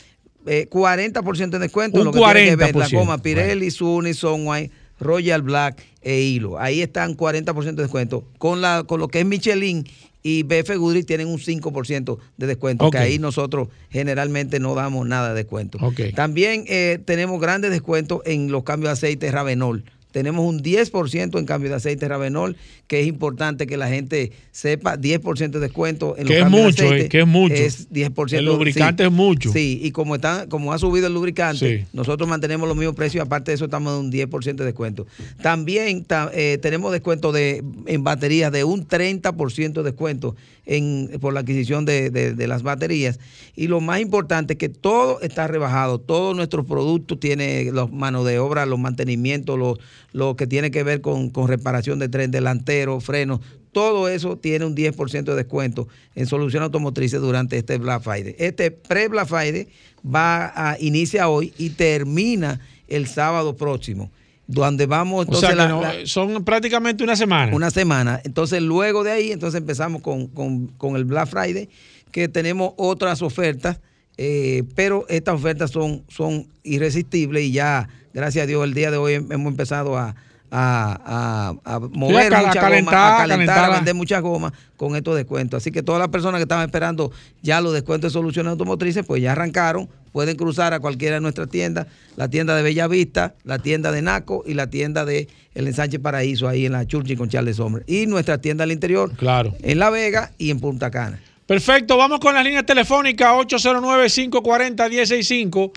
Eh, 0.46 0.68
40% 0.70 1.50
de 1.50 1.58
descuento. 1.58 1.98
Un 1.98 2.06
lo 2.06 2.12
que 2.12 2.20
tiene 2.20 2.44
que 2.46 2.56
ver, 2.56 2.74
40%. 2.74 2.78
la 2.78 2.88
goma 2.98 3.18
Pirelli, 3.18 3.70
Suni, 3.70 4.14
Sunway, 4.14 4.70
Royal 4.98 5.42
Black 5.42 5.84
e 6.02 6.20
Hilo. 6.20 6.58
Ahí 6.58 6.80
están 6.80 7.16
40% 7.16 7.74
de 7.74 7.82
descuento. 7.82 8.24
Con, 8.38 8.60
la, 8.60 8.84
con 8.86 8.98
lo 8.98 9.08
que 9.08 9.20
es 9.20 9.26
Michelin 9.26 9.86
y 10.22 10.42
BF 10.42 10.76
Goodrich 10.76 11.06
tienen 11.06 11.28
un 11.28 11.38
5% 11.38 12.18
de 12.36 12.46
descuento, 12.46 12.90
que 12.90 12.98
ahí 12.98 13.18
nosotros 13.18 13.68
generalmente 13.90 14.58
no 14.60 14.74
damos 14.74 15.06
nada 15.06 15.30
de 15.30 15.36
descuento. 15.36 15.78
Ok. 15.80 16.00
También 16.14 16.64
eh, 16.68 16.98
tenemos 17.04 17.40
grandes 17.40 17.70
descuentos 17.70 18.20
en 18.24 18.50
los 18.50 18.64
cambios 18.64 18.88
de 18.88 18.92
aceite 18.92 19.30
Ravenol. 19.30 19.84
Tenemos 20.12 20.44
un 20.46 20.62
10% 20.62 21.38
en 21.38 21.44
cambio 21.44 21.68
de 21.70 21.76
aceite 21.76 22.08
Ravenol, 22.08 22.56
que 22.86 23.00
es 23.00 23.06
importante 23.06 23.66
que 23.66 23.76
la 23.76 23.88
gente 23.88 24.32
sepa, 24.52 24.96
10% 24.96 25.50
de 25.50 25.60
descuento 25.60 26.16
en 26.16 26.22
los 26.24 26.28
Que 26.30 26.36
es 26.38 26.42
cambios 26.44 26.62
mucho, 26.64 26.82
de 26.82 26.88
aceite. 26.88 27.04
eh, 27.06 27.08
que 27.10 27.20
es 27.20 27.26
mucho. 27.26 27.54
Es 27.54 27.90
10%. 27.90 28.38
El 28.38 28.44
lubricante 28.46 29.02
sí. 29.02 29.06
es 29.06 29.12
mucho. 29.12 29.52
Sí, 29.52 29.80
y 29.82 29.90
como, 29.90 30.14
está, 30.14 30.48
como 30.48 30.72
ha 30.72 30.78
subido 30.78 31.06
el 31.08 31.14
lubricante, 31.14 31.78
Sí. 31.80 31.84
nosotros 31.92 32.28
mantenemos 32.28 32.66
los 32.68 32.76
mismos 32.76 32.96
precios, 32.96 33.22
aparte 33.24 33.50
de 33.50 33.56
eso 33.56 33.66
estamos 33.66 33.92
en 33.98 34.06
un 34.06 34.10
10% 34.12 34.56
de 34.56 34.64
descuento. 34.64 35.06
También 35.42 36.04
ta- 36.04 36.30
eh, 36.34 36.58
tenemos 36.60 36.90
descuento 36.92 37.30
de, 37.32 37.62
en 37.86 38.02
baterías 38.04 38.50
de 38.50 38.64
un 38.64 38.86
30% 38.88 39.72
de 39.82 39.90
descuento 39.90 40.34
en, 40.66 41.10
por 41.20 41.32
la 41.32 41.40
adquisición 41.40 41.84
de, 41.84 42.10
de- 42.10 42.34
de 42.34 42.46
las 42.46 42.62
baterías. 42.62 43.18
Y 43.56 43.68
lo 43.68 43.80
más 43.80 44.00
importante 44.00 44.54
es 44.54 44.58
que 44.58 44.68
todo 44.68 45.20
está 45.20 45.46
rebajado, 45.46 45.98
todos 45.98 46.34
nuestros 46.36 46.66
productos 46.66 47.20
tienen 47.20 47.74
los 47.74 47.92
manos 47.92 48.26
de 48.26 48.38
obra, 48.38 48.66
los 48.66 48.78
mantenimientos, 48.78 49.58
los- 49.58 49.78
lo 50.12 50.36
que 50.36 50.46
tiene 50.46 50.70
que 50.70 50.82
ver 50.82 51.00
con, 51.00 51.30
con 51.30 51.48
reparación 51.48 51.98
de 51.98 52.08
tren 52.08 52.30
delantero, 52.30 53.00
frenos, 53.00 53.40
todo 53.72 54.08
eso 54.08 54.36
tiene 54.36 54.64
un 54.64 54.74
10% 54.74 55.24
de 55.24 55.34
descuento 55.34 55.86
en 56.14 56.26
soluciones 56.26 56.64
automotrices 56.64 57.20
durante 57.20 57.58
este 57.58 57.76
Black 57.78 58.02
Friday. 58.02 58.34
Este 58.38 58.70
pre-Black 58.70 59.28
Friday 59.28 59.68
va 60.04 60.52
a 60.72 60.76
inicia 60.80 61.28
hoy 61.28 61.52
y 61.58 61.70
termina 61.70 62.60
el 62.88 63.06
sábado 63.06 63.56
próximo. 63.56 64.10
Donde 64.46 64.86
vamos, 64.86 65.26
O 65.28 65.34
sea, 65.34 65.50
entonces, 65.50 65.50
que 65.50 65.54
la- 65.56 65.68
no, 65.68 65.82
la- 65.82 66.06
son 66.06 66.42
prácticamente 66.42 67.04
una 67.04 67.14
semana. 67.16 67.54
una 67.54 67.70
semana. 67.70 68.18
Entonces, 68.24 68.62
luego 68.62 69.04
de 69.04 69.10
ahí, 69.12 69.30
entonces 69.30 69.60
empezamos 69.60 70.00
con, 70.00 70.28
con- 70.28 70.68
con 70.68 70.96
el 70.96 71.04
Black 71.04 71.28
Friday, 71.28 71.68
que 72.10 72.28
tenemos 72.28 72.72
otras 72.78 73.20
ofertas, 73.20 73.78
eh, 74.18 74.64
pero 74.74 75.06
estas 75.08 75.34
ofertas 75.36 75.70
son, 75.70 76.02
son 76.08 76.46
irresistibles 76.64 77.44
y 77.44 77.52
ya, 77.52 77.88
gracias 78.12 78.42
a 78.42 78.46
Dios, 78.46 78.64
el 78.64 78.74
día 78.74 78.90
de 78.90 78.96
hoy 78.98 79.14
hem- 79.14 79.32
hemos 79.32 79.50
empezado 79.50 79.96
a, 79.96 80.14
a, 80.50 81.54
a- 81.64 81.74
a 81.74 81.78
mover 81.80 82.34
a 82.34 82.40
mucha 82.42 82.60
calentar, 82.60 82.94
goma, 82.94 83.16
a 83.24 83.26
calentar, 83.28 83.64
a 83.70 83.74
vender 83.76 83.94
muchas 83.94 84.22
gomas 84.22 84.52
con 84.76 84.96
estos 84.96 85.14
descuentos. 85.16 85.62
Así 85.62 85.70
que 85.70 85.82
todas 85.82 85.98
las 86.00 86.08
personas 86.08 86.38
que 86.38 86.42
estaban 86.42 86.64
esperando 86.66 87.12
ya 87.42 87.60
los 87.60 87.72
descuentos 87.72 88.12
de 88.12 88.18
soluciones 88.18 88.50
automotrices, 88.50 89.04
pues 89.06 89.22
ya 89.22 89.32
arrancaron. 89.32 89.88
Pueden 90.12 90.36
cruzar 90.36 90.72
a 90.72 90.80
cualquiera 90.80 91.16
de 91.16 91.20
nuestras 91.20 91.48
tiendas, 91.50 91.86
la 92.16 92.28
tienda 92.28 92.56
de 92.56 92.62
Bella 92.62 92.88
Vista, 92.88 93.34
la 93.44 93.58
tienda 93.58 93.92
de 93.92 94.00
Naco 94.00 94.42
y 94.46 94.54
la 94.54 94.68
tienda 94.70 95.04
de 95.04 95.28
El 95.54 95.68
Ensanche 95.68 95.98
Paraíso, 96.00 96.48
ahí 96.48 96.64
en 96.64 96.72
la 96.72 96.86
Churchill 96.86 97.18
con 97.18 97.28
Charles 97.28 97.56
Sommer. 97.56 97.84
Y 97.86 98.06
nuestra 98.06 98.38
tienda 98.40 98.64
al 98.64 98.72
interior, 98.72 99.12
Claro. 99.16 99.54
en 99.62 99.78
La 99.78 99.90
Vega 99.90 100.32
y 100.38 100.50
en 100.50 100.60
Punta 100.60 100.90
Cana. 100.90 101.20
Perfecto, 101.48 101.96
vamos 101.96 102.20
con 102.20 102.34
las 102.34 102.44
líneas 102.44 102.66
telefónicas 102.66 103.32
809-540-165. 103.32 105.72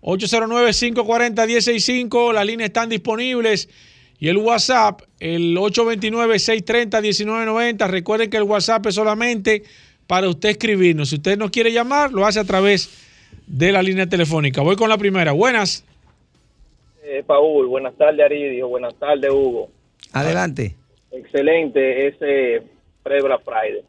809-540-165, 0.00 2.32
las 2.32 2.46
líneas 2.46 2.70
están 2.70 2.88
disponibles. 2.88 3.68
Y 4.18 4.28
el 4.28 4.38
WhatsApp, 4.38 5.02
el 5.18 5.58
829-630-1990. 5.58 7.86
Recuerden 7.86 8.30
que 8.30 8.38
el 8.38 8.44
WhatsApp 8.44 8.86
es 8.86 8.94
solamente 8.94 9.64
para 10.06 10.26
usted 10.26 10.48
escribirnos. 10.48 11.10
Si 11.10 11.16
usted 11.16 11.36
nos 11.36 11.50
quiere 11.50 11.70
llamar, 11.70 12.12
lo 12.12 12.24
hace 12.24 12.40
a 12.40 12.44
través 12.44 12.88
de 13.46 13.72
la 13.72 13.82
línea 13.82 14.06
telefónica. 14.06 14.62
Voy 14.62 14.76
con 14.76 14.88
la 14.88 14.96
primera. 14.96 15.32
Buenas. 15.32 15.84
Eh, 17.04 17.22
Paul, 17.26 17.66
buenas 17.66 17.94
tardes 17.94 18.24
Aridio, 18.24 18.68
buenas 18.68 18.94
tardes 18.94 19.30
Hugo. 19.30 19.68
Adelante. 20.12 20.76
Excelente 21.12 22.06
ese 22.06 22.62
pre-Black 23.02 23.42
Friday. 23.44 23.84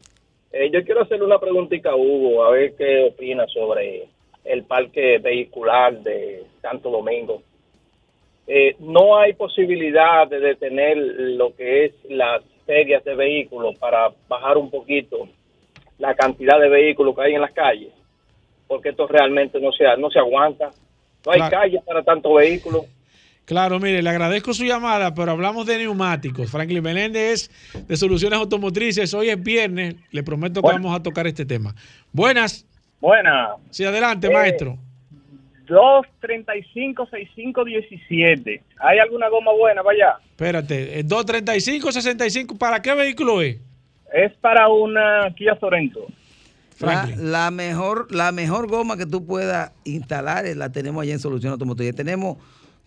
Eh, 0.52 0.70
yo 0.70 0.84
quiero 0.84 1.02
hacerle 1.02 1.24
una 1.24 1.38
preguntita 1.38 1.90
a 1.90 1.96
Hugo, 1.96 2.44
a 2.44 2.50
ver 2.50 2.74
qué 2.76 3.04
opina 3.04 3.46
sobre 3.46 4.06
el 4.44 4.64
parque 4.64 5.18
vehicular 5.18 5.98
de 6.00 6.44
Santo 6.60 6.90
Domingo. 6.90 7.42
Eh, 8.46 8.76
no 8.80 9.16
hay 9.16 9.32
posibilidad 9.34 10.26
de 10.28 10.40
detener 10.40 10.96
lo 10.96 11.54
que 11.54 11.86
es 11.86 11.92
las 12.08 12.42
ferias 12.66 13.02
de 13.04 13.14
vehículos 13.14 13.76
para 13.78 14.10
bajar 14.28 14.58
un 14.58 14.70
poquito 14.70 15.28
la 15.98 16.14
cantidad 16.14 16.60
de 16.60 16.68
vehículos 16.68 17.14
que 17.14 17.22
hay 17.22 17.34
en 17.34 17.40
las 17.40 17.52
calles, 17.52 17.92
porque 18.66 18.90
esto 18.90 19.06
realmente 19.06 19.60
no 19.60 19.72
se, 19.72 19.84
no 19.98 20.10
se 20.10 20.18
aguanta. 20.18 20.70
No 21.24 21.32
hay 21.32 21.38
Claro. 21.38 21.56
calles 21.56 21.82
para 21.84 22.02
tantos 22.02 22.34
vehículos. 22.34 22.84
Claro, 23.52 23.78
mire, 23.78 24.00
le 24.00 24.08
agradezco 24.08 24.54
su 24.54 24.64
llamada, 24.64 25.12
pero 25.12 25.32
hablamos 25.32 25.66
de 25.66 25.76
neumáticos. 25.76 26.50
Franklin 26.50 26.82
Meléndez 26.82 27.50
es 27.74 27.86
de 27.86 27.96
Soluciones 27.98 28.38
Automotrices. 28.38 29.12
Hoy 29.12 29.28
es 29.28 29.42
viernes, 29.42 29.96
le 30.10 30.22
prometo 30.22 30.62
que 30.62 30.68
Bueno. 30.68 30.78
vamos 30.84 30.98
a 30.98 31.02
tocar 31.02 31.26
este 31.26 31.44
tema. 31.44 31.74
Buenas. 32.12 32.64
Buena. 32.98 33.50
Sí, 33.68 33.84
adelante, 33.84 34.28
Eh, 34.28 34.32
maestro. 34.32 34.78
235-65-17. 35.66 38.62
¿Hay 38.78 38.98
alguna 38.98 39.28
goma 39.28 39.52
buena 39.52 39.82
para 39.82 39.96
allá? 39.96 40.14
Espérate, 40.30 41.00
eh, 41.00 41.02
235, 41.02 41.92
65, 41.92 42.56
¿para 42.56 42.80
qué 42.80 42.94
vehículo 42.94 43.42
es? 43.42 43.58
Es 44.14 44.32
para 44.40 44.66
una 44.68 45.30
Kia 45.36 45.58
Sorento. 45.60 46.06
La, 46.80 47.02
Franklin. 47.04 47.32
la 47.32 47.50
mejor, 47.50 48.10
la 48.14 48.32
mejor 48.32 48.66
goma 48.66 48.96
que 48.96 49.04
tú 49.04 49.26
puedas 49.26 49.72
instalar 49.84 50.46
eh, 50.46 50.54
la 50.54 50.72
tenemos 50.72 51.02
allá 51.02 51.12
en 51.12 51.18
Solución 51.20 51.52
Automotriz. 51.52 51.94
Tenemos 51.94 52.38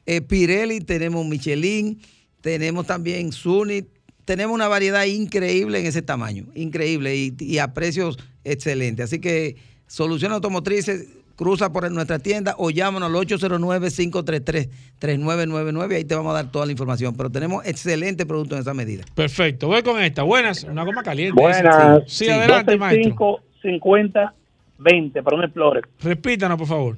eh, 0.06 0.22
Pirelli, 0.22 0.82
tenemos 0.82 1.26
Michelin, 1.26 2.00
tenemos 2.42 2.86
también 2.86 3.32
Sunit. 3.32 3.88
Tenemos 4.26 4.56
una 4.56 4.68
variedad 4.68 5.06
increíble 5.06 5.80
en 5.80 5.86
ese 5.86 6.02
tamaño, 6.02 6.48
increíble 6.56 7.16
y, 7.16 7.36
y 7.40 7.60
a 7.60 7.74
precios 7.74 8.18
excelentes. 8.44 9.06
Así 9.06 9.20
que 9.20 9.56
Solución 9.88 10.32
Automotrices 10.32 11.08
cruza 11.36 11.72
por 11.72 11.90
nuestra 11.92 12.18
tienda 12.20 12.56
o 12.58 12.72
llámanos 12.72 13.10
al 13.10 13.16
809-533-3999 13.28 15.92
y 15.92 15.96
ahí 15.96 16.06
te 16.06 16.16
vamos 16.16 16.32
a 16.32 16.36
dar 16.36 16.50
toda 16.52 16.66
la 16.66 16.72
información. 16.72 17.16
Pero 17.16 17.30
tenemos 17.30 17.66
excelente 17.66 18.26
producto 18.26 18.56
en 18.56 18.62
esa 18.62 18.74
medida. 18.74 19.04
Perfecto, 19.14 19.68
voy 19.68 19.84
con 19.84 20.02
esta. 20.02 20.24
Buenas, 20.24 20.64
una 20.64 20.84
goma 20.84 21.04
caliente. 21.04 21.40
Buenas. 21.40 21.60
esa. 21.60 22.02
Sí, 22.08 22.28
adelante, 22.30 22.78
maestro. 22.78 23.42
50 23.62 24.34
20 24.78 25.24
para 25.24 25.38
un 25.38 25.44
Explorer. 25.44 25.88
Repítanos, 26.02 26.58
por 26.58 26.68
favor. 26.68 26.98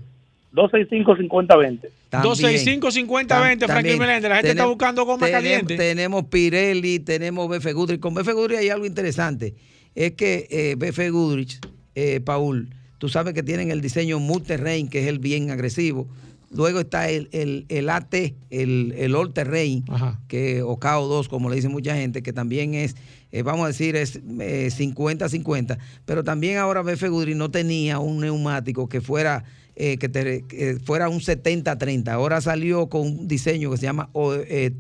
265 0.52 1.18
50 1.18 1.56
20. 1.58 1.92
También. 2.10 2.30
265 2.32 2.92
50 2.92 3.40
20, 3.42 3.66
Tam- 3.66 3.68
Franklin 3.70 3.92
también. 3.94 4.00
Meléndez. 4.00 4.30
La 4.30 4.36
gente 4.38 4.50
está 4.52 4.66
buscando 4.66 5.06
goma 5.06 5.30
caliente. 5.30 5.76
Tenemos 5.76 6.26
Pirelli, 6.26 7.00
tenemos 7.00 7.48
BF 7.50 7.74
Goodrich. 7.74 8.00
Con 8.00 8.14
BF 8.14 8.32
Goodrich 8.34 8.58
hay 8.60 8.70
algo 8.70 8.86
interesante. 8.86 9.56
Es 9.94 10.14
que 10.14 10.48
eh, 10.50 10.76
BF 10.76 11.10
Goodrich, 11.12 11.60
eh, 11.96 12.22
Paul, 12.22 12.70
tú 12.98 13.10
sabes 13.10 13.34
que 13.34 13.44
tienen 13.44 13.72
el 13.72 13.82
diseño 13.82 14.20
multi-terrain, 14.20 14.88
que 14.90 15.02
es 15.02 15.08
el 15.08 15.20
bien 15.20 15.52
agresivo. 15.52 16.08
Luego 16.50 16.80
está 16.80 17.10
el, 17.10 17.28
el, 17.34 17.66
el 17.68 17.90
AT, 17.90 18.14
el, 18.50 18.94
el 18.98 19.16
All 19.16 19.34
Terrain, 19.34 19.84
Ajá. 19.90 20.18
que, 20.30 20.62
o 20.62 20.80
KO2, 20.80 21.28
como 21.28 21.50
le 21.50 21.58
dice 21.58 21.68
mucha 21.68 21.94
gente, 21.94 22.24
que 22.24 22.32
también 22.32 22.74
es, 22.74 22.96
eh, 23.34 23.42
vamos 23.42 23.66
a 23.66 23.68
decir, 23.68 23.98
es 23.98 24.16
eh, 24.40 24.70
50-50. 24.72 25.78
Pero 26.06 26.24
también 26.24 26.58
ahora 26.58 26.84
BF 26.84 27.10
Goodrich 27.10 27.36
no 27.36 27.52
tenía 27.52 28.00
un 28.00 28.22
neumático 28.22 28.88
que 28.88 29.02
fuera, 29.02 29.44
eh, 29.80 29.98
que, 29.98 30.10
te- 30.10 30.80
fuera 30.84 31.08
un 31.08 31.20
70-30. 31.20 32.10
Ahora 32.10 32.42
salió 32.42 32.88
con 32.90 33.02
un 33.02 33.28
diseño 33.28 33.72
que 33.72 33.78
se 33.78 33.84
llama 33.84 34.10
eh, 34.48 34.72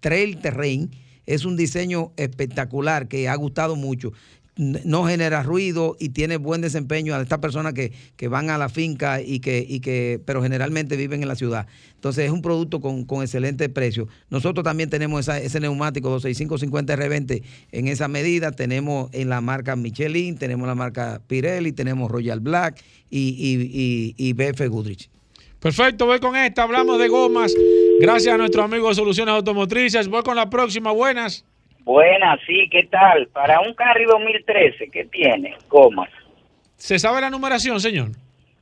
Trail 0.00 0.38
Terrain. 0.40 0.90
Es 1.26 1.44
un 1.44 1.56
diseño 1.56 2.12
espectacular 2.16 3.08
que 3.08 3.28
ha 3.28 3.34
gustado 3.34 3.76
mucho. 3.76 4.12
No 4.56 5.04
genera 5.04 5.42
ruido 5.42 5.96
y 5.98 6.10
tiene 6.10 6.36
buen 6.36 6.60
desempeño 6.60 7.14
a 7.14 7.20
estas 7.20 7.40
personas 7.40 7.72
que, 7.72 7.92
que 8.16 8.28
van 8.28 8.50
a 8.50 8.58
la 8.58 8.68
finca 8.68 9.20
y 9.20 9.40
que, 9.40 9.66
y 9.68 9.80
que, 9.80 10.20
pero 10.24 10.42
generalmente 10.42 10.96
viven 10.96 11.22
en 11.22 11.28
la 11.28 11.34
ciudad. 11.34 11.66
Entonces 11.94 12.26
es 12.26 12.30
un 12.30 12.42
producto 12.42 12.80
con, 12.80 13.04
con 13.04 13.22
excelente 13.22 13.68
precio. 13.68 14.06
Nosotros 14.30 14.62
también 14.62 14.90
tenemos 14.90 15.26
ese 15.26 15.58
neumático 15.58 16.10
26550 16.10 16.96
R20 16.96 17.42
en 17.72 17.88
esa 17.88 18.08
medida. 18.08 18.52
Tenemos 18.52 19.08
en 19.12 19.28
la 19.28 19.40
marca 19.40 19.74
Michelin, 19.74 20.36
tenemos 20.36 20.68
la 20.68 20.74
marca 20.74 21.20
Pirelli, 21.26 21.72
tenemos 21.72 22.10
Royal 22.10 22.40
Black 22.40 22.80
y, 23.10 23.34
y, 23.38 24.14
y, 24.16 24.32
BF 24.34 24.68
Goodrich. 24.68 25.10
Perfecto, 25.58 26.06
voy 26.06 26.20
con 26.20 26.36
esta. 26.36 26.62
Hablamos 26.62 26.98
de 26.98 27.08
gomas. 27.08 27.54
Gracias 28.00 28.34
a 28.34 28.36
nuestro 28.36 28.62
amigo 28.62 28.92
Soluciones 28.94 29.34
Automotrices. 29.34 30.08
Voy 30.08 30.22
con 30.22 30.36
la 30.36 30.50
próxima. 30.50 30.92
Buenas. 30.92 31.44
Buenas, 31.84 32.40
sí, 32.46 32.68
¿qué 32.70 32.84
tal? 32.90 33.28
Para 33.28 33.60
un 33.60 33.74
carry 33.74 34.04
2013, 34.06 34.88
¿qué 34.90 35.04
tiene? 35.04 35.54
Gomas. 35.68 36.08
¿Se 36.76 36.98
sabe 36.98 37.20
la 37.20 37.30
numeración, 37.30 37.78
señor? 37.80 38.08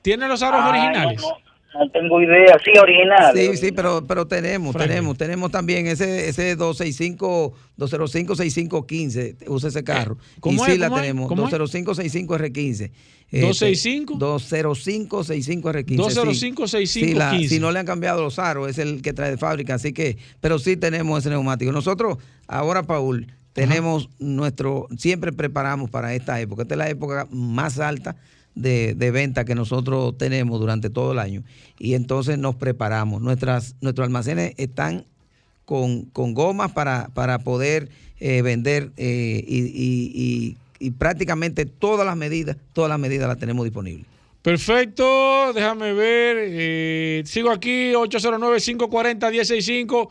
¿Tiene 0.03 0.27
los 0.29 0.43
aros 0.43 0.61
Ah, 0.63 0.69
originales? 0.71 1.23
No, 1.23 1.29
no, 1.31 1.37
no 1.75 1.91
tengo 1.91 2.21
idea, 2.21 2.57
sí, 2.65 2.71
original. 2.79 3.33
Sí, 3.35 3.57
sí, 3.57 3.73
pero, 3.73 4.05
pero 4.07 4.27
tenemos, 4.27 4.73
Franklin. 4.73 4.89
tenemos, 4.97 5.19
tenemos 5.19 5.51
también 5.51 5.87
ese, 5.87 6.29
ese 6.29 6.55
265, 6.57 7.55
205 7.77 8.37
6515, 8.37 9.37
usa 9.49 9.69
ese 9.69 9.83
carro. 9.85 10.19
Eh, 10.21 10.37
¿cómo 10.41 10.63
y 10.63 10.67
sí 10.67 10.73
es? 10.73 10.79
la 10.79 10.89
¿Cómo 10.89 10.97
es? 10.99 11.03
tenemos, 11.03 11.29
¿Cómo 11.29 11.45
es? 11.45 11.51
205 11.51 11.95
65 11.95 12.35
R15. 12.39 12.91
265? 13.33 14.15
205 14.19 15.25
65 15.25 15.71
R15. 15.73 15.97
205 15.97 16.67
sí. 16.67 16.87
65 16.87 17.07
Sí, 17.07 17.15
la- 17.15 17.31
15. 17.31 17.49
Si 17.55 17.61
no 17.61 17.71
le 17.73 17.79
han 17.79 17.87
cambiado 17.87 18.21
los 18.23 18.39
aros, 18.39 18.69
es 18.69 18.79
el 18.79 19.01
que 19.03 19.13
trae 19.13 19.31
de 19.31 19.39
fábrica, 19.39 19.75
así 19.75 19.93
que, 19.93 20.19
pero 20.41 20.59
sí 20.59 20.77
tenemos 20.77 21.19
ese 21.21 21.31
neumático. 21.31 21.73
Nosotros, 21.73 22.19
ahora, 22.47 22.83
Paul, 22.83 23.27
tenemos 23.55 24.09
nuestro, 24.19 24.87
siempre 24.99 25.33
preparamos 25.33 25.89
para 25.91 26.15
esta 26.15 26.41
época. 26.41 26.63
Esta 26.63 26.75
es 26.75 26.79
la 26.79 26.89
época 26.91 27.27
más 27.31 27.79
alta 27.79 28.17
de, 28.55 28.95
de 28.95 29.11
venta 29.11 29.45
que 29.45 29.55
nosotros 29.55 30.17
tenemos 30.19 30.61
durante 30.61 30.91
todo 30.91 31.13
el 31.13 31.19
año. 31.19 31.43
Y 31.79 31.95
entonces 31.95 32.39
nos 32.39 32.55
preparamos. 32.55 33.23
Nuestras, 33.23 33.77
nuestros 33.81 34.07
almacenes 34.07 34.55
están 34.57 35.07
con, 35.65 36.03
con 36.07 36.35
gomas 36.35 36.73
para, 36.73 37.09
para 37.15 37.39
poder 37.39 37.89
eh, 38.21 38.43
vender 38.43 38.91
eh, 38.97 39.45
y, 39.47 40.57
prácticamente 40.99 41.65
todas 41.65 42.05
las 42.05 42.17
medidas, 42.17 42.57
todas 42.73 42.89
las 42.89 42.99
medidas 42.99 43.29
las 43.29 43.39
tenemos 43.39 43.63
disponibles. 43.65 44.05
Perfecto, 44.43 45.53
déjame 45.53 45.93
ver. 45.93 46.37
eh, 46.41 47.23
sigo 47.25 47.53
aquí, 47.53 47.93
809-540-165. 47.93 50.09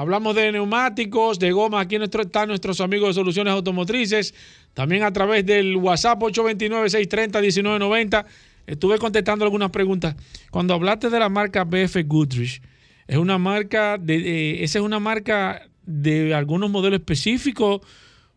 Hablamos 0.00 0.34
de 0.34 0.50
neumáticos, 0.50 1.38
de 1.38 1.52
goma. 1.52 1.80
Aquí 1.80 1.98
nuestro, 1.98 2.22
están 2.22 2.48
nuestros 2.48 2.80
amigos 2.80 3.10
de 3.10 3.14
Soluciones 3.20 3.52
Automotrices. 3.52 4.32
También 4.72 5.02
a 5.02 5.12
través 5.12 5.44
del 5.44 5.76
WhatsApp 5.76 6.18
829-630-1990. 6.22 8.24
Estuve 8.66 8.96
contestando 8.96 9.44
algunas 9.44 9.68
preguntas. 9.68 10.16
Cuando 10.50 10.72
hablaste 10.72 11.10
de 11.10 11.18
la 11.18 11.28
marca 11.28 11.64
BF 11.64 11.98
Goodrich, 12.06 12.62
es 13.06 13.18
una 13.18 13.36
marca 13.36 13.98
de, 13.98 14.16
eh, 14.16 14.64
esa 14.64 14.78
es 14.78 14.84
una 14.86 15.00
marca 15.00 15.68
de 15.84 16.34
algunos 16.34 16.70
modelos 16.70 17.00
específicos 17.00 17.82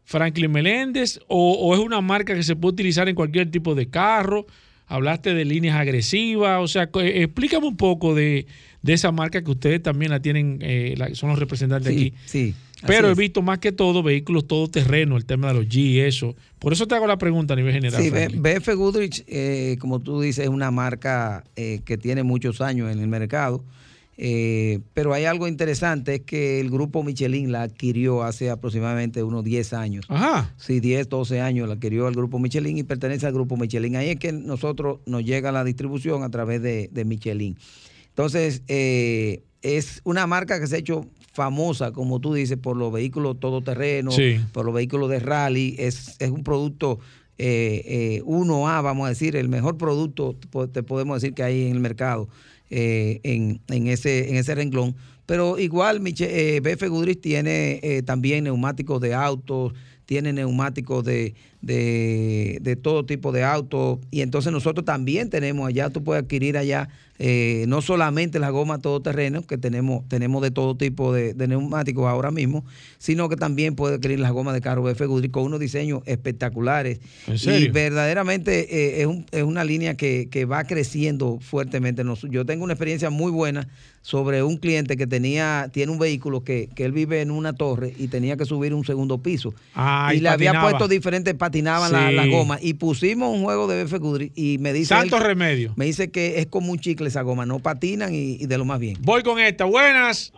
Franklin 0.04 0.52
Meléndez 0.52 1.22
o, 1.30 1.54
o 1.54 1.74
es 1.74 1.80
una 1.80 2.02
marca 2.02 2.36
que 2.36 2.44
se 2.44 2.58
puede 2.58 2.74
utilizar 2.74 3.08
en 3.08 3.16
cualquier 3.16 3.50
tipo 3.50 3.74
de 3.74 3.90
carro? 3.90 4.48
Hablaste 4.94 5.34
de 5.34 5.44
líneas 5.46 5.76
agresivas, 5.76 6.62
o 6.62 6.68
sea, 6.68 6.84
eh, 7.02 7.24
explícame 7.24 7.66
un 7.68 7.78
poco 7.78 8.14
de, 8.14 8.46
de 8.82 8.94
esa 8.94 9.12
marca 9.12 9.44
que 9.44 9.50
ustedes 9.52 9.82
también 9.82 10.12
la 10.12 10.22
tienen, 10.22 10.60
eh, 10.62 10.94
la- 10.98 11.14
son 11.16 11.30
los 11.30 11.40
representantes 11.40 11.94
Sí, 11.94 12.00
aquí. 12.00 12.14
sí. 12.26 12.56
Pero 12.86 13.10
he 13.10 13.16
visto 13.16 13.42
más 13.42 13.60
que 13.60 13.72
todo 13.72 14.04
vehículos 14.04 14.46
todoterreno, 14.46 15.16
el 15.16 15.24
tema 15.26 15.48
de 15.48 15.54
los 15.54 15.66
G 15.68 15.76
y 15.78 16.00
eso. 16.02 16.36
Por 16.60 16.74
eso 16.74 16.86
te 16.86 16.94
hago 16.96 17.08
la 17.08 17.18
pregunta 17.18 17.54
a 17.54 17.58
nivel 17.58 17.74
general. 17.74 18.04
Sí. 18.04 18.10
BF 18.10 18.74
Goodrich, 18.76 19.24
eh, 19.28 19.78
como 19.80 20.00
tú 20.02 20.20
dices, 20.22 20.44
es 20.44 20.50
una 20.50 20.70
marca 20.70 21.46
eh, 21.56 21.80
que 21.86 21.98
tiene 21.98 22.24
muchos 22.24 22.60
años 22.62 22.92
en 22.92 23.00
el 23.00 23.08
mercado. 23.08 23.64
Eh, 24.18 24.80
pero 24.94 25.14
hay 25.14 25.26
algo 25.26 25.48
interesante, 25.48 26.16
es 26.16 26.22
que 26.22 26.60
el 26.60 26.70
grupo 26.70 27.04
Michelin 27.04 27.52
la 27.52 27.64
adquirió 27.64 28.24
hace 28.24 28.50
aproximadamente 28.50 29.24
unos 29.24 29.44
10 29.44 29.74
años. 29.74 30.06
Ajá. 30.08 30.54
Sí, 30.58 30.80
10, 30.80 31.10
12 31.10 31.42
años 31.42 31.68
la 31.68 31.74
adquirió 31.76 32.08
el 32.08 32.16
grupo 32.16 32.38
Michelin 32.40 32.78
y 32.78 32.84
pertenece 32.84 33.26
al 33.26 33.34
grupo 33.34 33.58
Michelin. 33.58 33.96
Ahí 33.96 34.10
es 34.10 34.18
que 34.20 34.32
nosotros 34.32 35.00
nos 35.06 35.24
llega 35.24 35.52
la 35.52 35.64
distribución 35.64 36.24
a 36.24 36.30
través 36.30 36.62
de, 36.62 36.90
de 36.92 37.06
Michelin. 37.06 37.58
Entonces, 38.10 38.62
eh, 38.68 39.42
es 39.64 40.02
una 40.04 40.28
marca 40.28 40.60
que 40.60 40.68
se 40.68 40.76
ha 40.76 40.80
hecho 40.80 41.08
famosa, 41.32 41.92
como 41.92 42.20
tú 42.20 42.36
dices, 42.36 42.58
por 42.58 42.78
los 42.78 42.94
vehículos 42.94 43.40
todoterrenos, 43.40 44.16
Sí. 44.16 44.40
por 44.52 44.66
los 44.66 44.76
vehículos 44.76 45.10
de 45.10 45.20
rally. 45.20 45.76
Es, 45.80 46.16
es 46.20 46.30
un 46.30 46.44
producto 46.44 47.00
eh, 47.40 48.20
eh, 48.20 48.22
1A, 48.26 48.84
vamos 48.84 49.08
a 49.08 49.10
decir, 49.10 49.36
el 49.36 49.50
mejor 49.50 49.78
producto, 49.78 50.36
te 50.72 50.84
podemos 50.84 51.20
decir 51.20 51.34
que 51.34 51.42
hay 51.42 51.66
en 51.66 51.72
el 51.72 51.80
mercado 51.80 52.30
eh, 52.76 53.20
en, 53.24 53.88
ese, 53.88 54.30
en 54.30 54.36
ese 54.38 54.56
renglón. 54.56 54.96
Pero 55.28 55.60
igual 55.60 56.02
Miche- 56.02 56.28
eh, 56.30 56.60
BF 56.60 56.90
Goodrich 56.90 57.22
tiene 57.22 57.80
eh, 57.84 58.02
también 58.02 58.44
neumáticos 58.46 59.00
de 59.00 59.14
autos, 59.14 59.74
tiene 60.06 60.34
neumáticos 60.34 61.06
de, 61.06 61.36
de 61.62 62.76
todo 62.82 63.06
tipo 63.06 63.32
de 63.32 63.44
autos. 63.44 64.00
Y 64.12 64.22
entonces 64.22 64.52
nosotros 64.52 64.84
también 64.86 65.30
tenemos 65.30 65.68
allá, 65.68 65.90
tú 65.92 66.04
puedes 66.04 66.24
adquirir 66.24 66.58
allá 66.58 66.90
eh, 67.26 67.64
no 67.70 67.82
solamente 67.82 68.38
las 68.38 68.52
gomas 68.52 68.82
todoterreno, 68.82 69.44
que 69.48 69.58
tenemos, 69.58 70.06
tenemos 70.10 70.42
de 70.42 70.52
todo 70.52 70.76
tipo 70.76 71.14
de, 71.14 71.34
de 71.34 71.48
neumáticos 71.48 72.06
ahora 72.06 72.32
mismo, 72.32 72.66
sino 72.98 73.30
que 73.30 73.38
también 73.38 73.76
puedes 73.76 73.96
adquirir 73.98 74.20
las 74.20 74.34
gomas 74.34 74.54
de 74.56 74.60
carro 74.60 74.84
BF 74.84 75.04
Goodrich 75.08 75.32
con 75.32 75.44
unos 75.46 75.62
diseños 75.62 76.02
espectaculares. 76.06 77.00
¿En 77.28 77.38
serio? 77.40 77.68
Y 77.68 77.72
verdaderamente 77.72 78.68
eh, 78.76 79.02
es, 79.02 79.08
un- 79.08 79.26
es 79.32 79.44
una 79.44 79.64
línea 79.64 79.96
que, 79.96 80.28
que 80.30 80.44
va 80.44 80.66
creciendo 80.66 81.40
fuertemente. 81.40 82.04
Nos- 82.04 82.24
Yo 82.30 82.46
tengo 82.46 82.66
una 82.66 82.74
experiencia 82.74 83.10
muy 83.10 83.32
buena 83.32 83.70
sobre 84.06 84.44
un 84.44 84.58
cliente 84.58 84.98
que 84.98 85.08
tenía, 85.08 85.70
tiene 85.72 85.90
un 85.92 85.98
vehículo 85.98 86.44
que, 86.44 86.68
que 86.76 86.84
él 86.84 86.92
vive 86.92 87.22
en 87.22 87.32
una 87.32 87.54
torre 87.54 87.94
y 87.98 88.10
tenía 88.10 88.36
que 88.36 88.44
subir 88.44 88.74
un 88.74 88.84
segundo 88.84 89.18
piso. 89.20 89.54
Ah, 89.76 90.12
y 90.14 90.18
y 90.18 90.20
le 90.20 90.28
había 90.28 90.60
puesto 90.62 90.90
diferentes, 90.90 91.34
patinaban 91.36 91.90
la- 91.92 92.10
Sí. 92.10 92.16
las 92.16 92.28
gomas. 92.30 92.60
Y 92.62 92.74
pusimos 92.74 93.34
un 93.34 93.44
juego 93.44 93.66
de 93.66 93.82
BF 93.86 93.98
Goodrich 94.00 94.34
y 94.36 94.58
me 94.60 94.74
dice. 94.74 94.88
Santo 94.94 95.16
él- 95.18 95.24
remedio. 95.24 95.72
Me 95.78 95.86
dice 95.86 96.12
que 96.12 96.40
es 96.40 96.48
como 96.48 96.72
un 96.74 96.80
chicle 96.80 97.08
esa 97.08 97.22
goma, 97.22 97.46
no 97.46 97.60
patinan 97.60 98.14
y, 98.14 98.34
y 98.42 98.46
de 98.46 98.58
lo 98.58 98.66
más 98.66 98.80
bien. 98.82 98.98
Voy 99.00 99.24
con 99.24 99.40
esta. 99.40 99.64
Buenas. 99.64 100.34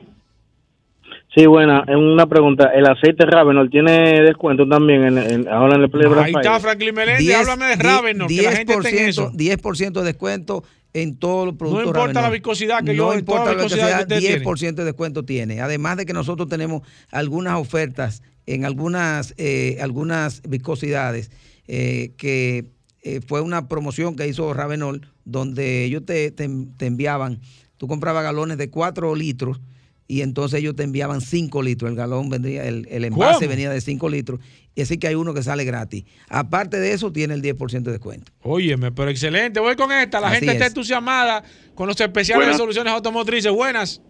Sí, 1.36 1.45
buena, 1.47 1.84
es 1.88 1.95
una 1.95 2.28
pregunta. 2.28 2.72
¿El 2.74 2.86
aceite 2.88 3.26
Ravenol 3.26 3.70
tiene 3.70 4.22
descuento 4.22 4.66
también 4.68 5.03
en, 5.03 5.18
en- 5.18 5.47
ahora 5.49 5.76
en 5.76 5.82
el 5.84 5.89
Play 5.89 6.09
Ahí 6.24 6.32
está 6.34 6.59
Franklin 6.61 6.95
Meléndez. 6.95 7.36
Háblame 7.36 7.66
de 7.66 7.76
Ravenor, 7.76 8.28
que 8.30 8.41
la 8.41 8.51
gente 8.53 8.74
está 8.74 8.89
en 8.89 9.09
eso. 9.09 9.32
10% 9.34 9.91
de 9.91 10.03
descuento 10.05 10.63
en 11.01 11.17
todos 11.17 11.45
los 11.45 11.55
productos. 11.55 11.83
importa 11.87 12.01
Ravenol. 12.05 12.23
la 12.23 12.29
viscosidad 12.29 12.77
que 12.79 12.93
no 12.93 13.11
yo- 13.13 13.19
importa 13.19 13.45
la 13.53 13.63
viscosidad 13.63 14.07
que 14.07 14.15
viscosidad, 14.15 14.17
ustedes 14.17 14.43
10% 14.43 14.75
de 14.75 14.85
descuento 14.85 15.25
tiene. 15.25 15.59
Además 15.61 15.97
de 15.97 16.05
que 16.05 16.13
nosotros 16.13 16.47
tenemos 16.47 16.81
algunas 17.11 17.59
ofertas 17.59 18.23
en 18.45 18.63
algunas, 18.63 19.33
eh, 19.37 19.77
algunas 19.81 20.41
viscosidades 20.47 21.31
eh, 21.67 22.13
que 22.17 22.65
eh, 23.03 23.19
fue 23.27 23.41
una 23.41 23.67
promoción 23.67 24.15
que 24.15 24.27
hizo 24.27 24.53
Ravenol 24.53 25.07
donde 25.25 25.83
ellos 25.83 26.05
te, 26.05 26.31
te- 26.31 26.49
te 26.77 26.85
enviaban, 26.85 27.39
tú 27.77 27.87
comprabas 27.87 28.23
galones 28.23 28.57
de 28.57 28.69
4 28.69 29.15
litros 29.15 29.59
y 30.07 30.21
entonces 30.21 30.59
ellos 30.59 30.75
te 30.75 30.83
enviaban 30.83 31.21
5 31.21 31.63
litros. 31.63 31.89
El 31.89 31.97
galón 31.97 32.29
vendría, 32.29 32.65
el, 32.65 32.87
el 32.89 33.05
envase 33.05 33.39
¿Cómo? 33.39 33.49
venía 33.49 33.69
de 33.69 33.81
5 33.81 34.09
litros. 34.09 34.39
Y 34.75 34.81
así 34.81 34.97
que 34.99 35.07
hay 35.07 35.15
uno 35.15 35.33
que 35.33 35.41
sale 35.41 35.63
gratis. 35.63 36.05
Aparte 36.29 36.77
de 36.79 36.91
eso, 36.93 37.11
tiene 37.11 37.33
el 37.33 37.41
10% 37.41 37.81
de 37.83 37.91
descuento. 37.91 38.31
Óyeme, 38.41 38.91
pero 38.91 39.09
excelente. 39.09 39.59
Voy 39.59 39.75
con 39.75 39.91
esta. 39.91 40.19
La 40.19 40.27
Así 40.27 40.37
gente 40.37 40.51
está 40.53 40.65
es. 40.65 40.71
entusiasmada 40.71 41.43
con 41.73 41.87
los 41.87 41.99
especiales 41.99 42.45
Buenas. 42.45 42.57
de 42.57 42.61
soluciones 42.61 42.93
automotrices. 42.93 43.51
Buenas. 43.51 44.01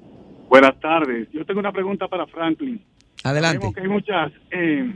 Buenas 0.49 0.79
tardes. 0.79 1.27
Yo 1.31 1.45
tengo 1.45 1.59
una 1.59 1.71
pregunta 1.71 2.07
para 2.07 2.25
Franklin. 2.27 2.83
Adelante. 3.23 3.57
Sabemos 3.57 3.75
que 3.75 3.81
hay 3.81 3.87
muchas, 3.87 4.31
eh, 4.51 4.93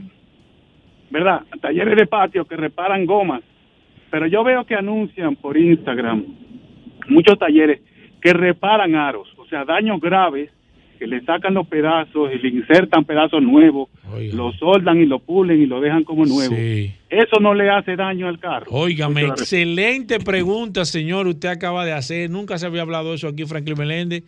¿verdad? 1.10 1.42
Talleres 1.62 1.96
de 1.96 2.06
patio 2.06 2.44
que 2.46 2.56
reparan 2.56 3.06
gomas. 3.06 3.42
Pero 4.10 4.26
yo 4.26 4.42
veo 4.44 4.66
que 4.66 4.74
anuncian 4.74 5.36
por 5.36 5.56
Instagram 5.56 6.24
muchos 7.08 7.38
talleres 7.38 7.80
que 8.20 8.32
reparan 8.32 8.94
aros, 8.94 9.28
o 9.38 9.46
sea, 9.46 9.64
daños 9.64 10.00
graves, 10.00 10.50
que 11.00 11.06
le 11.06 11.24
sacan 11.24 11.54
los 11.54 11.66
pedazos 11.66 12.30
y 12.32 12.38
le 12.38 12.48
insertan 12.50 13.04
pedazos 13.06 13.42
nuevos, 13.42 13.88
lo 14.34 14.52
soldan 14.52 15.00
y 15.00 15.06
lo 15.06 15.18
pulen 15.18 15.60
y 15.60 15.64
lo 15.66 15.80
dejan 15.80 16.04
como 16.04 16.26
nuevo. 16.26 16.54
Sí. 16.54 16.92
Eso 17.08 17.40
no 17.40 17.54
le 17.54 17.70
hace 17.70 17.96
daño 17.96 18.28
al 18.28 18.38
carro. 18.38 18.66
Óigame, 18.70 19.22
excelente 19.22 20.20
pregunta, 20.20 20.84
señor. 20.84 21.26
Usted 21.26 21.48
acaba 21.48 21.86
de 21.86 21.92
hacer. 21.92 22.28
Nunca 22.28 22.58
se 22.58 22.66
había 22.66 22.82
hablado 22.82 23.08
de 23.10 23.16
eso 23.16 23.28
aquí, 23.28 23.46
Franklin 23.46 23.78
Meléndez. 23.78 24.24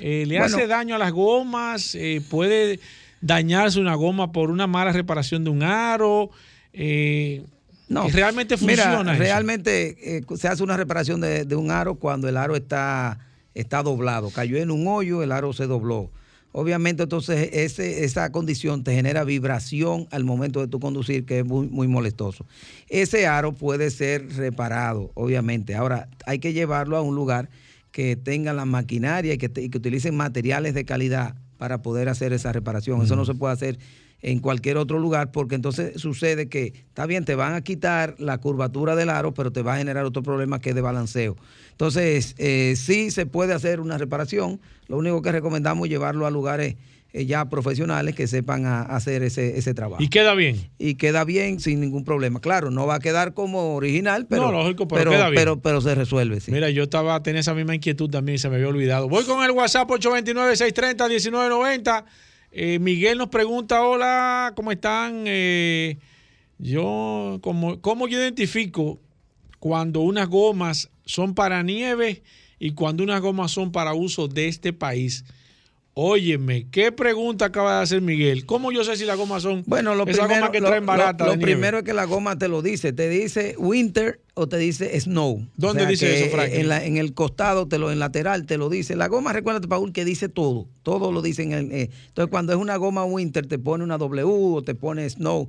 Eh, 0.00 0.24
¿Le 0.26 0.38
Bueno. 0.38 0.44
hace 0.54 0.66
daño 0.66 0.94
a 0.96 0.98
las 0.98 1.12
gomas? 1.12 1.94
Eh, 1.94 2.20
¿Puede 2.30 2.78
dañarse 3.22 3.80
una 3.80 3.94
goma 3.94 4.30
por 4.32 4.50
una 4.50 4.66
mala 4.66 4.92
reparación 4.92 5.42
de 5.44 5.50
un 5.50 5.62
aro? 5.62 6.28
Eh, 6.74 7.42
No. 7.88 8.06
¿Realmente 8.12 8.56
Mira, 8.60 8.82
funciona 8.84 9.12
eso? 9.14 9.22
realmente 9.22 10.16
eh, 10.18 10.20
se 10.34 10.48
hace 10.48 10.62
una 10.62 10.76
reparación 10.76 11.20
de, 11.22 11.44
de 11.46 11.56
un 11.56 11.70
aro 11.70 11.94
cuando 11.94 12.28
el 12.28 12.36
aro 12.36 12.54
está, 12.54 13.18
está 13.56 13.82
doblado. 13.82 14.30
Cayó 14.30 14.56
en 14.58 14.70
un 14.70 14.86
hoyo, 14.86 15.22
el 15.22 15.32
aro 15.32 15.52
se 15.52 15.66
dobló. 15.66 16.10
Obviamente, 16.52 17.02
entonces, 17.02 17.50
ese, 17.52 18.04
esa 18.04 18.32
condición 18.32 18.82
te 18.82 18.94
genera 18.94 19.24
vibración 19.24 20.06
al 20.10 20.24
momento 20.24 20.60
de 20.60 20.68
tu 20.68 20.80
conducir, 20.80 21.26
que 21.26 21.40
es 21.40 21.44
muy, 21.44 21.66
muy 21.68 21.86
molestoso. 21.86 22.46
Ese 22.88 23.26
aro 23.26 23.52
puede 23.52 23.90
ser 23.90 24.34
reparado, 24.36 25.10
obviamente. 25.14 25.74
Ahora, 25.74 26.08
hay 26.24 26.38
que 26.38 26.54
llevarlo 26.54 26.96
a 26.96 27.02
un 27.02 27.14
lugar 27.14 27.50
que 27.90 28.16
tenga 28.16 28.54
la 28.54 28.64
maquinaria 28.64 29.34
y 29.34 29.38
que, 29.38 29.48
te- 29.50 29.62
y 29.62 29.68
que 29.68 29.78
utilicen 29.78 30.14
materiales 30.16 30.72
de 30.72 30.84
calidad 30.86 31.34
para 31.58 31.82
poder 31.82 32.08
hacer 32.08 32.32
esa 32.32 32.52
reparación. 32.52 33.02
Eso 33.02 33.16
no 33.16 33.24
se 33.26 33.34
puede 33.34 33.52
hacer 33.52 33.78
en 34.22 34.38
cualquier 34.40 34.78
otro 34.78 34.98
lugar 34.98 35.30
porque 35.30 35.54
entonces 35.54 36.00
sucede 36.00 36.48
que, 36.48 36.72
está 36.88 37.04
bien, 37.04 37.26
te 37.26 37.34
van 37.34 37.52
a 37.52 37.60
quitar 37.60 38.14
la 38.18 38.38
curvatura 38.38 38.96
del 38.96 39.10
aro, 39.10 39.34
pero 39.34 39.52
te 39.52 39.60
va 39.62 39.74
a 39.74 39.78
generar 39.78 40.04
otro 40.06 40.22
problema 40.22 40.58
que 40.58 40.70
es 40.70 40.74
de 40.74 40.80
balanceo. 40.80 41.36
Entonces, 41.76 42.34
eh, 42.38 42.72
sí 42.76 43.10
se 43.10 43.26
puede 43.26 43.52
hacer 43.52 43.80
una 43.80 43.98
reparación. 43.98 44.58
Lo 44.88 44.96
único 44.96 45.20
que 45.20 45.30
recomendamos 45.30 45.84
es 45.86 45.90
llevarlo 45.90 46.24
a 46.26 46.30
lugares 46.30 46.76
eh, 47.12 47.26
ya 47.26 47.44
profesionales 47.50 48.14
que 48.14 48.26
sepan 48.26 48.64
a- 48.64 48.80
hacer 48.82 49.22
ese, 49.22 49.58
ese 49.58 49.74
trabajo. 49.74 50.02
¿Y 50.02 50.08
queda 50.08 50.32
bien? 50.34 50.70
Y 50.78 50.94
queda 50.94 51.24
bien 51.24 51.60
sin 51.60 51.80
ningún 51.80 52.02
problema. 52.04 52.40
Claro, 52.40 52.70
no 52.70 52.86
va 52.86 52.94
a 52.94 52.98
quedar 52.98 53.34
como 53.34 53.74
original, 53.76 54.26
pero, 54.26 54.44
No, 54.46 54.52
lógico, 54.52 54.88
pero 54.88 55.10
queda 55.10 55.28
bien. 55.28 55.34
pero, 55.40 55.60
pero 55.60 55.80
se 55.82 55.94
resuelve. 55.94 56.40
Sí. 56.40 56.50
Mira, 56.50 56.70
yo 56.70 56.84
estaba 56.84 57.22
tenía 57.22 57.40
esa 57.40 57.52
misma 57.54 57.74
inquietud 57.74 58.08
también 58.10 58.36
y 58.36 58.38
se 58.38 58.48
me 58.48 58.54
había 58.56 58.68
olvidado. 58.68 59.08
Voy 59.10 59.24
con 59.24 59.44
el 59.44 59.50
WhatsApp 59.50 59.86
829-630-1990. 59.90 62.04
Eh, 62.52 62.78
Miguel 62.78 63.18
nos 63.18 63.28
pregunta, 63.28 63.82
hola, 63.82 64.54
¿cómo 64.56 64.72
están? 64.72 65.24
Eh, 65.26 65.98
yo, 66.58 67.38
¿cómo, 67.42 67.82
¿cómo 67.82 68.08
yo 68.08 68.18
identifico 68.18 68.98
cuando 69.58 70.00
unas 70.00 70.28
gomas 70.28 70.90
son 71.04 71.34
para 71.34 71.62
nieve 71.62 72.22
y 72.58 72.72
cuando 72.72 73.02
unas 73.04 73.20
gomas 73.20 73.50
son 73.50 73.72
para 73.72 73.94
uso 73.94 74.28
de 74.28 74.48
este 74.48 74.72
país? 74.72 75.24
Óyeme, 75.98 76.66
¿qué 76.70 76.92
pregunta 76.92 77.46
acaba 77.46 77.78
de 77.78 77.82
hacer 77.84 78.02
Miguel? 78.02 78.44
¿Cómo 78.44 78.70
yo 78.70 78.84
sé 78.84 78.96
si 78.98 79.06
las 79.06 79.16
gomas 79.16 79.42
son 79.42 79.62
Bueno, 79.66 79.94
lo 79.94 80.04
primero, 80.04 80.28
gomas 80.28 80.50
que 80.50 80.60
lo- 80.60 80.66
traen 80.68 80.82
lo- 80.82 80.88
baratas 80.88 81.26
lo 81.26 81.30
de 81.32 81.36
nieve? 81.38 81.52
primero 81.52 81.78
es 81.78 81.84
que 81.84 81.94
la 81.94 82.04
goma 82.04 82.36
te 82.36 82.48
lo 82.48 82.60
dice. 82.60 82.92
Te 82.92 83.08
dice 83.08 83.54
winter 83.56 84.20
o 84.34 84.46
te 84.46 84.58
dice 84.58 85.00
snow. 85.00 85.46
¿Dónde 85.56 85.84
O 85.84 85.86
sea 85.86 85.88
dice 85.88 86.12
eso? 86.26 86.42
En, 86.42 86.68
la- 86.68 86.84
en 86.84 86.98
el 86.98 87.14
costado, 87.14 87.66
te 87.66 87.78
lo, 87.78 87.90
en 87.90 87.98
lateral 87.98 88.44
te 88.44 88.58
lo 88.58 88.68
dice. 88.68 88.94
La 88.94 89.08
goma, 89.08 89.32
recuérdate, 89.32 89.68
Paul, 89.68 89.94
que 89.94 90.04
dice 90.04 90.28
todo. 90.28 90.66
Todo 90.82 91.12
lo 91.12 91.22
dice 91.22 91.44
en 91.44 91.52
el. 91.52 91.72
eh, 91.72 91.90
entonces, 92.08 92.30
cuando 92.30 92.52
es 92.52 92.58
una 92.58 92.76
goma 92.76 93.06
winter, 93.06 93.46
te 93.46 93.58
pone 93.58 93.82
una 93.82 93.96
W 93.96 94.22
o 94.28 94.60
te 94.62 94.74
pone 94.74 95.08
snow. 95.08 95.48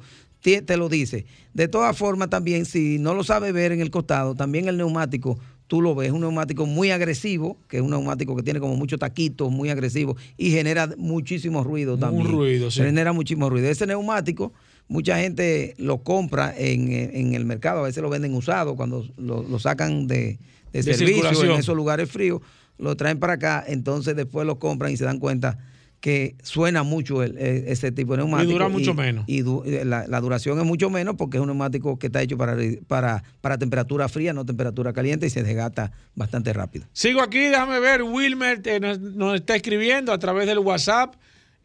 Te, 0.61 0.77
lo 0.77 0.87
dice. 0.87 1.25
De 1.53 1.67
todas 1.67 1.97
formas, 1.97 2.29
también, 2.29 2.65
si 2.65 2.99
no 2.99 3.13
lo 3.13 3.23
sabes 3.23 3.51
ver 3.53 3.71
en 3.73 3.81
el 3.81 3.91
costado, 3.91 4.33
también 4.33 4.67
el 4.69 4.77
neumático, 4.77 5.37
tú 5.67 5.81
lo 5.81 5.93
ves. 5.93 6.07
Es 6.07 6.13
un 6.13 6.21
neumático 6.21 6.65
muy 6.65 6.91
agresivo, 6.91 7.57
que 7.67 7.77
es 7.77 7.83
un 7.83 7.89
neumático 7.89 8.35
que 8.35 8.43
tiene 8.43 8.59
como 8.61 8.75
muchos 8.77 8.97
taquitos, 8.99 9.51
muy 9.51 9.69
agresivo 9.69 10.15
y 10.37 10.51
genera 10.51 10.89
muchísimo 10.97 11.63
ruido 11.63 11.95
Un 11.95 11.99
también. 11.99 12.27
ruido, 12.31 12.71
sí. 12.71 12.81
Genera 12.81 13.11
muchísimo 13.11 13.49
ruido. 13.49 13.67
Ese 13.67 13.85
neumático, 13.85 14.53
mucha 14.87 15.19
gente 15.19 15.75
lo 15.77 15.97
compra 16.03 16.53
en, 16.57 16.91
en 16.93 17.33
el 17.33 17.43
mercado, 17.43 17.79
a 17.81 17.83
veces 17.83 18.01
lo 18.01 18.09
venden 18.09 18.33
usado 18.33 18.75
cuando 18.77 19.05
lo, 19.17 19.43
lo 19.43 19.59
sacan 19.59 20.07
de, 20.07 20.39
de 20.71 20.83
De 20.83 20.93
servicio 20.93 21.43
en 21.43 21.59
esos 21.59 21.75
lugares 21.75 22.09
fríos, 22.09 22.41
lo 22.77 22.95
traen 22.95 23.19
para 23.19 23.33
acá, 23.33 23.63
entonces 23.67 24.15
después 24.15 24.47
lo 24.47 24.59
compran 24.59 24.91
y 24.93 24.97
se 24.97 25.03
dan 25.03 25.19
cuenta 25.19 25.57
que 26.07 26.35
suena 26.41 26.83
mucho 26.83 27.21
el- 27.21 27.37
eh, 27.37 27.65
ese 27.67 27.91
tipo 27.91 28.13
de 28.13 28.19
neumático. 28.19 28.49
Y 28.49 28.53
dura 28.53 28.69
mucho 28.69 28.93
menos. 28.93 29.25
Y 29.27 29.41
du- 29.41 29.61
eh, 29.65 29.83
la, 29.83 30.07
la 30.07 30.21
duración 30.21 30.57
es 30.57 30.63
mucho 30.63 30.89
menos 30.89 31.15
porque 31.17 31.35
es 31.35 31.41
un 31.41 31.47
neumático 31.47 31.99
que 31.99 32.07
está 32.07 32.21
hecho 32.21 32.37
para, 32.37 32.55
para, 32.87 33.25
para 33.41 33.57
temperatura 33.57 34.07
fría, 34.07 34.31
no 34.31 34.45
temperatura 34.45 34.93
caliente 34.93 35.25
y 35.25 35.29
se 35.29 35.43
desgasta 35.43 35.91
bastante 36.15 36.53
rápido. 36.53 36.85
Sigo 36.93 37.21
aquí, 37.21 37.39
déjame 37.39 37.81
ver. 37.81 38.03
Wilmer 38.03 38.61
eh, 38.63 38.79
nos, 38.79 39.01
nos 39.01 39.35
está 39.35 39.57
escribiendo 39.57 40.13
a 40.13 40.17
través 40.17 40.47
del 40.47 40.59
WhatsApp. 40.59 41.15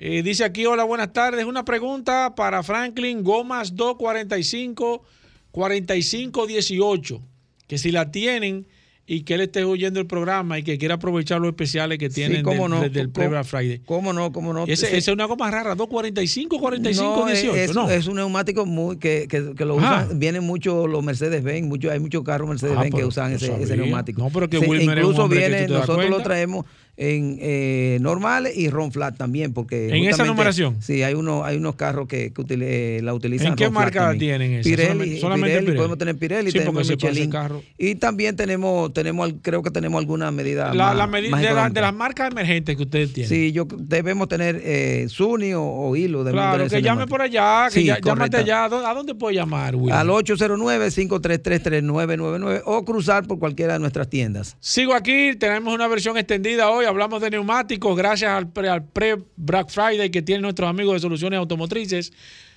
Eh, 0.00 0.24
dice 0.24 0.42
aquí, 0.42 0.66
hola, 0.66 0.82
buenas 0.82 1.12
tardes. 1.12 1.44
Una 1.44 1.64
pregunta 1.64 2.34
para 2.34 2.64
Franklin, 2.64 3.22
gomas 3.22 3.76
245, 3.76 5.04
4518. 5.52 7.22
Que 7.68 7.78
si 7.78 7.92
la 7.92 8.10
tienen 8.10 8.66
y 9.14 9.24
que 9.24 9.34
él 9.34 9.42
esté 9.42 9.62
oyendo 9.62 10.00
el 10.00 10.06
programa 10.06 10.58
y 10.58 10.62
que 10.62 10.78
quiera 10.78 10.94
aprovechar 10.94 11.38
los 11.38 11.48
especiales 11.50 11.98
que 11.98 12.08
tienen 12.08 12.42
cómo 12.42 12.62
del, 12.62 12.70
no, 12.70 12.80
del- 12.80 12.92
del 12.92 13.02
cómo- 13.08 13.12
Pre-Black 13.12 13.44
Friday. 13.44 13.78
¿Cómo 13.84 14.12
no? 14.14 14.32
¿Cómo 14.32 14.54
no? 14.54 14.64
Ese- 14.64 14.86
Sí. 14.86 14.96
Esa 14.96 15.10
es 15.10 15.14
una 15.14 15.26
goma 15.26 15.50
rara, 15.50 15.74
245, 15.74 16.58
45, 16.58 17.16
No, 17.18 17.28
es- 17.28 17.42
18. 17.42 17.56
es, 17.62 17.74
no. 17.74 17.90
es 17.90 18.06
un 18.06 18.14
neumático 18.16 18.64
muy 18.64 18.96
que, 18.96 19.26
que, 19.28 19.54
que 19.54 19.64
lo 19.66 19.78
Ajá. 19.78 20.04
usan, 20.06 20.18
vienen 20.18 20.44
muchos 20.44 20.88
los 20.88 21.04
Mercedes-Benz, 21.04 21.66
muchos, 21.68 21.90
hay 21.92 22.00
muchos 22.00 22.24
carros 22.24 22.48
Mercedes-Benz 22.48 22.94
Ah, 22.94 22.96
que 22.96 23.04
usan 23.04 23.32
ese, 23.32 23.54
ese 23.62 23.76
neumático. 23.76 24.22
No, 24.22 24.30
pero 24.30 24.48
que 24.48 24.58
Sí, 24.60 24.64
Wilmer 24.66 24.96
es 24.98 25.04
un 25.04 25.10
incluso 25.10 25.24
hombre 25.24 25.40
que 25.40 25.48
viene, 25.48 25.62
tú 25.64 25.66
te 25.66 25.72
das 25.78 25.88
nosotros 25.88 26.10
lo 26.10 26.22
traemos 26.22 26.64
en 26.96 27.38
eh, 27.40 27.98
normales 28.02 28.54
y 28.56 28.68
Ron 28.68 28.92
Flat 28.92 29.16
también, 29.16 29.52
porque 29.54 29.88
¿En 29.88 30.04
esa 30.04 30.24
numeración? 30.24 30.76
Sí, 30.82 31.02
hay 31.02 31.14
unos, 31.14 31.44
hay 31.44 31.56
unos 31.56 31.74
carros 31.74 32.06
que, 32.06 32.32
que 32.32 32.42
util- 32.42 32.62
eh, 32.62 33.00
la 33.02 33.14
utilizan. 33.14 33.48
¿En 33.48 33.54
qué 33.56 33.70
marca 33.70 34.12
tienen? 34.18 34.60
Pirelli, 34.62 34.82
Solamente- 34.84 35.20
solamente 35.20 35.46
Pirelli, 35.48 35.60
Pirelli. 35.64 35.76
podemos 35.78 35.98
tener 35.98 36.16
Pirelli, 36.16 36.50
Sí, 36.52 36.58
tenemos 36.58 36.88
Michelin. 36.88 37.30
carro. 37.30 37.62
Y 37.78 37.94
también 37.94 38.36
tenemos, 38.36 38.92
tenemos, 38.92 39.32
creo 39.40 39.62
que 39.62 39.70
tenemos 39.70 39.98
alguna 40.00 40.30
medida 40.30 40.74
La, 40.74 40.88
más, 40.88 40.96
la 40.96 41.06
medida 41.06 41.36
de, 41.38 41.54
la- 41.54 41.70
de 41.70 41.80
las 41.80 41.94
marcas 41.94 42.30
emergentes 42.30 42.76
que 42.76 42.82
ustedes 42.82 43.12
tienen. 43.12 43.28
Sí, 43.30 43.52
yo 43.52 43.66
debemos 43.78 44.28
tener 44.28 44.60
eh, 44.62 45.06
Suni 45.08 45.54
o, 45.54 45.62
o 45.62 45.96
Hilo. 45.96 46.22
Claro, 46.24 46.68
que 46.68 46.82
llame 46.82 47.06
por 47.06 47.22
allá, 47.22 47.68
que 47.72 47.80
Sí, 47.80 47.86
ya- 47.86 47.98
llámate 48.00 48.36
allá. 48.36 48.64
¿A 48.64 48.68
dónde- 48.68 48.86
¿A 48.86 48.92
dónde 48.94 49.14
puede 49.14 49.36
llamar, 49.36 49.74
Wilmer? 49.76 49.94
Al 49.94 50.10
809-533-3999 50.10 52.62
o 52.64 52.84
cruzar 52.84 53.26
por 53.26 53.38
cualquiera 53.38 53.74
de 53.74 53.78
nuestras 53.80 54.08
tiendas. 54.08 54.56
Sigo 54.60 54.94
aquí, 54.94 55.34
tenemos 55.38 55.74
una 55.74 55.88
versión 55.88 56.16
extendida 56.16 56.70
hoy, 56.70 56.81
hablamos 56.86 57.20
de 57.22 57.30
neumáticos 57.30 57.96
gracias 57.96 58.30
al 58.30 58.48
pre, 58.50 58.68
al 58.68 58.84
pre 58.84 59.16
Black 59.36 59.70
Friday 59.70 60.10
que 60.10 60.20
tienen 60.22 60.42
nuestros 60.42 60.68
amigos 60.68 60.94
de 60.94 61.00
Soluciones 61.00 61.38
Automotrices. 61.38 62.12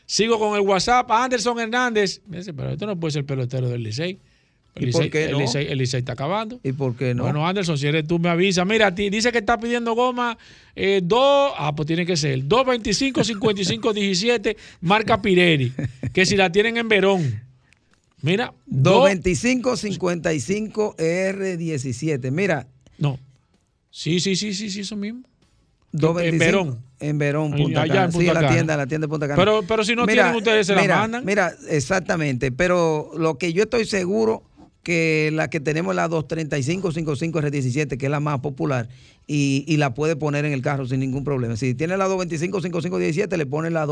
Sigo 0.05 0.37
con 0.37 0.55
el 0.55 0.61
WhatsApp, 0.61 1.09
Anderson 1.11 1.59
Hernández. 1.59 2.21
Dice, 2.27 2.53
Pero 2.53 2.71
esto 2.71 2.85
no 2.85 2.99
puede 2.99 3.13
ser 3.13 3.25
pelotero 3.25 3.69
del 3.69 3.81
Licey. 3.83 4.19
El 4.75 4.89
¿Y 4.89 4.91
por 4.91 5.05
Licey- 5.05 5.31
no? 5.31 5.39
El 5.59 5.77
Licey 5.77 5.99
está 5.99 6.11
acabando. 6.13 6.59
¿Y 6.61 6.73
por 6.73 6.95
qué 6.95 7.13
no? 7.15 7.23
Bueno, 7.23 7.47
Anderson, 7.47 7.77
si 7.77 7.87
eres 7.87 8.05
tú, 8.05 8.19
me 8.19 8.27
avisa. 8.29 8.65
Mira, 8.65 8.91
dice 8.91 9.31
que 9.31 9.37
está 9.39 9.57
pidiendo 9.57 9.93
goma 9.95 10.37
2, 10.75 11.53
ah, 11.57 11.73
pues 11.75 11.87
tiene 11.87 12.05
que 12.05 12.17
ser 12.17 12.45
225 12.45 13.23
55 13.23 13.93
17, 13.93 14.57
marca 14.81 15.21
Pirelli. 15.21 15.71
Que 16.13 16.25
si 16.25 16.35
la 16.35 16.51
tienen 16.51 16.75
en 16.77 16.89
Verón. 16.89 17.41
Mira, 18.21 18.53
225-55 18.69 20.95
R17. 20.97 22.31
Mira. 22.31 22.67
No. 22.97 23.19
Sí, 23.97 24.19
sí, 24.19 24.35
sí, 24.35 24.53
sí, 24.53 24.69
sí, 24.69 24.81
eso 24.81 24.97
mismo. 24.97 25.21
225 25.93 26.35
En 26.35 26.37
Verón. 26.37 26.79
En 26.99 27.17
Verón, 27.17 27.51
Punta 27.53 27.83
allá 27.83 27.93
Cana. 27.93 28.05
en 28.07 28.11
Sí, 28.11 28.17
Punta 28.17 28.33
la 28.33 28.39
Cana. 28.41 28.53
tienda, 28.53 28.75
la 28.77 28.87
tienda 28.87 29.05
de 29.05 29.09
Punta 29.09 29.27
Cana. 29.27 29.37
Pero- 29.37 29.63
pero 29.65 29.85
si 29.85 29.95
no 29.95 30.05
tienen, 30.05 30.35
ustedes 30.35 30.67
se 30.67 30.75
la 30.75 30.81
mira, 30.81 30.97
mandan. 30.97 31.23
Mira, 31.23 31.53
exactamente. 31.69 32.51
Pero 32.51 33.11
lo 33.17 33.37
que 33.37 33.53
yo 33.53 33.63
estoy 33.63 33.85
seguro 33.85 34.43
que 34.83 35.31
la 35.33 35.49
que 35.49 35.61
tenemos 35.61 35.93
es 35.93 35.95
la 35.95 36.09
235-55 36.09 37.39
R17, 37.41 37.97
que 37.97 38.05
es 38.07 38.11
la 38.11 38.19
más 38.19 38.39
popular, 38.41 38.89
y, 39.27 39.63
y 39.65 39.77
la 39.77 39.93
puede 39.93 40.17
poner 40.17 40.43
en 40.43 40.51
el 40.51 40.61
carro 40.61 40.85
sin 40.85 40.99
ningún 40.99 41.23
problema. 41.23 41.55
Si 41.55 41.73
tiene 41.73 41.95
la 41.95 42.09
225-55-17, 42.09 43.37
le 43.37 43.45
pone 43.45 43.69
la 43.69 43.85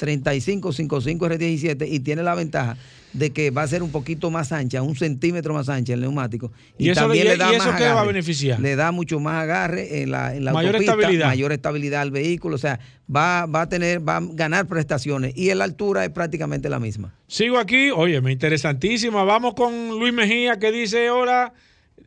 235-55 0.00 1.18
R17 1.18 1.86
y 1.90 2.00
tiene 2.00 2.22
la 2.22 2.34
ventaja 2.34 2.76
de 3.12 3.30
que 3.30 3.50
va 3.50 3.62
a 3.62 3.66
ser 3.66 3.82
un 3.82 3.90
poquito 3.90 4.30
más 4.30 4.52
ancha, 4.52 4.82
un 4.82 4.94
centímetro 4.94 5.52
más 5.52 5.68
ancha 5.68 5.94
el 5.94 6.00
neumático. 6.00 6.52
¿Y 6.78 6.90
eso 6.90 7.00
también 7.00 7.24
le- 7.24 7.32
le 7.32 7.36
da 7.38 7.52
y 7.52 7.56
eso 7.56 7.66
más 7.66 7.76
qué 7.76 7.82
va 7.84 7.88
a 7.88 7.92
agarre. 7.94 8.06
beneficiar? 8.08 8.60
Le 8.60 8.76
da 8.76 8.92
mucho 8.92 9.18
más 9.18 9.42
agarre 9.42 10.02
en 10.02 10.12
la, 10.12 10.34
en 10.36 10.44
la 10.44 10.52
Mayor 10.52 10.76
autopista, 10.76 10.92
estabilidad. 10.92 11.26
mayor 11.26 11.50
estabilidad 11.52 12.02
al 12.02 12.10
vehículo, 12.12 12.54
o 12.54 12.58
sea, 12.58 12.78
va, 13.14 13.46
va 13.46 13.62
a 13.62 13.68
tener, 13.68 14.06
va 14.08 14.18
a 14.18 14.20
ganar 14.22 14.66
prestaciones 14.68 15.32
y 15.36 15.52
la 15.54 15.64
altura 15.64 16.04
es 16.04 16.10
prácticamente 16.10 16.68
la 16.68 16.78
misma. 16.78 17.12
Sigo 17.26 17.58
aquí, 17.58 17.90
oye, 17.90 18.20
me 18.20 18.30
interesantísima. 18.32 19.24
Vamos 19.24 19.54
con 19.54 19.98
Luis 19.98 20.12
Mejía 20.12 20.58
que 20.60 20.70
dice 20.70 21.08
ahora, 21.08 21.52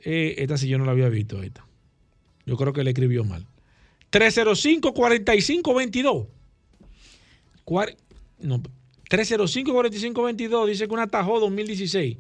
eh, 0.06 0.36
esta 0.38 0.58
sí 0.58 0.68
yo 0.70 0.78
no 0.78 0.86
la 0.86 0.92
había 0.92 1.10
visto, 1.10 1.44
esta. 1.44 1.66
Yo 2.46 2.56
creo 2.56 2.72
que 2.72 2.84
le 2.86 2.92
escribió 2.92 3.26
mal. 3.26 3.46
305-4522. 4.12 6.28
No, 8.40 8.62
305-4522 9.10 10.68
dice 10.68 10.88
que 10.88 10.94
una 10.94 11.08
Tajo 11.08 11.40
2016. 11.40 12.18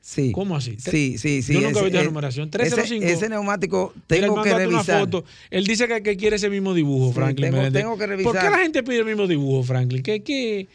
Sí. 0.00 0.30
¿Cómo 0.30 0.54
así? 0.56 0.76
Sí, 0.78 1.18
sí, 1.18 1.42
sí. 1.42 1.54
Yo 1.54 1.60
nunca 1.62 1.68
he 1.68 1.72
ese- 1.72 1.84
visto 1.86 1.98
la 1.98 2.04
numeración. 2.04 2.44
ese- 2.48 2.58
305. 2.58 3.04
Ese, 3.06 3.28
neumático 3.28 3.92
Mira, 4.08 4.20
tengo 4.22 4.40
que 4.42 4.50
una 4.50 4.58
revisar. 4.58 5.00
foto. 5.00 5.24
Él 5.50 5.66
dice 5.66 5.88
que, 5.88 6.00
que 6.02 6.16
quiere 6.16 6.36
ese 6.36 6.48
mismo 6.48 6.74
dibujo, 6.74 7.08
Sí, 7.08 7.14
Franklin. 7.14 7.46
tengo- 7.46 7.56
Meléndez. 7.56 7.82
tengo 7.82 7.94
que 7.98 8.06
¿Por 8.06 8.08
qué 8.16 8.16
revisar. 8.38 8.50
la 8.52 8.58
gente 8.58 8.82
pide 8.84 8.98
el 8.98 9.04
mismo 9.04 9.26
dibujo, 9.26 9.64
Franklin? 9.64 10.02
¿Qué, 10.04 10.22
qué, 10.22 10.68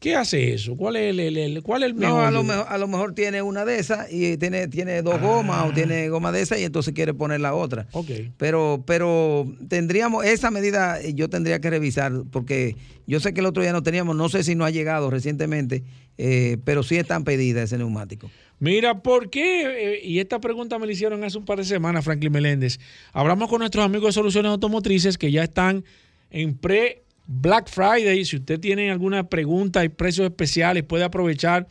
qué 0.00 0.14
hace 0.14 0.54
eso? 0.54 0.76
¿Cuál 0.76 0.96
es 0.96 1.10
el, 1.10 1.20
el- 1.20 1.36
el- 1.36 1.62
cuál 1.62 1.82
es 1.82 1.88
el 1.90 1.94
mejor? 1.94 2.14
No, 2.20 2.26
a 2.26 2.30
lo, 2.30 2.44
mejor, 2.44 2.66
a 2.68 2.78
lo 2.78 2.86
mejor 2.88 3.14
tiene 3.14 3.42
una 3.42 3.64
de 3.64 3.78
esas 3.78 4.12
y 4.12 4.36
tiene, 4.36 4.68
tiene 4.68 5.02
dos 5.02 5.20
gomas 5.20 5.68
o 5.68 5.72
tiene 5.72 6.08
goma 6.08 6.30
de 6.32 6.40
esas 6.42 6.60
y 6.60 6.64
entonces 6.64 6.94
quiere 6.94 7.14
poner 7.14 7.40
la 7.40 7.54
otra. 7.54 7.86
Ah. 7.88 7.98
Ok. 7.98 8.10
Pero, 8.36 8.84
pero 8.86 9.46
tendríamos, 9.68 10.24
esa 10.24 10.50
medida 10.50 11.00
eh, 11.00 11.14
yo 11.14 11.28
tendría 11.28 11.60
que 11.60 11.70
revisar 11.70 12.12
porque 12.30 12.76
yo 13.06 13.20
sé 13.20 13.32
que 13.34 13.40
el 13.40 13.46
otro 13.46 13.62
día 13.62 13.72
no 13.72 13.82
teníamos, 13.82 14.14
no 14.16 14.28
sé 14.28 14.44
si 14.44 14.54
no 14.54 14.64
ha 14.64 14.70
llegado 14.70 15.10
recientemente, 15.10 15.82
eh, 16.16 16.58
pero 16.64 16.82
sí 16.82 16.96
están 16.96 17.24
pedidas 17.24 17.64
ese 17.64 17.78
neumático. 17.78 18.30
Mira, 18.60 19.02
¿por 19.02 19.30
qué? 19.30 19.94
Eh, 19.94 20.00
y 20.04 20.18
esta 20.18 20.40
pregunta 20.40 20.78
me 20.78 20.86
la 20.86 20.92
hicieron 20.92 21.22
hace 21.24 21.38
un 21.38 21.44
par 21.44 21.58
de 21.58 21.64
semanas, 21.64 22.04
Franklin 22.04 22.32
Meléndez. 22.32 22.78
Hablamos 23.12 23.48
con 23.48 23.60
nuestros 23.60 23.84
amigos 23.84 24.08
de 24.08 24.12
Soluciones 24.12 24.50
Automotrices 24.50 25.16
que 25.16 25.30
ya 25.30 25.44
están 25.44 25.84
en 26.30 26.56
pre 26.58 27.02
Black 27.28 27.68
Friday. 27.68 28.24
Si 28.24 28.36
usted 28.36 28.58
tiene 28.58 28.90
alguna 28.90 29.28
pregunta 29.28 29.84
y 29.84 29.90
precios 29.90 30.26
especiales, 30.26 30.82
puede 30.82 31.04
aprovechar 31.04 31.68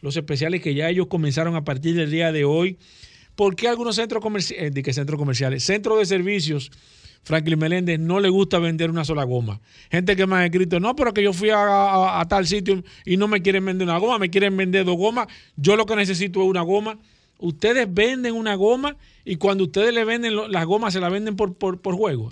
los 0.00 0.16
especiales 0.16 0.62
que 0.62 0.72
ya 0.72 0.88
ellos 0.88 1.08
comenzaron 1.08 1.56
a 1.56 1.64
partir 1.64 1.96
del 1.96 2.10
día 2.10 2.32
de 2.32 2.44
hoy. 2.44 2.78
¿Por 3.34 3.56
qué 3.56 3.68
algunos 3.68 3.96
centros 3.96 4.22
comerciales, 4.22 4.72
qué 4.72 4.92
centros 4.92 5.18
comerciales, 5.18 5.64
centros 5.64 5.98
de 5.98 6.06
servicios, 6.06 6.70
Franklin 7.22 7.58
Meléndez 7.58 7.98
no 7.98 8.20
le 8.20 8.28
gusta 8.28 8.60
vender 8.60 8.88
una 8.88 9.04
sola 9.04 9.24
goma? 9.24 9.60
Gente 9.90 10.14
que 10.14 10.26
me 10.26 10.36
ha 10.36 10.44
escrito, 10.46 10.78
no, 10.78 10.94
pero 10.94 11.12
que 11.12 11.24
yo 11.24 11.32
fui 11.32 11.50
a, 11.52 12.24
tal 12.28 12.46
sitio 12.46 12.82
y 13.04 13.16
no 13.16 13.26
me 13.26 13.42
quieren 13.42 13.64
vender 13.64 13.88
una 13.88 13.98
goma, 13.98 14.18
me 14.18 14.30
quieren 14.30 14.56
vender 14.56 14.84
dos 14.84 14.96
gomas. 14.96 15.26
Yo 15.56 15.74
lo 15.74 15.86
que 15.86 15.96
necesito 15.96 16.40
es 16.40 16.48
una 16.48 16.62
goma. 16.62 16.98
Ustedes 17.38 17.92
venden 17.92 18.34
una 18.34 18.54
goma 18.54 18.96
y 19.24 19.36
cuando 19.36 19.64
ustedes 19.64 19.92
le 19.92 20.04
venden 20.04 20.52
las 20.52 20.66
gomas, 20.66 20.92
se 20.92 21.00
la 21.00 21.08
venden 21.08 21.34
por, 21.34 21.54
por, 21.54 21.80
por 21.80 21.96
juego. 21.96 22.30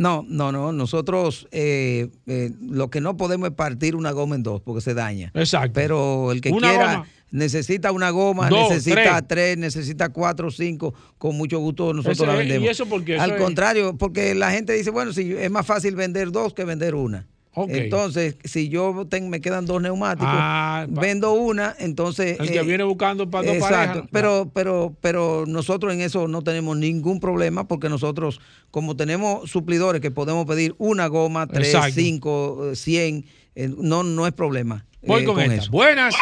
No, 0.00 0.24
no, 0.26 0.50
no. 0.50 0.72
Nosotros 0.72 1.46
eh, 1.52 2.08
eh, 2.26 2.50
lo 2.62 2.88
que 2.88 3.00
no 3.02 3.16
podemos 3.18 3.50
es 3.50 3.54
partir 3.54 3.94
una 3.96 4.12
goma 4.12 4.34
en 4.34 4.42
dos 4.42 4.62
porque 4.62 4.80
se 4.80 4.94
daña. 4.94 5.30
Exacto. 5.34 5.72
Pero 5.74 6.32
el 6.32 6.40
que 6.40 6.50
Una 6.50 6.68
quiera 6.70 6.92
goma. 6.94 7.06
necesita 7.32 7.92
una 7.92 8.08
goma, 8.08 8.48
Dos, 8.48 8.70
necesita 8.70 9.20
tres. 9.20 9.28
tres. 9.28 9.58
necesita 9.58 10.08
cuatro, 10.08 10.50
cinco, 10.50 10.94
con 11.18 11.36
mucho 11.36 11.58
gusto 11.58 11.92
nosotros 11.92 12.16
Ese- 12.18 12.26
la 12.26 12.34
¿y 12.34 12.38
vendemos. 12.38 12.70
eso 12.70 12.86
por 12.86 13.04
qué? 13.04 13.16
Eso 13.16 13.22
Al 13.24 13.32
es- 13.32 13.36
contrario, 13.42 13.96
porque 13.98 14.34
la 14.34 14.50
gente 14.52 14.72
dice, 14.72 14.90
bueno, 14.90 15.12
si 15.12 15.32
es 15.34 15.50
más 15.50 15.66
fácil 15.66 15.94
vender 15.96 16.32
dos 16.32 16.54
que 16.54 16.64
vender 16.64 16.94
una. 16.94 17.26
Entonces, 17.56 18.36
si 18.44 18.68
yo 18.68 19.06
ten- 19.10 19.28
me 19.28 19.40
quedan 19.40 19.66
dos 19.66 19.82
neumáticos, 19.82 20.28
Ah, 20.32 20.86
vendo 20.88 21.32
una, 21.32 21.74
entonces... 21.80 22.38
El 22.38 22.48
que 22.50 22.58
eh, 22.58 22.62
viene 22.62 22.84
buscando 22.84 23.28
para 23.28 23.46
dos 23.48 23.56
Exacto, 23.56 23.76
parejas. 23.86 24.08
pero, 24.12 24.50
pero, 24.54 24.94
pero 25.00 25.44
nosotros 25.46 25.92
en 25.92 26.00
eso 26.00 26.28
no 26.28 26.42
tenemos 26.42 26.76
ningún 26.76 27.18
problema 27.18 27.66
porque 27.66 27.88
nosotros, 27.88 28.40
como 28.70 28.96
tenemos 28.96 29.50
suplidores 29.50 30.00
que 30.00 30.12
podemos 30.12 30.46
pedir 30.46 30.74
una 30.78 31.08
goma, 31.08 31.46
tres, 31.48 31.74
Exacto. 31.74 31.94
cinco, 31.96 32.74
cien, 32.74 33.24
eh, 33.56 33.68
no, 33.78 34.04
no 34.04 34.26
es 34.28 34.32
problema. 34.32 34.84
Voy 35.02 35.22
eh, 35.22 35.24
con, 35.26 35.40
esta. 35.40 35.54
eso. 35.56 35.70
Buenas. 35.72 36.14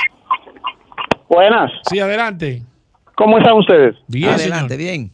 Buenas. 1.28 1.70
Sí, 1.90 1.98
adelante. 2.00 2.62
¿Cómo 3.16 3.38
están 3.38 3.54
ustedes? 3.58 3.96
Bien, 4.06 4.30
Adelante, 4.30 4.76
señor. 4.76 4.90
bien. 4.92 5.12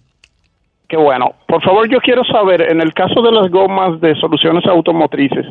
Qué 0.89 0.97
bueno. 0.97 1.33
Por 1.49 1.63
favor, 1.65 1.89
yo 1.91 1.99
quiero 1.99 2.23
saber, 2.25 2.61
en 2.71 2.81
el 2.81 2.93
caso 2.93 3.21
de 3.23 3.33
las 3.33 3.51
gomas 3.51 4.01
de 4.01 4.15
soluciones 4.21 4.65
automotrices, 4.67 5.47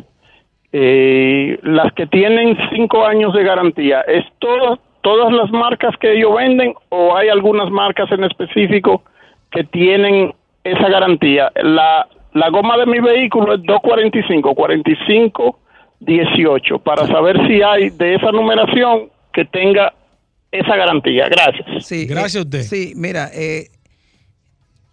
eh, 0.76 1.56
las 1.62 1.92
que 1.92 2.04
tienen 2.08 2.56
cinco 2.74 3.06
años 3.06 3.32
de 3.32 3.44
garantía, 3.44 4.00
¿es 4.08 4.24
todo- 4.40 4.80
todas 5.02 5.32
las 5.32 5.48
marcas 5.52 5.94
que 6.00 6.14
ellos 6.14 6.34
venden 6.34 6.74
o 6.88 7.16
hay 7.16 7.28
algunas 7.28 7.70
marcas 7.70 8.10
en 8.10 8.24
específico 8.24 9.04
que 9.52 9.62
tienen 9.62 10.34
esa 10.64 10.88
garantía? 10.88 11.52
La, 11.62 12.08
la 12.32 12.48
goma 12.50 12.76
de 12.76 12.86
mi 12.86 12.98
vehículo 12.98 13.54
es 13.54 13.62
245, 13.62 14.52
45, 14.52 15.58
18, 16.00 16.78
para 16.80 17.06
saber 17.06 17.36
si 17.46 17.62
hay 17.62 17.90
de 17.90 18.16
esa 18.16 18.32
numeración 18.32 19.10
que 19.32 19.44
tenga 19.44 19.92
esa 20.50 20.74
garantía. 20.74 21.28
Gracias. 21.28 21.86
Sí, 21.86 22.06
Gracias 22.06 22.34
eh, 22.34 22.38
a 22.38 22.42
usted. 22.42 22.60
Sí, 22.62 22.94
mira, 22.96 23.28
eh, 23.32 23.68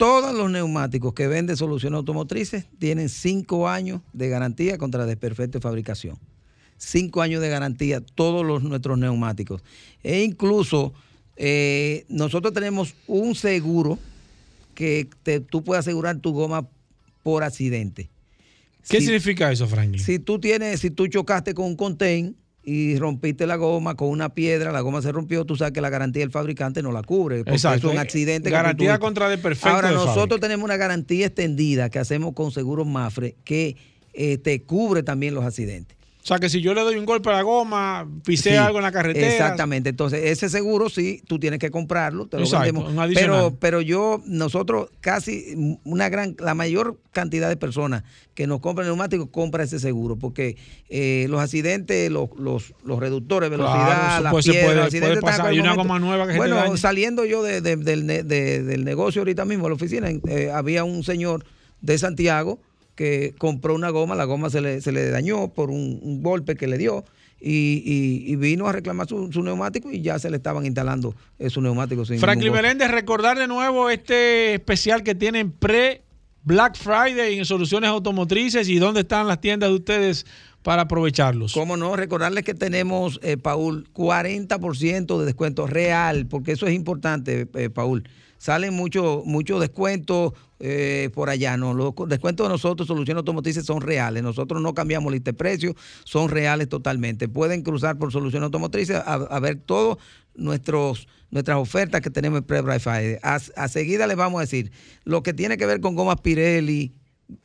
Todos 0.02 0.34
los 0.34 0.50
neumáticos 0.50 1.14
que 1.14 1.28
vende 1.28 1.56
Soluciones 1.56 1.96
Automotrices 1.98 2.66
tienen 2.80 3.08
cinco 3.08 3.70
años 3.70 4.02
de 4.14 4.30
garantía 4.30 4.80
contra 4.80 5.06
desperfecto 5.06 5.60
de 5.60 5.62
fabricación. 5.62 6.18
Cinco 6.78 7.22
años 7.22 7.40
de 7.40 7.50
garantía 7.50 8.02
todos 8.02 8.44
los, 8.44 8.64
nuestros 8.64 8.98
neumáticos. 8.98 9.62
E 10.02 10.24
incluso 10.24 10.92
eh, 11.38 12.06
nosotros 12.10 12.52
tenemos 12.52 12.96
un 13.06 13.36
seguro 13.36 14.00
que 14.74 15.08
te- 15.22 15.40
tú 15.40 15.64
puedes 15.64 15.82
asegurar 15.86 16.18
tu 16.18 16.34
goma 16.34 16.68
por 17.22 17.44
accidente. 17.44 18.10
¿Qué 18.90 18.98
Si- 19.02 19.06
significa 19.06 19.52
eso, 19.52 19.68
Franklin? 19.68 20.04
si 20.04 20.18
tú 20.18 20.40
tienes, 20.40 20.80
si 20.80 20.90
tú 20.90 21.06
chocaste 21.06 21.54
con 21.54 21.66
un 21.68 21.76
contain 21.76 22.36
y 22.64 22.98
rompiste 22.98 23.48
la 23.48 23.56
goma 23.56 23.96
con 23.96 24.10
una 24.10 24.30
piedra, 24.30 24.72
la 24.72 24.82
goma 24.82 25.02
se 25.02 25.12
rompió, 25.12 25.46
tú 25.46 25.56
sabes 25.56 25.74
que 25.74 25.82
la 25.82 25.90
garantía 25.90 26.22
del 26.22 26.32
fabricante 26.32 26.84
no 26.84 26.92
la 26.92 27.02
cubre. 27.02 27.40
Porque 27.40 27.52
Exacto. 27.52 27.88
es 27.88 27.94
un 27.94 28.00
accidente. 28.00 28.50
que 28.50 28.56
tú 28.56 28.56
Garantía 28.56 29.00
contra 29.00 29.30
desperfecto 29.30 29.70
Ahora, 29.70 29.90
de 29.90 29.96
nosotros 29.96 30.16
fábrica. 30.18 30.40
tenemos 30.48 30.66
una 30.66 30.78
garantía 30.78 31.26
extendida 31.28 31.90
que 31.90 32.00
hacemos 32.00 32.34
con 32.34 32.52
Seguros 32.52 32.86
Mafre 32.86 33.36
que 33.44 33.78
eh, 34.14 34.38
te 34.38 34.62
cubre 34.64 35.04
también 35.04 35.34
los 35.34 35.44
accidentes. 35.44 35.98
O 36.24 36.28
sea, 36.28 36.38
que 36.38 36.50
si 36.50 36.62
yo 36.62 36.76
le 36.76 36.82
doy 36.82 36.98
un 36.98 37.06
golpe 37.06 37.30
a 37.30 37.34
la 37.34 37.42
goma, 37.42 38.08
pisé 38.24 38.52
Sí, 38.52 38.56
algo 38.56 38.78
en 38.78 38.84
la 38.84 38.92
carretera. 38.92 39.28
Exactamente. 39.28 39.90
Entonces, 39.90 40.22
ese 40.26 40.50
seguro 40.50 40.88
sí, 40.88 41.24
tú 41.28 41.40
tienes 41.40 41.58
que 41.60 41.72
comprarlo, 41.72 42.28
te 42.28 42.38
lo 42.38 42.44
Exacto. 42.44 42.86
Pero, 43.16 43.58
pero 43.60 43.82
yo, 43.82 44.22
nosotros 44.28 44.90
casi, 45.02 45.78
una 45.84 46.10
gran, 46.10 46.36
la 46.38 46.54
mayor 46.54 47.00
cantidad 47.12 47.50
de 47.50 47.58
personas 47.58 48.04
que 48.36 48.46
nos 48.46 48.60
compran 48.60 48.86
neumáticos 48.88 49.30
compra 49.32 49.64
ese 49.64 49.80
seguro, 49.80 50.16
porque 50.16 50.58
eh, 50.90 51.26
los 51.28 51.42
accidentes, 51.42 52.12
los, 52.12 52.30
los, 52.38 52.76
los 52.86 53.00
reductores 53.00 53.50
de 53.50 53.58
Claro, 53.58 53.72
velocidad, 53.74 54.14
eso 54.14 54.24
las 54.24 54.46
piedras, 54.46 54.76
los 54.76 54.86
accidentes 54.86 55.20
puede 55.22 55.34
a 55.34 55.38
pasar. 55.38 55.48
Hay 55.52 55.60
una 55.60 55.74
goma 55.76 55.98
nueva 55.98 56.28
que 56.28 56.38
Bueno, 56.38 56.78
saliendo 56.78 57.26
yo 57.26 57.42
de- 57.42 57.62
de- 57.62 57.78
del, 57.78 58.06
de- 58.06 58.62
del 58.64 58.86
negocio 58.86 59.22
ahorita 59.22 59.44
mismo, 59.46 59.66
en 59.66 59.72
la 59.72 59.76
oficina, 59.76 60.10
eh, 60.28 60.52
había 60.54 60.84
un 60.84 61.04
señor 61.04 61.46
de 61.82 61.98
Santiago 61.98 62.60
que 63.02 63.34
compró 63.38 63.74
una 63.74 63.90
goma, 63.90 64.14
la 64.16 64.26
goma 64.26 64.50
se 64.52 64.62
le, 64.62 64.80
se 64.82 64.92
le 64.92 65.10
dañó 65.10 65.48
por 65.54 65.72
un, 65.72 66.00
un 66.04 66.22
golpe 66.22 66.56
que 66.56 66.68
le 66.68 66.78
dio 66.78 67.04
y, 67.40 67.82
y- 67.84 68.32
y 68.32 68.36
vino 68.36 68.68
a 68.68 68.72
reclamar 68.72 69.08
su, 69.08 69.32
su 69.32 69.42
neumático 69.42 69.92
y 69.92 70.02
ya 70.02 70.20
se 70.20 70.30
le 70.30 70.38
estaban 70.38 70.66
instalando 70.68 71.16
su 71.50 71.62
neumático. 71.62 72.06
sin 72.06 72.20
Franklin. 72.20 72.54
Meléndez, 72.54 72.92
recordar 72.92 73.40
de 73.40 73.48
nuevo 73.48 73.90
este 73.90 74.54
especial 74.54 75.02
que 75.02 75.16
tienen 75.16 75.52
pre 75.52 76.04
Black 76.44 76.76
Friday 76.78 77.40
en 77.40 77.46
soluciones 77.46 77.90
automotrices 77.90 78.70
y 78.70 78.78
dónde 78.78 79.02
están 79.02 79.28
las 79.28 79.42
tiendas 79.42 79.70
de 79.70 79.76
ustedes 79.76 80.26
para 80.62 80.84
aprovecharlos. 80.84 81.54
Cómo 81.54 81.76
no, 81.78 81.96
recordarles 81.96 82.44
que 82.44 82.54
tenemos, 82.54 83.20
eh, 83.24 83.38
Paul, 83.38 83.88
40% 83.94 85.20
de 85.20 85.26
descuento 85.26 85.66
real, 85.68 86.28
porque 86.28 86.52
eso 86.52 86.68
es 86.68 86.74
importante, 86.74 87.48
eh, 87.56 87.70
Paul. 87.72 88.04
Salen 88.42 88.74
muchos 88.74 89.24
mucho 89.24 89.60
descuentos 89.60 90.34
eh, 90.60 91.12
por 91.14 91.30
allá, 91.30 91.58
¿no? 91.58 91.76
Los 91.76 91.94
descuentos 92.08 92.48
de 92.48 92.50
nosotros, 92.50 92.88
Soluciones 92.88 93.20
Automotrices, 93.20 93.64
son 93.64 93.82
reales. 93.82 94.24
Nosotros 94.24 94.60
no 94.64 94.74
cambiamos 94.74 95.12
lista 95.14 95.30
de 95.30 95.38
precios, 95.38 95.76
son 96.06 96.28
reales 96.28 96.68
totalmente. 96.68 97.28
Pueden 97.30 97.62
cruzar 97.62 98.00
por 98.00 98.12
Soluciones 98.12 98.46
Automotrices 98.46 99.00
a, 99.06 99.40
ver 99.40 99.58
todos 99.58 100.00
nuestros 100.34 101.08
nuestras 101.30 101.58
ofertas 101.58 102.02
que 102.02 102.10
tenemos 102.10 102.40
en 102.40 102.44
pre. 102.46 102.64
A, 103.22 103.36
a 103.36 103.68
seguida 103.68 104.08
les 104.08 104.18
vamos 104.18 104.40
a 104.40 104.42
decir 104.42 104.72
lo 105.04 105.22
que 105.22 105.36
tiene 105.36 105.56
que 105.56 105.68
ver 105.68 105.80
con 105.80 105.94
gomas 105.94 106.20
Pirelli, 106.22 106.96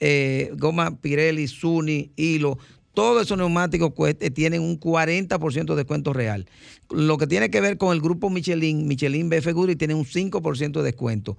eh, 0.01 0.51
goma 0.57 0.99
Pirelli, 1.01 1.47
Suni, 1.47 2.11
Hilo, 2.17 2.59
todos 2.97 3.25
esos 3.25 3.37
neumáticos 3.37 3.93
eh, 4.07 4.31
tienen 4.31 4.63
un 4.63 4.81
40% 4.81 5.67
de 5.67 5.77
descuento 5.77 6.15
real. 6.15 6.47
Lo 6.89 7.19
que 7.19 7.27
tiene 7.27 7.51
que 7.51 7.61
ver 7.61 7.77
con 7.77 7.93
el 7.93 8.01
grupo 8.01 8.31
Michelin, 8.31 8.89
Michelin 8.89 9.29
BF 9.29 9.53
Guri 9.53 9.77
tiene 9.77 9.93
un 9.93 10.07
5% 10.07 10.73
de 10.73 10.83
descuento. 10.83 11.37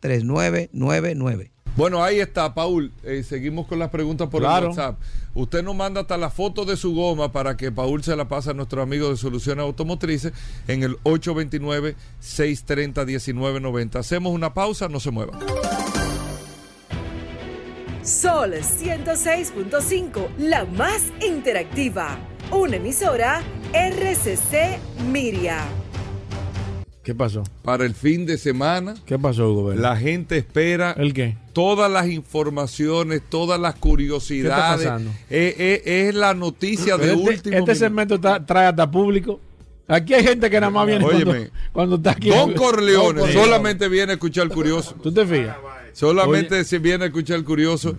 809-533-3999. 0.00 1.50
Bueno, 1.76 2.02
ahí 2.02 2.18
está, 2.18 2.54
Paul. 2.54 2.90
Eh, 3.04 3.22
seguimos 3.22 3.66
con 3.66 3.78
las 3.78 3.90
preguntas 3.90 4.28
por 4.28 4.40
Claro. 4.40 4.66
el 4.66 4.70
WhatsApp. 4.70 4.98
Usted 5.34 5.62
nos 5.62 5.76
manda 5.76 6.00
hasta 6.00 6.16
la 6.16 6.30
foto 6.30 6.64
de 6.64 6.76
su 6.76 6.92
goma 6.94 7.30
para 7.30 7.56
que 7.56 7.70
Paul 7.70 8.02
se 8.02 8.16
la 8.16 8.26
pase 8.26 8.50
a 8.50 8.54
nuestro 8.54 8.82
amigo 8.82 9.10
de 9.10 9.16
Soluciones 9.16 9.62
Automotrices 9.62 10.32
en 10.66 10.82
el 10.82 10.96
829-630-1990. 11.04 13.96
Hacemos 13.96 14.32
una 14.32 14.52
pausa, 14.54 14.88
no 14.88 14.98
se 14.98 15.12
muevan. 15.12 15.38
Sol 18.02 18.54
106.5, 18.54 20.28
la 20.38 20.64
más 20.64 21.02
interactiva. 21.24 22.18
Una 22.50 22.76
emisora 22.76 23.42
RCC 23.72 24.80
Miria. 25.12 25.58
¿Qué 27.04 27.14
pasó? 27.14 27.44
Para 27.62 27.84
el 27.84 27.94
fin 27.94 28.26
de 28.26 28.36
semana, 28.38 28.94
¿Qué 29.06 29.16
pasó, 29.18 29.52
Hugo? 29.52 29.74
La 29.74 29.96
gente 29.96 30.38
espera 30.38 30.92
¿El 30.96 31.12
qué? 31.14 31.36
Todas 31.58 31.90
las 31.90 32.06
informaciones, 32.06 33.20
todas 33.28 33.58
las 33.58 33.74
curiosidades. 33.74 34.86
Eh, 35.28 35.56
eh, 35.58 36.06
es 36.08 36.14
la 36.14 36.32
noticia 36.32 36.96
de 36.96 37.06
este, 37.14 37.16
último 37.16 37.56
este 37.56 37.74
segmento 37.74 38.14
está- 38.14 38.46
trae 38.46 38.66
hasta 38.68 38.88
público. 38.88 39.40
Aquí 39.88 40.14
hay 40.14 40.22
gente 40.22 40.48
que 40.48 40.60
nada 40.60 40.70
más 40.70 40.86
viene 40.86 41.04
cuando, 41.04 41.30
Óyeme, 41.32 41.50
cuando 41.72 41.96
está 41.96 42.12
aquí. 42.12 42.28
Don 42.30 42.52
Corleone 42.54 43.32
solamente 43.32 43.88
viene 43.88 44.12
a 44.12 44.14
escuchar 44.14 44.44
el 44.44 44.50
curioso. 44.50 44.94
¿Tú 45.02 45.12
te 45.12 45.26
fijas? 45.26 45.56
Solamente 45.94 46.62
se 46.62 46.78
viene 46.78 47.02
a 47.04 47.06
escuchar 47.08 47.38
el 47.38 47.44
curioso. 47.44 47.96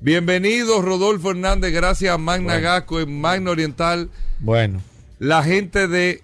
Bienvenido, 0.00 0.80
Rodolfo 0.80 1.32
Hernández. 1.32 1.72
Gracias 1.72 2.14
a 2.14 2.16
Magna 2.18 2.52
Bueno. 2.52 2.62
Gasco 2.62 3.00
en 3.00 3.20
Magna 3.20 3.50
Oriental. 3.50 4.08
Bueno, 4.38 4.80
La 5.18 5.42
gente 5.42 5.88
de 5.88 6.22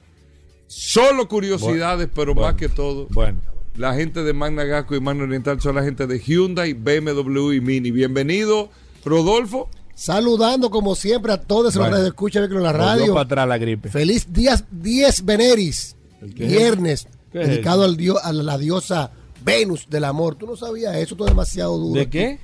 solo 0.69 1.27
curiosidades, 1.27 2.09
pero 2.15 2.33
Bueno. 2.33 2.49
más 2.49 2.57
que 2.57 2.69
todo. 2.69 3.09
bueno. 3.11 3.41
La 3.77 3.93
gente 3.93 4.23
de 4.23 4.33
Magna 4.33 4.65
Gasco 4.65 4.97
y 4.97 5.01
Magna 5.01 5.25
Oriental 5.25 5.61
son 5.61 5.75
la 5.75 5.83
gente 5.83 6.07
de 6.07 6.19
Hyundai, 6.19 6.73
BMW 6.73 7.53
y 7.53 7.61
Mini. 7.61 7.91
Bienvenido, 7.91 8.71
Rodolfo. 9.05 9.69
Saludando 9.95 10.71
como 10.71 10.95
siempre 10.95 11.33
a 11.33 11.41
todos 11.43 11.75
los 11.75 11.91
que 11.91 12.07
escuchan 12.07 12.45
en 12.45 12.63
la 12.63 12.73
radio. 12.73 13.13
para 13.13 13.27
atrás 13.27 13.49
la 13.49 13.59
gripe. 13.59 13.91
Feliz 13.91 14.33
día 14.33 14.57
10 14.71 15.25
Veneris. 15.27 15.95
Viernes. 16.23 17.07
¿Qué 17.31 17.43
es 17.43 17.49
dedicado 17.49 17.85
al 17.85 17.99
dio, 17.99 18.19
a 18.25 18.33
la 18.33 18.57
diosa 18.57 19.11
Venus 19.45 19.87
del 19.91 20.05
amor. 20.05 20.37
Tú 20.37 20.47
no 20.47 20.57
sabías 20.57 20.97
eso, 20.97 21.15
tú 21.15 21.25
es 21.25 21.31
demasiado 21.31 21.77
duro. 21.77 22.01
¿De 22.01 22.09
qué? 22.09 22.39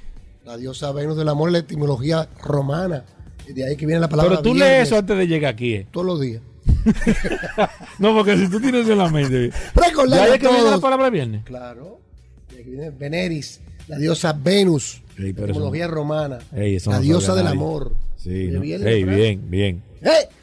La 0.45 0.59
diosa 0.59 0.93
Venus 0.93 1.16
del 1.16 1.30
amor 1.30 1.51
la 1.51 1.59
etimología 1.59 2.28
romana. 2.43 3.05
Y 3.49 3.55
de 3.55 3.66
ahí 3.66 3.76
que 3.76 3.87
viene 3.87 4.01
la 4.03 4.09
palabra 4.11 4.33
Pero 4.33 4.43
tú 4.43 4.53
viernes, 4.53 4.68
lees 4.68 4.89
eso 4.89 4.99
antes 4.99 5.16
de 5.16 5.26
llegar 5.26 5.55
aquí. 5.55 5.74
eh. 5.74 5.87
todos 5.91 6.07
los 6.07 6.20
días. 6.20 6.43
No, 7.98 8.14
porque 8.14 8.36
si 8.36 8.48
tú 8.48 8.60
tienes 8.60 8.88
en 8.88 8.98
la 8.98 9.08
mente. 9.08 9.50
Recordarle 9.74 10.26
¿Ya 10.26 10.32
a 10.32 10.34
es 10.34 10.40
que 10.40 10.48
viene 10.48 10.70
la 10.70 10.78
palabra 10.78 11.10
viernes? 11.10 11.42
Claro. 11.44 12.00
De 12.50 12.62
que 12.62 12.70
viene 12.70 12.90
Veneris, 12.90 13.60
la 13.88 13.98
diosa 13.98 14.32
Venus. 14.32 15.02
Ey, 15.18 15.32
pero 15.32 15.46
eso 15.46 15.52
etimología 15.52 15.88
romana. 15.88 16.38
La 16.52 16.66
no 16.86 17.00
diosa 17.00 17.34
del 17.34 17.44
nadie. 17.44 17.56
amor. 17.58 17.94
Sí, 18.16 18.48
no. 18.52 18.60
bien, 18.60 18.82
bien, 18.82 19.50
bien. 19.50 19.82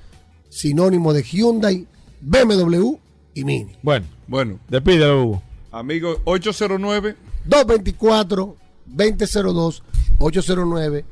sinónimo 0.50 1.12
de 1.14 1.22
Hyundai, 1.22 1.86
BMW 2.22 2.98
y 3.34 3.44
Mini. 3.44 3.76
Bueno, 3.84 4.06
Bueno, 4.28 4.60
despídelo, 4.68 5.24
Hugo. 5.24 5.44
amigo, 5.72 6.20
809. 6.26 7.16
224 7.46 8.56
2002 8.86 9.84
809 10.20 11.06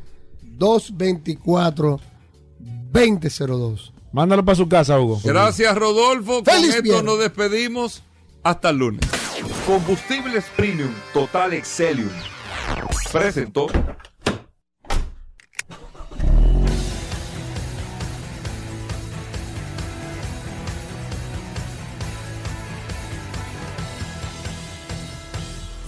224 0.43 1.99
2002 2.91 3.93
Mándalo 4.11 4.43
para 4.43 4.55
su 4.55 4.67
casa, 4.67 4.99
Hugo. 4.99 5.19
Gracias, 5.23 5.75
Rodolfo. 5.77 6.43
Con 6.43 6.45
Feliz 6.45 6.69
esto 6.69 6.81
viernes. 6.83 7.03
nos 7.03 7.19
despedimos. 7.19 8.03
Hasta 8.43 8.69
el 8.69 8.77
lunes. 8.77 9.01
Combustibles 9.65 10.45
Premium 10.55 10.91
Total 11.13 11.53
Excelium. 11.53 12.09
Presentó. 13.11 13.67